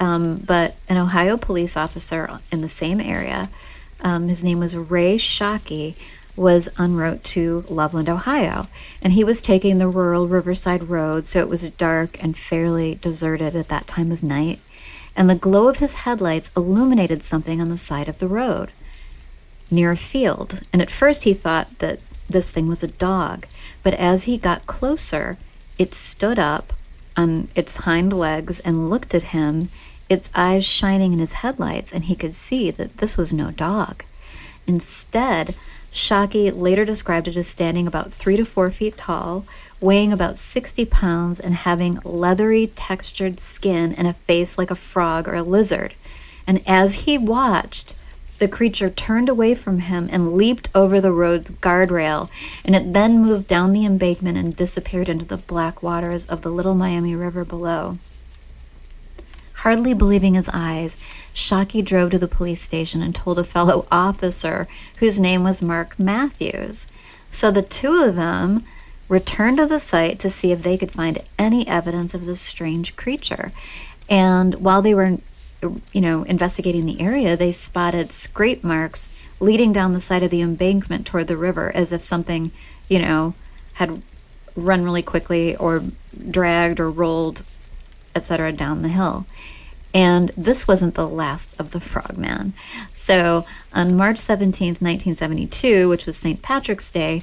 [0.00, 3.48] Um, but an Ohio police officer in the same area,
[4.00, 5.94] um, his name was Ray Shockey,
[6.34, 8.66] was en route to Loveland, Ohio.
[9.00, 13.54] And he was taking the rural Riverside Road, so it was dark and fairly deserted
[13.54, 14.58] at that time of night.
[15.14, 18.72] And the glow of his headlights illuminated something on the side of the road
[19.70, 20.62] near a field.
[20.72, 23.46] And at first he thought that this thing was a dog.
[23.84, 25.38] But as he got closer,
[25.78, 26.72] it stood up
[27.16, 29.68] on its hind legs and looked at him,
[30.08, 34.04] its eyes shining in his headlights, and he could see that this was no dog.
[34.66, 35.54] Instead,
[35.92, 39.44] Shockey later described it as standing about three to four feet tall,
[39.80, 45.28] weighing about 60 pounds, and having leathery textured skin and a face like a frog
[45.28, 45.94] or a lizard.
[46.46, 47.94] And as he watched,
[48.42, 52.28] the creature turned away from him and leaped over the road's guardrail,
[52.64, 56.50] and it then moved down the embankment and disappeared into the black waters of the
[56.50, 57.98] Little Miami River below.
[59.58, 60.96] Hardly believing his eyes,
[61.32, 64.66] Shockey drove to the police station and told a fellow officer,
[64.96, 66.88] whose name was Mark Matthews.
[67.30, 68.64] So the two of them
[69.08, 72.96] returned to the site to see if they could find any evidence of this strange
[72.96, 73.52] creature.
[74.10, 75.18] And while they were
[75.92, 79.08] you know, investigating the area, they spotted scrape marks
[79.40, 82.52] leading down the side of the embankment toward the river as if something,
[82.88, 83.34] you know,
[83.74, 84.02] had
[84.54, 85.82] run really quickly or
[86.30, 87.42] dragged or rolled,
[88.14, 89.26] etc., down the hill.
[89.94, 92.54] And this wasn't the last of the frogman.
[92.94, 93.44] So
[93.74, 96.40] on March 17th, 1972, which was St.
[96.40, 97.22] Patrick's Day,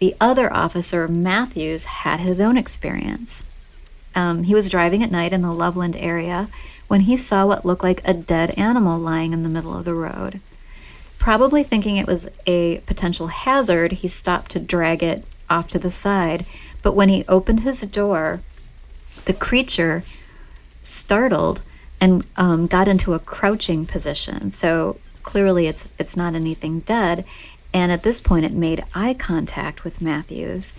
[0.00, 3.44] the other officer, Matthews, had his own experience.
[4.14, 6.48] Um, he was driving at night in the Loveland area
[6.90, 9.94] when he saw what looked like a dead animal lying in the middle of the
[9.94, 10.40] road.
[11.20, 15.92] Probably thinking it was a potential hazard, he stopped to drag it off to the
[15.92, 16.44] side.
[16.82, 18.40] But when he opened his door,
[19.26, 20.02] the creature,
[20.82, 21.62] startled,
[22.00, 24.50] and um, got into a crouching position.
[24.50, 27.24] So clearly, it's it's not anything dead.
[27.72, 30.74] And at this point, it made eye contact with Matthews,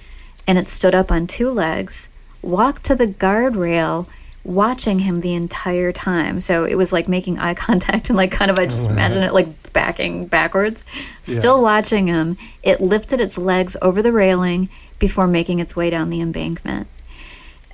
[0.46, 2.10] and it stood up on two legs,
[2.42, 4.08] walked to the guardrail,
[4.44, 6.40] watching him the entire time.
[6.40, 9.34] So it was like making eye contact and like kind of I just imagine it
[9.34, 10.84] like backing backwards,
[11.24, 12.38] still watching him.
[12.64, 14.70] It lifted its legs over the railing
[15.00, 16.88] before making its way down the embankment.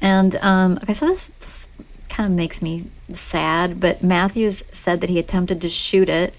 [0.02, 1.68] And um, okay, so this, this
[2.10, 3.80] kind of makes me sad.
[3.80, 6.36] But Matthews said that he attempted to shoot it,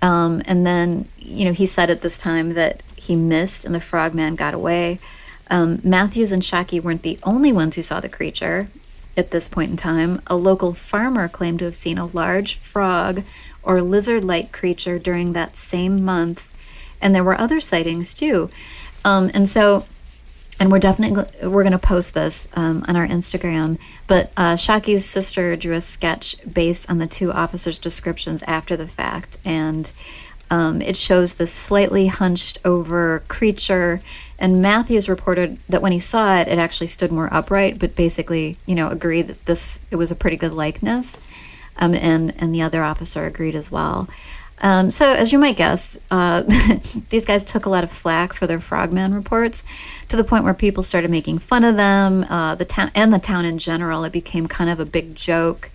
[0.00, 3.80] um, and then you know he said at this time that he missed and the
[3.80, 4.98] frogman got away.
[5.50, 8.68] Um, Matthews and Shockey weren't the only ones who saw the creature.
[9.18, 13.24] At this point in time, a local farmer claimed to have seen a large frog
[13.64, 16.54] or lizard-like creature during that same month,
[17.02, 18.48] and there were other sightings too.
[19.04, 19.86] Um, and so
[20.60, 23.78] and we're definitely we're going to post this um, on our Instagram.
[24.06, 28.88] But uh, Shockey's sister drew a sketch based on the two officers' descriptions after the
[28.88, 29.90] fact, and
[30.50, 34.00] um, it shows this slightly hunched over creature.
[34.38, 38.56] And Matthews reported that when he saw it, it actually stood more upright, but basically,
[38.66, 41.18] you know, agreed that this it was a pretty good likeness.
[41.76, 44.08] Um, and and the other officer agreed as well.
[44.60, 46.42] Um, so, as you might guess, uh,
[47.10, 49.64] these guys took a lot of flack for their frogman reports,
[50.08, 52.24] to the point where people started making fun of them.
[52.24, 55.70] Uh, the town and the town in general, it became kind of a big joke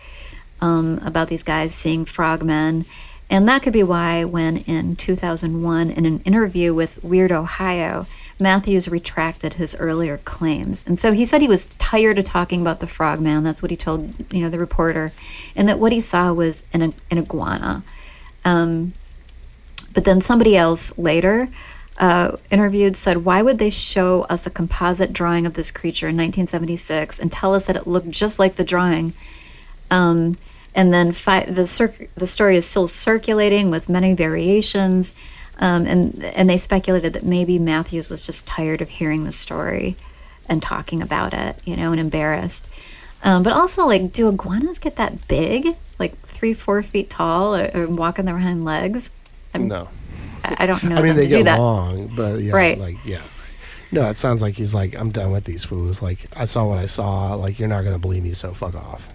[0.61, 2.85] um, about these guys seeing frogmen,
[3.33, 8.05] and that could be why, when in 2001, in an interview with Weird Ohio,
[8.39, 12.79] Matthews retracted his earlier claims, and so he said he was tired of talking about
[12.79, 13.43] the frogman.
[13.43, 15.13] That's what he told you know the reporter,
[15.55, 17.81] and that what he saw was an, an iguana.
[18.45, 18.93] Um,
[19.95, 21.49] but then somebody else later
[21.97, 26.15] uh, interviewed said, Why would they show us a composite drawing of this creature in
[26.17, 29.13] 1976 and tell us that it looked just like the drawing?
[29.89, 30.37] Um,
[30.75, 35.13] and then fi- the, circ- the story is still circulating with many variations.
[35.59, 39.95] Um, and, and they speculated that maybe Matthews was just tired of hearing the story
[40.49, 42.67] and talking about it, you know, and embarrassed.
[43.23, 45.75] Um, but also, like, do iguanas get that big?
[45.99, 49.11] Like three, four feet tall or, or walk on their hind legs?
[49.53, 49.87] I'm, No.
[50.43, 50.95] I I don't know.
[50.97, 51.59] I mean, they to do get that.
[51.59, 52.77] long, but yeah, Right.
[52.77, 53.21] like yeah.
[53.91, 56.01] No, it sounds like he's like, I'm done with these fools.
[56.01, 57.35] Like, I saw what I saw.
[57.35, 59.07] Like, you're not gonna believe me, so fuck off.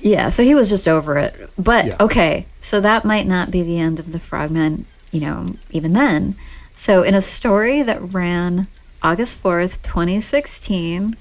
[0.00, 1.50] Yeah, so he was just over it.
[1.58, 1.96] But Yeah.
[2.00, 6.36] okay, so that might not be the end of the frogmen, you know, even then.
[6.76, 8.66] So in a story that ran
[9.02, 11.16] August 4th, 2016,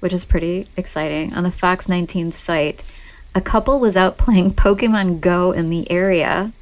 [0.00, 2.84] which is pretty exciting, on the Fox 19 site,
[3.34, 6.52] a couple was out playing Pokemon Go in the area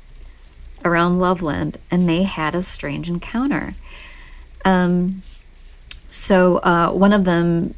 [0.84, 3.74] around Loveland and they had a strange encounter.
[4.64, 5.22] Um,
[6.08, 7.74] so uh, one of them,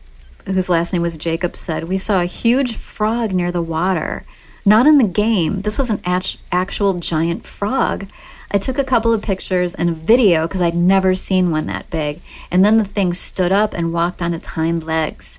[0.48, 4.24] whose last name was Jacob, said, We saw a huge frog near the water.
[4.64, 5.62] Not in the game.
[5.62, 8.06] This was an act- actual giant frog.
[8.50, 11.90] I took a couple of pictures and a video because I'd never seen one that
[11.90, 12.20] big.
[12.50, 15.38] And then the thing stood up and walked on its hind legs.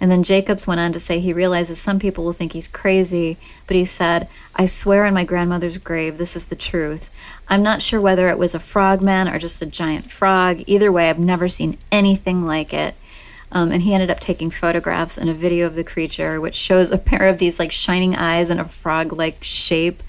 [0.00, 3.36] And then Jacobs went on to say he realizes some people will think he's crazy,
[3.66, 7.10] but he said, I swear on my grandmother's grave, this is the truth.
[7.48, 10.62] I'm not sure whether it was a frogman or just a giant frog.
[10.66, 12.94] Either way, I've never seen anything like it.
[13.54, 16.90] Um, and he ended up taking photographs and a video of the creature, which shows
[16.90, 20.02] a pair of these like shining eyes and a frog-like shape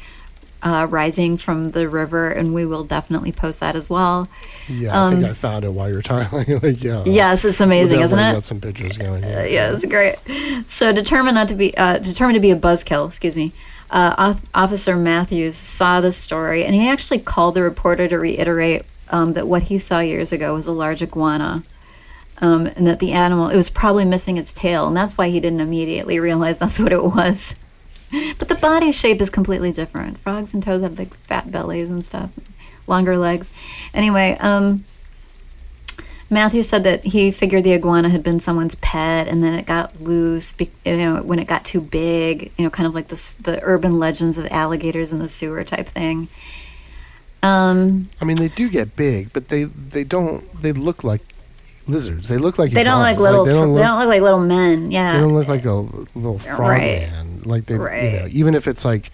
[0.64, 2.32] uh, rising from the river.
[2.32, 4.28] And we will definitely post that as well.
[4.68, 6.60] Yeah, I think I found it while you were talking.
[6.64, 7.00] like, yeah.
[7.00, 8.34] Um, Yes, it's amazing, isn't it?
[8.34, 9.22] Got some pictures going.
[9.22, 9.46] Here.
[9.48, 10.16] yeah, it's great.
[10.68, 13.08] So determined not to be uh, determined to be a buzzkill.
[13.08, 13.54] Excuse me.
[13.92, 19.34] Uh, Officer Matthews saw the story, and he actually called the reporter to reiterate um,
[19.34, 21.64] that what he saw years ago was a large iguana,
[22.41, 25.40] um, and that the animal it was probably missing its tail, and that's why he
[25.40, 27.56] didn't immediately realize that's what it was.
[28.38, 30.20] But the body shape is completely different.
[30.20, 32.30] Frogs and toads have like fat bellies and stuff,
[32.88, 33.52] longer legs.
[33.94, 34.86] Anyway, um,
[36.30, 40.02] Matthew said that he figured the iguana had been someone's pet, and then it got
[40.02, 40.53] loose.
[40.53, 42.52] be- You know, when it got too big.
[42.57, 45.88] You know, kind of like the the urban legends of alligators in the sewer type
[45.88, 46.28] thing.
[47.44, 50.44] Um, I mean, they do get big, but they they don't.
[50.62, 51.22] They look like
[51.88, 52.28] lizards.
[52.28, 53.45] They look like they don't like little.
[53.45, 53.84] they don't they look.
[53.84, 54.91] don't look like little men.
[54.91, 57.10] Yeah, they don't look like a little frog Right.
[57.10, 57.41] man.
[57.45, 59.12] Like they, you know, even if it's like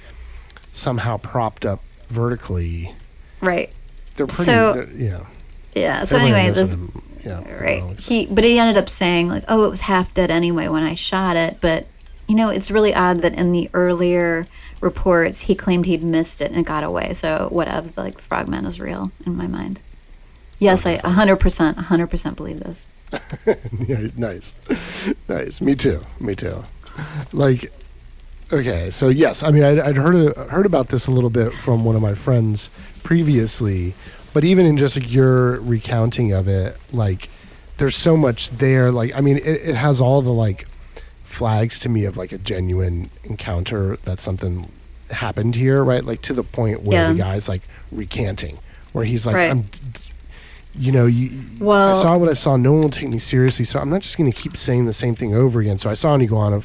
[0.72, 2.94] somehow propped up vertically,
[3.42, 3.70] Right.
[4.16, 4.44] they're pretty.
[4.44, 5.28] So- they're, know,
[5.74, 6.04] Yeah.
[6.06, 9.70] So they're anyway, this, them, right he but he ended up saying like oh it
[9.70, 11.86] was half dead anyway when i shot it but
[12.28, 14.48] you know it's really odd that in the earlier
[14.82, 18.80] reports he claimed he'd missed it and it got away so whatevs like frogman is
[18.80, 19.80] real in my mind
[20.62, 22.86] yes i 100% 100% believe this
[23.88, 24.54] yeah, nice,
[25.28, 25.60] nice.
[25.60, 26.00] Me too.
[26.22, 26.64] Me too.
[27.34, 27.70] Like,
[28.54, 31.52] okay, so yes, I mean, I'd, I'd heard a, heard about this a little bit
[31.54, 32.70] from one of my friends
[33.04, 33.96] previously,
[34.34, 37.30] but even in just like your recounting of it, like,
[37.80, 38.92] there's so much there.
[38.94, 40.66] Like, I mean, it, it has all the like
[41.26, 44.72] flags to me of like a genuine encounter that something
[45.10, 46.06] happened here, right?
[46.06, 48.58] Like to the point where the guy's like recanting,
[48.94, 49.52] where he's like, Right.
[49.52, 49.66] I'm.
[50.78, 52.56] You know, you, Well- I saw what I saw.
[52.56, 54.94] No one will take me seriously, so I'm not just going to keep saying the
[54.94, 55.78] same thing over again.
[55.78, 56.62] So I saw an iguana.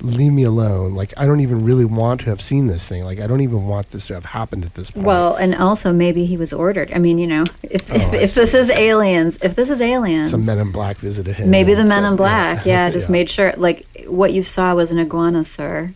[0.00, 0.94] Leave me alone.
[0.94, 3.04] Like I don't even really want to have seen this thing.
[3.04, 5.06] Like I don't even want this to have happened at this point.
[5.06, 8.16] well and also maybe he was ordered i mean you know if, if, Oh, I
[8.16, 11.48] if this is aliens if this is aliens some Men in Black visited him.
[11.48, 13.12] maybe the men said- in black yeah, just yeah.
[13.12, 15.92] made sure like what you saw was an iguana sir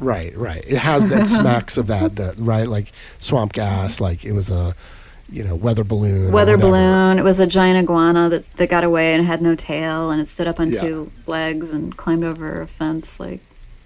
[0.00, 0.64] Right, right.
[0.66, 2.66] It has that smacks of that, uh, right?
[2.68, 2.90] Like
[3.20, 4.00] swamp gas.
[4.00, 4.74] Like it was a,
[5.30, 6.30] you know, weather balloon.
[6.32, 7.18] weather balloon.
[7.18, 10.28] It was a giant iguana that that got away and had no tail, and it
[10.28, 10.80] stood up on Yeah.
[10.80, 13.18] two legs and climbed over a fence.
[13.18, 13.40] Like,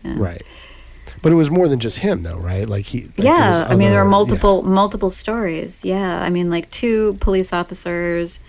[0.04, 0.42] yeah, Right.
[1.22, 2.68] But it was more than just him, though, right?
[2.68, 3.02] Like he.
[3.16, 3.66] Like yeah.
[3.68, 4.10] I mean, there other- are yeah.
[4.10, 5.84] multiple multiple stories.
[5.84, 8.40] Yeah, I mean, like two police officers.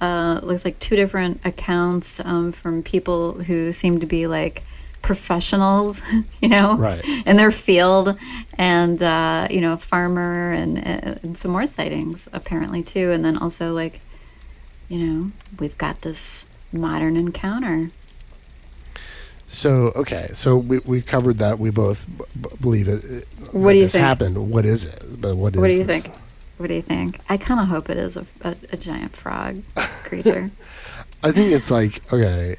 [0.00, 4.62] Uh, looks like two different accounts um, from people who seem to be like
[5.04, 6.00] professionals,
[6.40, 7.04] you know, Right.
[7.26, 8.18] in their field,
[8.58, 13.36] and uh, you know, a farmer and, and some more sightings apparently too, and then
[13.36, 14.00] also like,
[14.88, 17.90] you know, we've got this modern encounter.
[19.46, 21.58] So okay, so we we covered that.
[21.58, 23.04] We both b- believe it.
[23.04, 24.02] it- What do you think?
[24.02, 24.50] happened?
[24.50, 25.20] What is it?
[25.20, 25.60] But what is?
[25.60, 26.06] What do you this?
[26.06, 26.16] think?
[26.56, 27.20] What do you think?
[27.28, 29.62] I kind of hope it is a, a, a giant frog
[30.04, 30.50] creature.
[31.22, 32.56] I think it's like okay.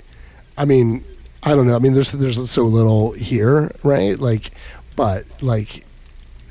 [0.57, 1.03] I mean,
[1.45, 1.75] I don't know.
[1.75, 4.19] I mean, there's there's so little here, right?
[4.19, 4.51] Like,
[4.95, 5.85] but like,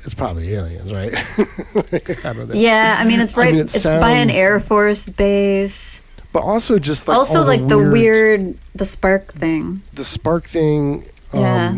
[0.05, 1.13] it's probably aliens, right?
[2.25, 3.51] I yeah, I mean it's I right.
[3.51, 6.01] mean, it it's by an Air Force base.
[6.31, 9.81] But also just like also, like the weird, the spark thing.
[9.93, 11.77] the spark thing, um, Yeah.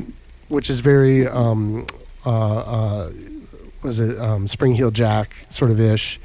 [0.50, 1.86] which is very um,
[2.26, 3.12] uh, uh,
[3.84, 6.20] was it um, Spring Heel Jack sort of ish,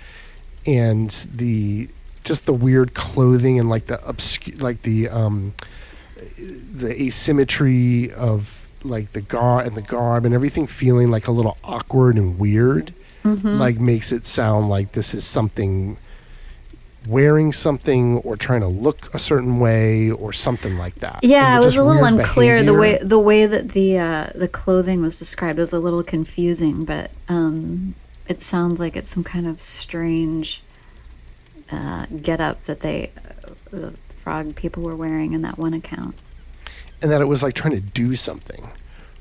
[0.67, 1.89] and the
[2.25, 5.53] just the weird clothing and like the obscure like the um,
[6.75, 11.57] the asymmetry of like the gar and the garb and everything feeling like a little
[11.65, 12.93] awkward and weird
[13.25, 13.57] Mm-hmm.
[13.57, 15.97] like makes it sound like this is something
[17.07, 21.21] wearing something or trying to look a certain way or something like that.
[21.23, 25.03] Yeah, it was a little unclear the way the way that the uh, the clothing
[25.03, 27.95] was described was a little confusing, but um,
[28.29, 30.61] it sounds like it's some kind of strange
[31.71, 36.17] uh, get up that they uh, the frog people were wearing in that one account.
[37.03, 38.69] And that it was like trying to do something,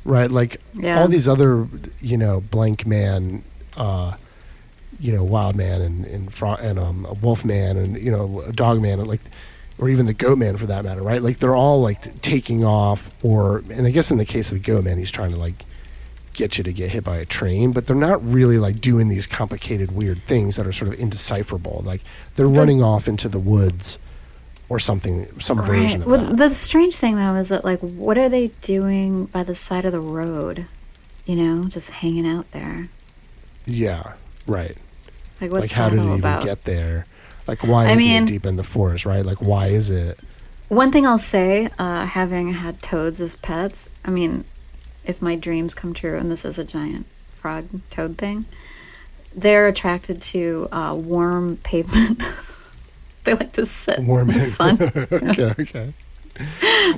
[0.06, 0.32] right?
[0.32, 1.00] Like Yeah.
[1.02, 1.68] all these other,
[2.02, 3.44] you know, blank man,
[3.78, 4.14] uh,
[5.00, 8.42] you know, wild man and and, fro- and um, a wolf man and you know,
[8.48, 9.22] a dog man and like,
[9.80, 11.22] or even the goat man for that matter, right?
[11.24, 14.64] Like they're all like taking off, or and I guess in the case of the
[14.72, 15.66] goat man, he's trying to like
[16.34, 19.26] get you to get hit by a train, but they're not really like doing these
[19.28, 21.82] complicated, weird things that are sort of indecipherable.
[21.86, 22.02] Like
[22.36, 23.98] they're running off into the woods.
[24.72, 26.38] Or something, some version of Well, that.
[26.38, 29.92] the strange thing though is that like, what are they doing by the side of
[29.92, 30.66] the road?
[31.26, 32.88] You know, just hanging out there.
[33.66, 34.14] Yeah,
[34.48, 34.78] right.
[35.42, 36.46] Like, what's like how did it even about?
[36.46, 37.06] get there?
[37.48, 39.26] Like why I is mean- it deep in the forest, right?
[39.26, 40.18] Like why is it?
[40.70, 44.46] One thing I'll say, uh, having had toads as pets, I mean,
[45.04, 48.46] if my dreams come true and this is a giant frog toad thing,
[49.36, 52.22] they're attracted to uh, warm pavement.
[53.24, 54.78] they like to sit Warm in the sun.
[55.32, 55.94] okay, okay.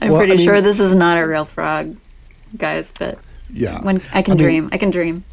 [0.02, 1.95] I'm Well, pretty I mean- sure this is not a real frog,
[2.58, 3.20] guys, but
[3.52, 3.82] Yeah.
[3.82, 5.24] when I can I mean- dream, I can dream.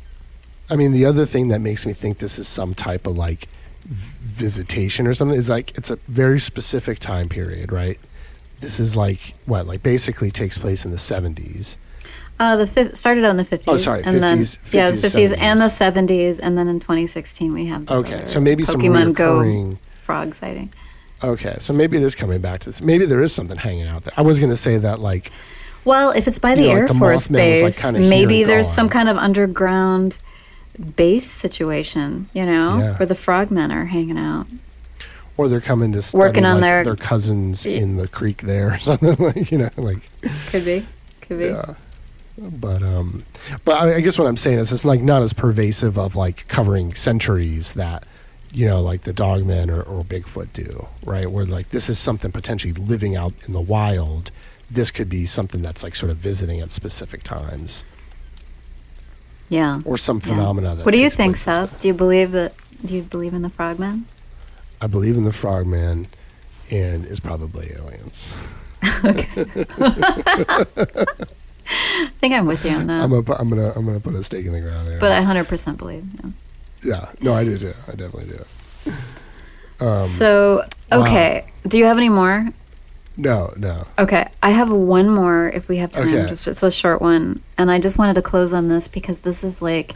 [0.68, 3.48] I mean, the other thing that makes me think this is some type of like
[3.84, 7.98] visitation or something is like it's a very specific time period, right?
[8.60, 11.76] This is like what, like basically takes place in the seventies.
[12.38, 13.64] Uh, the fif- started in the 50s.
[13.68, 16.80] Oh, sorry, and then 50s, yeah, the 50s, 50s and the 70s, and then in
[16.80, 19.76] 2016 we have this Okay, so maybe some Pokemon Go
[20.10, 20.72] frog sighting.
[21.22, 22.80] Okay, so maybe it is coming back to this.
[22.82, 24.14] Maybe there is something hanging out there.
[24.16, 25.30] I was going to say that, like,
[25.84, 28.66] Well, if it's by the know, like Air the Force was, like, Base, maybe there's
[28.66, 28.74] gone.
[28.74, 30.18] some kind of underground
[30.96, 32.96] base situation, you know, Yeah.
[32.96, 34.46] where the frogmen are hanging out.
[35.36, 38.74] or they're coming to study, Working on like, their- their cousins in the creek there
[38.74, 40.00] or something like you know, like
[40.50, 40.86] Could be.
[41.22, 41.46] Could be.
[41.46, 41.74] yeah.
[42.38, 43.24] But um,
[43.64, 46.46] but I, I guess what I'm saying is it's like not as pervasive of like
[46.48, 48.04] covering centuries that
[48.52, 51.30] you know like the Dogmen or, or Bigfoot do, right?
[51.30, 54.30] Where like this is something potentially living out in the wild.
[54.70, 57.84] This could be something that's like sort of visiting at specific times
[59.48, 59.80] Yeah.
[59.84, 60.26] or some Yeah.
[60.26, 60.76] phenomena.
[60.76, 61.80] That What do you think, Seth?
[61.80, 62.54] Do you believe that?
[62.84, 64.06] Do you believe in the frogman?
[64.80, 66.06] I believe in the frogman
[66.70, 68.32] and is probably aliens.
[69.04, 69.26] okay.
[71.72, 73.02] I think I'm with you on that.
[73.04, 74.98] I'm gonna, I'm gonna I'm gonna put a stake in the ground there.
[74.98, 76.04] but I 100% believe.
[76.22, 76.30] Yeah.
[76.82, 77.74] Yeah, no, I do too.
[77.86, 78.92] I definitely do.
[79.84, 80.62] Um, so,
[80.92, 81.02] wow.
[81.02, 81.46] okay.
[81.66, 82.46] Do you have any more?
[83.16, 83.86] no, no.
[83.98, 86.08] Okay, I have one more if we have time.
[86.08, 86.26] Okay.
[86.26, 89.44] Just it's a short one, and I just wanted to close on this because this
[89.44, 89.94] is like,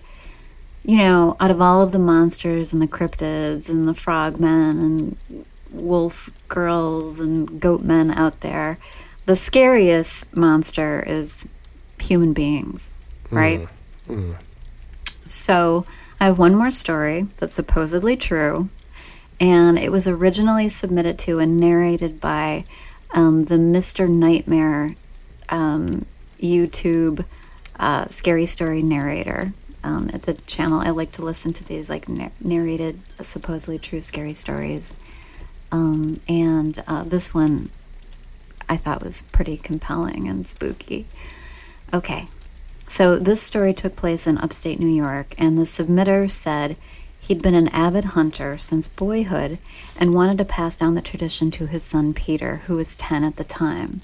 [0.85, 5.17] you know, out of all of the monsters and the cryptids and the frogmen and
[5.71, 8.79] wolf girls and goat men out there,
[9.27, 11.49] the scariest monster is
[11.99, 12.91] human beings,
[13.31, 13.67] right?
[15.27, 15.87] So
[16.25, 18.71] I have one more story that's supposedly true,
[19.39, 22.65] and it was originally submitted to and narrated by
[23.13, 24.09] um, the Mr.
[24.09, 24.95] Nightmare
[25.51, 26.07] um,
[26.41, 27.27] YouTube
[27.79, 29.53] uh, scary story narrator.
[29.83, 34.01] Um, it's a channel I like to listen to these like nar- narrated, supposedly true
[34.01, 34.95] scary stories.
[35.71, 37.69] Um, and uh, this one
[38.67, 41.05] I thought was pretty compelling and spooky.
[41.93, 42.29] Okay,
[42.87, 46.77] so this story took place in upstate New York, and the submitter said
[47.21, 49.59] he'd been an avid hunter since boyhood
[49.99, 53.37] and wanted to pass down the tradition to his son Peter, who was 10 at
[53.37, 54.03] the time.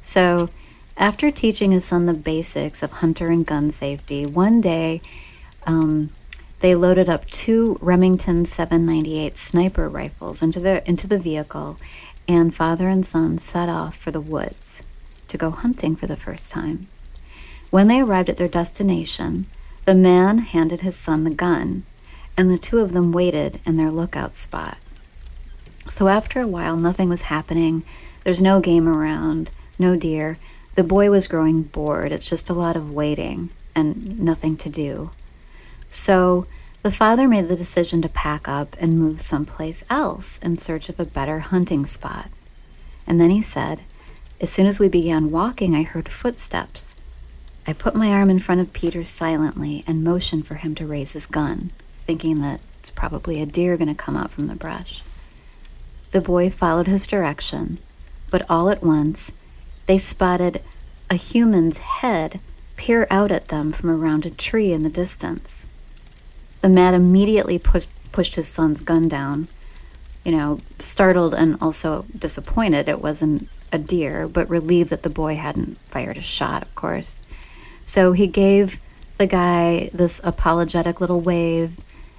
[0.00, 0.48] So,
[0.96, 5.00] after teaching his son the basics of hunter and gun safety, one day
[5.66, 6.10] um,
[6.60, 11.76] they loaded up two Remington 798 sniper rifles into the into the vehicle,
[12.28, 14.82] and father and son set off for the woods
[15.28, 16.86] to go hunting for the first time.
[17.72, 19.46] When they arrived at their destination,
[19.86, 21.84] the man handed his son the gun,
[22.36, 24.76] and the two of them waited in their lookout spot.
[25.88, 27.82] So after a while, nothing was happening.
[28.24, 30.36] There's no game around, no deer.
[30.74, 32.12] The boy was growing bored.
[32.12, 35.08] It's just a lot of waiting and nothing to do.
[35.88, 36.46] So
[36.82, 41.00] the father made the decision to pack up and move someplace else in search of
[41.00, 42.28] a better hunting spot.
[43.06, 43.80] And then he said,
[44.42, 46.96] As soon as we began walking, I heard footsteps.
[47.66, 51.12] I put my arm in front of Peter silently and motioned for him to raise
[51.12, 51.70] his gun,
[52.06, 55.02] thinking that it's probably a deer going to come out from the brush.
[56.10, 57.78] The boy followed his direction,
[58.30, 59.32] but all at once
[59.86, 60.62] they spotted
[61.08, 62.40] a human's head
[62.76, 65.66] peer out at them from around a tree in the distance.
[66.62, 69.48] The man immediately push, pushed his son's gun down,
[70.24, 75.36] you know, startled and also disappointed it wasn't a deer, but relieved that the boy
[75.36, 77.20] hadn't fired a shot, of course.
[77.84, 78.80] So he gave
[79.18, 81.78] the guy this apologetic little wave,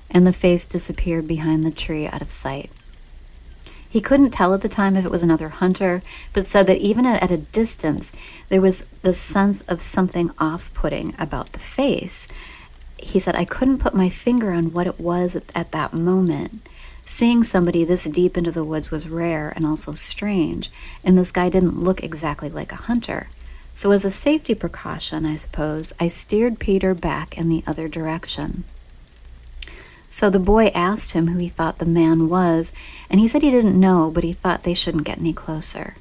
[0.09, 2.69] and the face disappeared behind the tree out of sight.
[3.89, 6.01] He couldn't tell at the time if it was another hunter,
[6.33, 8.11] but said that even at, a distance,
[8.49, 12.27] there was the sense of something off putting about the face.
[12.97, 16.67] He said, I couldn't put my finger on what it was at, at that moment.
[17.05, 20.71] Seeing somebody this deep into the woods was rare and also strange,
[21.03, 23.27] and this guy didn't look exactly like a hunter.
[23.75, 28.63] So, as a safety precaution, I suppose, I steered Peter back in the other direction.
[30.13, 32.71] So the boy asked him who he thought the man was,
[33.09, 35.95] and he said he didn't know, but he thought they shouldn't get any closer.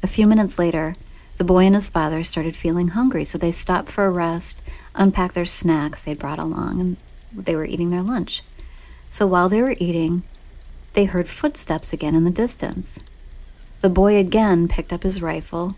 [0.00, 0.94] A few minutes later,
[1.36, 4.62] the boy and his father started feeling hungry, so they stopped for a rest,
[4.94, 6.96] unpacked their snacks they'd brought along, and
[7.32, 8.44] they were eating their lunch.
[9.10, 10.22] So while they were eating,
[10.92, 13.00] they heard footsteps again in the distance.
[13.80, 15.74] The boy again picked up his rifle,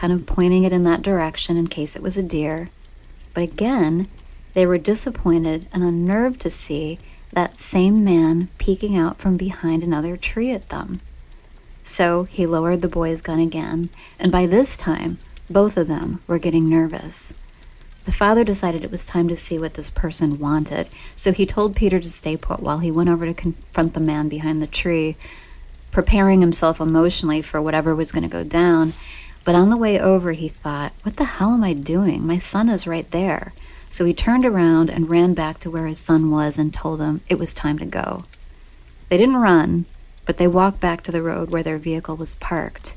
[0.00, 2.70] kind of pointing it in that direction in case it was a deer,
[3.34, 4.08] but again,
[4.54, 6.98] they were disappointed and unnerved to see
[7.34, 11.02] that same man peeking out from behind another tree at them.
[11.84, 15.18] So he lowered the boy's gun again, and by this time,
[15.50, 17.34] both of them were getting nervous.
[18.06, 21.76] The father decided it was time to see what this person wanted, so he told
[21.76, 25.16] Peter to stay put while he went over to confront the man behind the tree,
[25.90, 28.94] preparing himself emotionally for whatever was going to go down.
[29.44, 32.26] But on the way over, he thought, What the hell am I doing?
[32.26, 33.52] My son is right there.
[33.88, 37.22] So he turned around and ran back to where his son was and told him
[37.28, 38.24] it was time to go.
[39.08, 39.86] They didn't run,
[40.24, 42.94] but they walked back to the road where their vehicle was parked.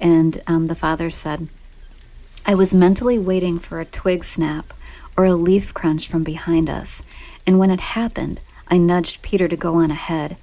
[0.00, 1.48] And um, the father said,
[2.44, 4.74] I was mentally waiting for a twig snap
[5.16, 7.02] or a leaf crunch from behind us,
[7.46, 10.36] and when it happened, I nudged Peter to go on ahead.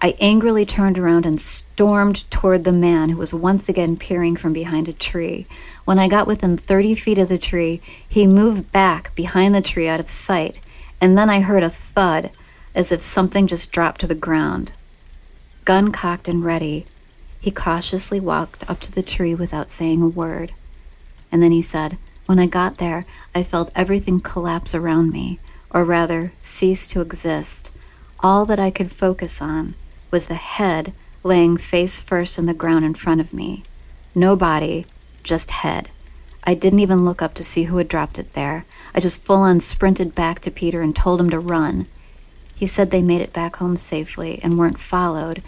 [0.00, 4.52] I angrily turned around and stormed toward the man who was once again peering from
[4.52, 5.48] behind a tree.
[5.84, 9.88] When I got within 30 feet of the tree, he moved back behind the tree
[9.88, 10.60] out of sight,
[11.00, 12.30] and then I heard a thud
[12.76, 14.70] as if something just dropped to the ground.
[15.64, 16.86] Gun cocked and ready,
[17.40, 20.52] he cautiously walked up to the tree without saying a word.
[21.32, 23.04] And then he said, When I got there,
[23.34, 25.40] I felt everything collapse around me,
[25.72, 27.72] or rather, cease to exist.
[28.20, 29.74] All that I could focus on
[30.10, 33.62] was the head laying face first in the ground in front of me.
[34.14, 34.86] No body,
[35.22, 35.90] just head.
[36.44, 38.64] I didn't even look up to see who had dropped it there.
[38.94, 41.86] I just full on sprinted back to Peter and told him to run.
[42.54, 45.42] He said they made it back home safely and weren't followed,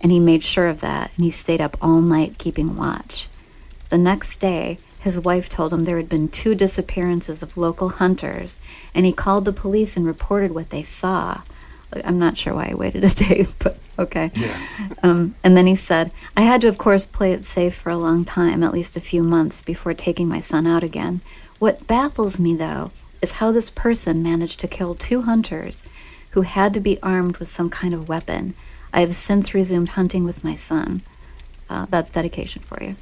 [0.00, 3.28] and he made sure of that, and he stayed up all night keeping watch.
[3.88, 8.58] The next day, his wife told him there had been two disappearances of local hunters,
[8.94, 11.42] and he called the police and reported what they saw.
[12.04, 14.30] I'm not sure why I waited a day, but okay.
[14.34, 14.58] Yeah.
[15.02, 17.96] Um, and then he said, I had to, of course, play it safe for a
[17.96, 21.20] long time, at least a few months, before taking my son out again.
[21.58, 22.90] What baffles me, though,
[23.20, 25.84] is how this person managed to kill two hunters
[26.30, 28.54] who had to be armed with some kind of weapon.
[28.92, 31.02] I have since resumed hunting with my son.
[31.70, 32.96] Uh, that's dedication for you.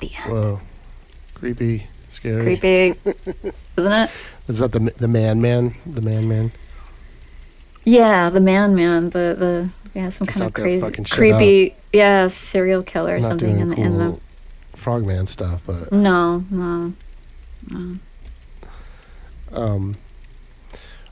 [0.00, 0.32] The end.
[0.32, 0.60] Whoa.
[1.34, 1.86] Creepy.
[2.10, 2.42] Scary.
[2.42, 3.00] Creepy,
[3.76, 4.10] isn't it?
[4.48, 5.76] Is that the the man man?
[5.86, 6.52] The man man?
[7.90, 13.16] Yeah, the man, man, the the yeah, some kind of crazy, creepy, yeah, serial killer
[13.16, 14.20] or something in the in the.
[14.76, 16.92] frogman stuff, but No, no,
[17.68, 17.96] no.
[19.52, 19.96] um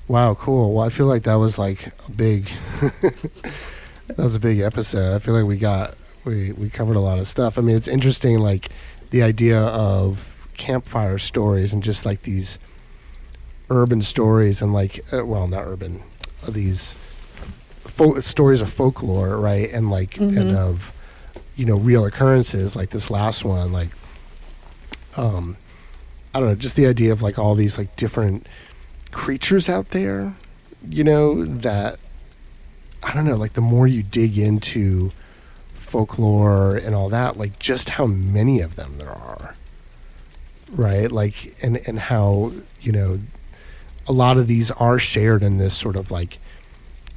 [0.06, 0.74] wow, cool.
[0.74, 2.48] Well, I feel like that was like a big
[2.80, 5.16] that was a big episode.
[5.16, 7.58] I feel like we got we we covered a lot of stuff.
[7.58, 8.68] I mean, it's interesting like
[9.10, 12.58] the idea of campfire stories and just like these
[13.68, 16.02] urban stories and like uh, well, not urban,
[16.46, 16.94] these
[17.84, 19.70] fo- stories of folklore, right?
[19.72, 20.56] And like and Mhm.
[20.56, 20.92] of
[21.56, 23.90] you know real occurrences like this last one like
[25.16, 25.56] um
[26.34, 28.46] I don't know, just the idea of like all these like different
[29.10, 30.34] creatures out there,
[30.88, 31.98] you know, that
[33.02, 35.10] I don't know, like the more you dig into
[35.74, 39.54] folklore and all that, like just how many of them there are.
[40.70, 41.10] Right?
[41.10, 43.18] Like and and how, you know,
[44.08, 46.38] a lot of these are shared in this sort of like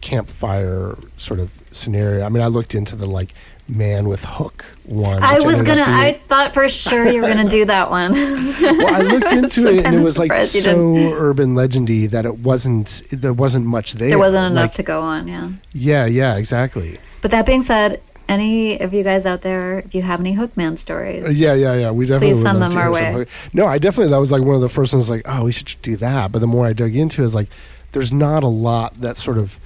[0.02, 2.26] campfire sort of scenario.
[2.26, 3.34] I mean, I looked into the like
[3.70, 5.22] man with hook one.
[5.24, 5.84] I was gonna.
[5.86, 8.12] I thought for sure you were gonna do that one.
[8.14, 12.40] well, I looked into So it and it was like so urban legendy that it
[12.40, 13.04] wasn't.
[13.12, 14.10] There wasn't much there.
[14.10, 15.28] there wasn't enough Like, to go on.
[15.28, 15.50] Yeah.
[15.74, 16.98] Yeah, yeah, exactly.
[17.22, 20.78] But that being said, any of you guys out there, if you have any Hookman
[20.78, 21.92] stories, Uh, Yeah, yeah, yeah.
[21.92, 23.26] We definitely Please send them our way.
[23.54, 25.10] No, I definitely that was like one of the first ones.
[25.10, 26.32] Like, oh, we should do that.
[26.32, 27.50] But the more I dug into, it, is like
[27.92, 29.60] there's not a lot that sort of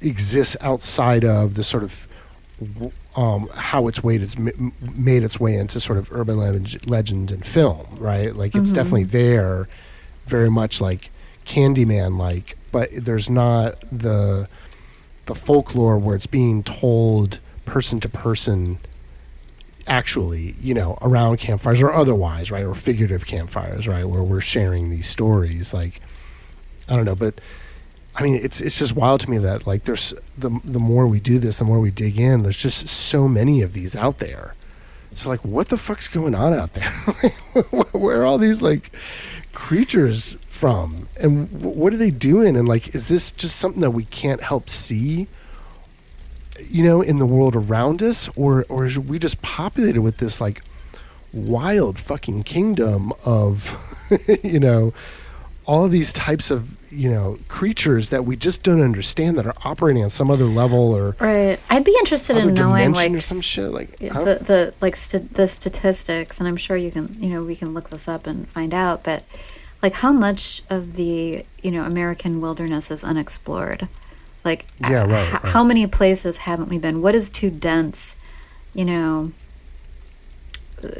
[0.00, 2.06] exists outside of the sort of
[3.16, 7.30] um, how it's made its m- made its way into sort of urban leg- legend
[7.30, 8.34] and film, right?
[8.34, 8.74] Like it's Mhm.
[8.74, 9.68] definitely there,
[10.26, 11.10] very much like
[11.46, 14.48] Candyman like, but there's not the
[15.26, 17.38] the folklore where it's being told
[17.68, 18.78] person to person
[19.86, 22.64] actually, you know, around campfires or otherwise, right?
[22.64, 24.04] Or figurative campfires, right?
[24.04, 25.72] Where we're sharing these stories.
[25.72, 26.00] Like,
[26.88, 27.40] I don't know, but
[28.18, 31.20] I mean, it's it's just wild to me that like there's the the more we
[31.20, 32.42] do this, the more we dig in.
[32.42, 34.54] There's just so many of these out there.
[35.14, 36.90] So like, what the fuck's going on out there?
[37.92, 38.92] Where are all these like
[39.52, 42.56] creatures from, and what are they doing?
[42.56, 45.28] And like, is this just something that we can't help see?
[46.64, 50.40] You know, in the world around us, or or is we just populated with this
[50.40, 50.62] like
[51.32, 53.76] wild fucking kingdom of,
[54.42, 54.92] you know,
[55.66, 59.54] all of these types of you know creatures that we just don't understand that are
[59.64, 61.60] operating on some other level or right?
[61.68, 65.46] I'd be interested in knowing like or some shit like the the like st- the
[65.46, 68.72] statistics, and I'm sure you can you know we can look this up and find
[68.72, 69.24] out, but
[69.82, 73.88] like how much of the you know American wilderness is unexplored?
[74.48, 75.52] Like Yeah, right, h- right.
[75.52, 77.02] how many places haven't we been?
[77.02, 78.16] What is too dense?
[78.72, 79.32] You know.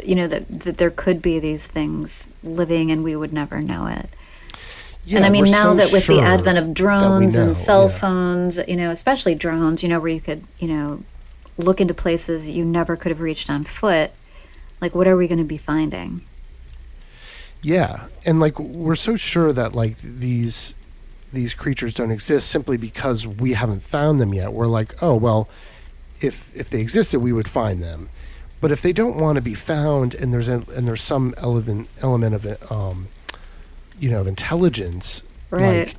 [0.05, 3.87] You know that, that there could be these things living and we would never know
[3.87, 4.11] it.
[5.05, 7.89] Yeah, and I mean, now so that with the advent of drones know, and cell
[7.89, 7.97] yeah.
[7.97, 11.03] phones, you know, especially drones, you know, where you could, you know,
[11.57, 14.11] look into places you never could have reached on foot,
[14.83, 16.21] like what are we going to be finding?
[17.63, 20.75] Yeah, and like we're so sure that like these
[21.33, 24.53] these creatures don't exist simply because we haven't found them yet.
[24.53, 25.49] We're like, oh well,
[26.21, 28.09] if if they existed, we would find them.
[28.61, 31.89] But if they don't want to be found, and there's a, and there's some element
[32.03, 33.09] element of it, um,
[34.01, 35.89] you know, of intelligence, Right.
[35.89, 35.97] Like,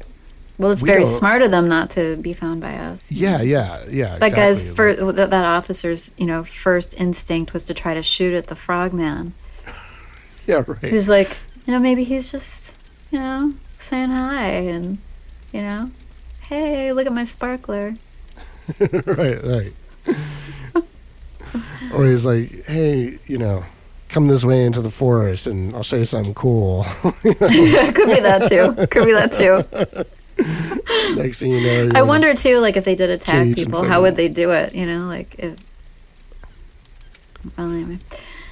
[0.57, 3.11] Well, it's we very smart of them not to be found by us.
[3.11, 4.17] yeah, yeah, yeah.
[4.17, 4.75] That guy's exactly.
[4.75, 8.55] first, that, that officer's, you know, first instinct was to try to shoot at the
[8.55, 9.33] frogman.
[10.47, 10.91] yeah, right.
[10.91, 12.75] Who's like, you know, maybe he's just,
[13.09, 14.97] you know, saying hi and,
[15.53, 15.91] you know,
[16.41, 17.95] hey, look at my sparkler.
[18.79, 19.73] right, right.
[21.93, 23.63] or he's like, hey, you know,
[24.09, 26.85] come this way into the forest and I'll show you something cool.
[27.23, 27.91] you know?
[27.93, 28.87] Could be that too.
[28.87, 31.15] Could be that too.
[31.15, 34.15] Next thing you know, I wonder too, like if they did attack people, how would
[34.15, 34.73] they do it?
[34.73, 35.57] You know, like if.
[37.57, 37.97] Well, anyway.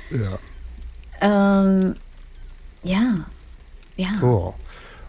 [0.10, 0.38] Yeah,
[1.22, 1.98] Um,
[2.84, 3.24] yeah,
[3.98, 4.18] yeah.
[4.20, 4.56] cool.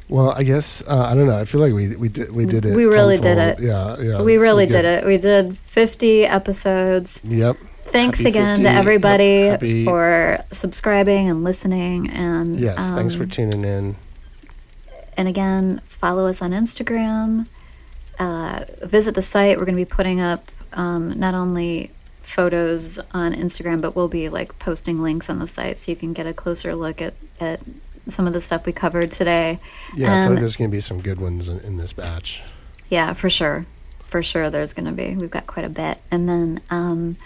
[0.09, 1.39] Well, I guess uh, I don't know.
[1.39, 2.75] I feel like we we did we did it.
[2.75, 3.61] We really did it.
[3.61, 4.23] Yeah, yeah.
[4.23, 5.05] We really did it.
[5.05, 7.21] We did 50 episodes.
[7.25, 7.57] Yep.
[7.85, 8.63] Thanks Happy again 50.
[8.65, 12.11] to everybody Yep, happy- for subscribing and listening.
[12.11, 12.77] And Yes.
[12.91, 13.97] thanks for um, tuning in.
[15.17, 17.47] And again, follow us on Instagram.
[18.19, 19.57] Uh, visit the site.
[19.59, 21.91] We're going to be putting up um, not only
[22.23, 26.13] photos on Instagram, but we'll be like posting links on the site so you can
[26.13, 27.61] get a closer look at, at
[28.09, 29.59] some of the stuff we covered today.
[29.97, 32.43] Yeah, I feel like there's going to be some good ones in, in this batch.
[32.89, 33.67] Yeah, for sure.
[34.07, 35.15] For sure, there's going to be.
[35.17, 35.99] We've got quite a bit.
[36.11, 37.17] And then, um,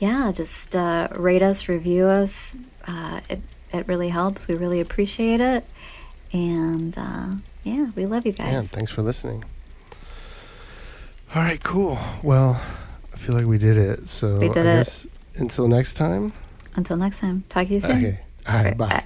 [0.00, 2.56] yeah, just uh, rate us, review us.
[2.86, 3.40] Uh, it,
[3.72, 4.48] it really helps.
[4.48, 5.64] We really appreciate it.
[6.32, 7.26] And uh,
[7.62, 8.52] yeah, we love you guys.
[8.52, 9.44] Yeah, thanks for listening.
[11.34, 11.98] All right, cool.
[12.22, 12.60] Well,
[13.12, 14.08] I feel like we did it.
[14.08, 14.76] So We did I it.
[14.78, 16.32] guess until next time.
[16.74, 17.90] Until next time, talk to you soon.
[18.04, 18.20] Okay.
[18.46, 19.04] All right, Right, bye.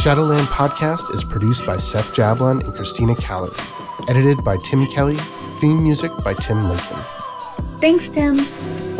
[0.00, 3.50] Shadowland Podcast is produced by Seth Jablon and Christina Caller.
[4.08, 5.18] Edited by Tim Kelly.
[5.56, 6.98] Theme music by Tim Lincoln.
[7.80, 8.97] Thanks, Tim.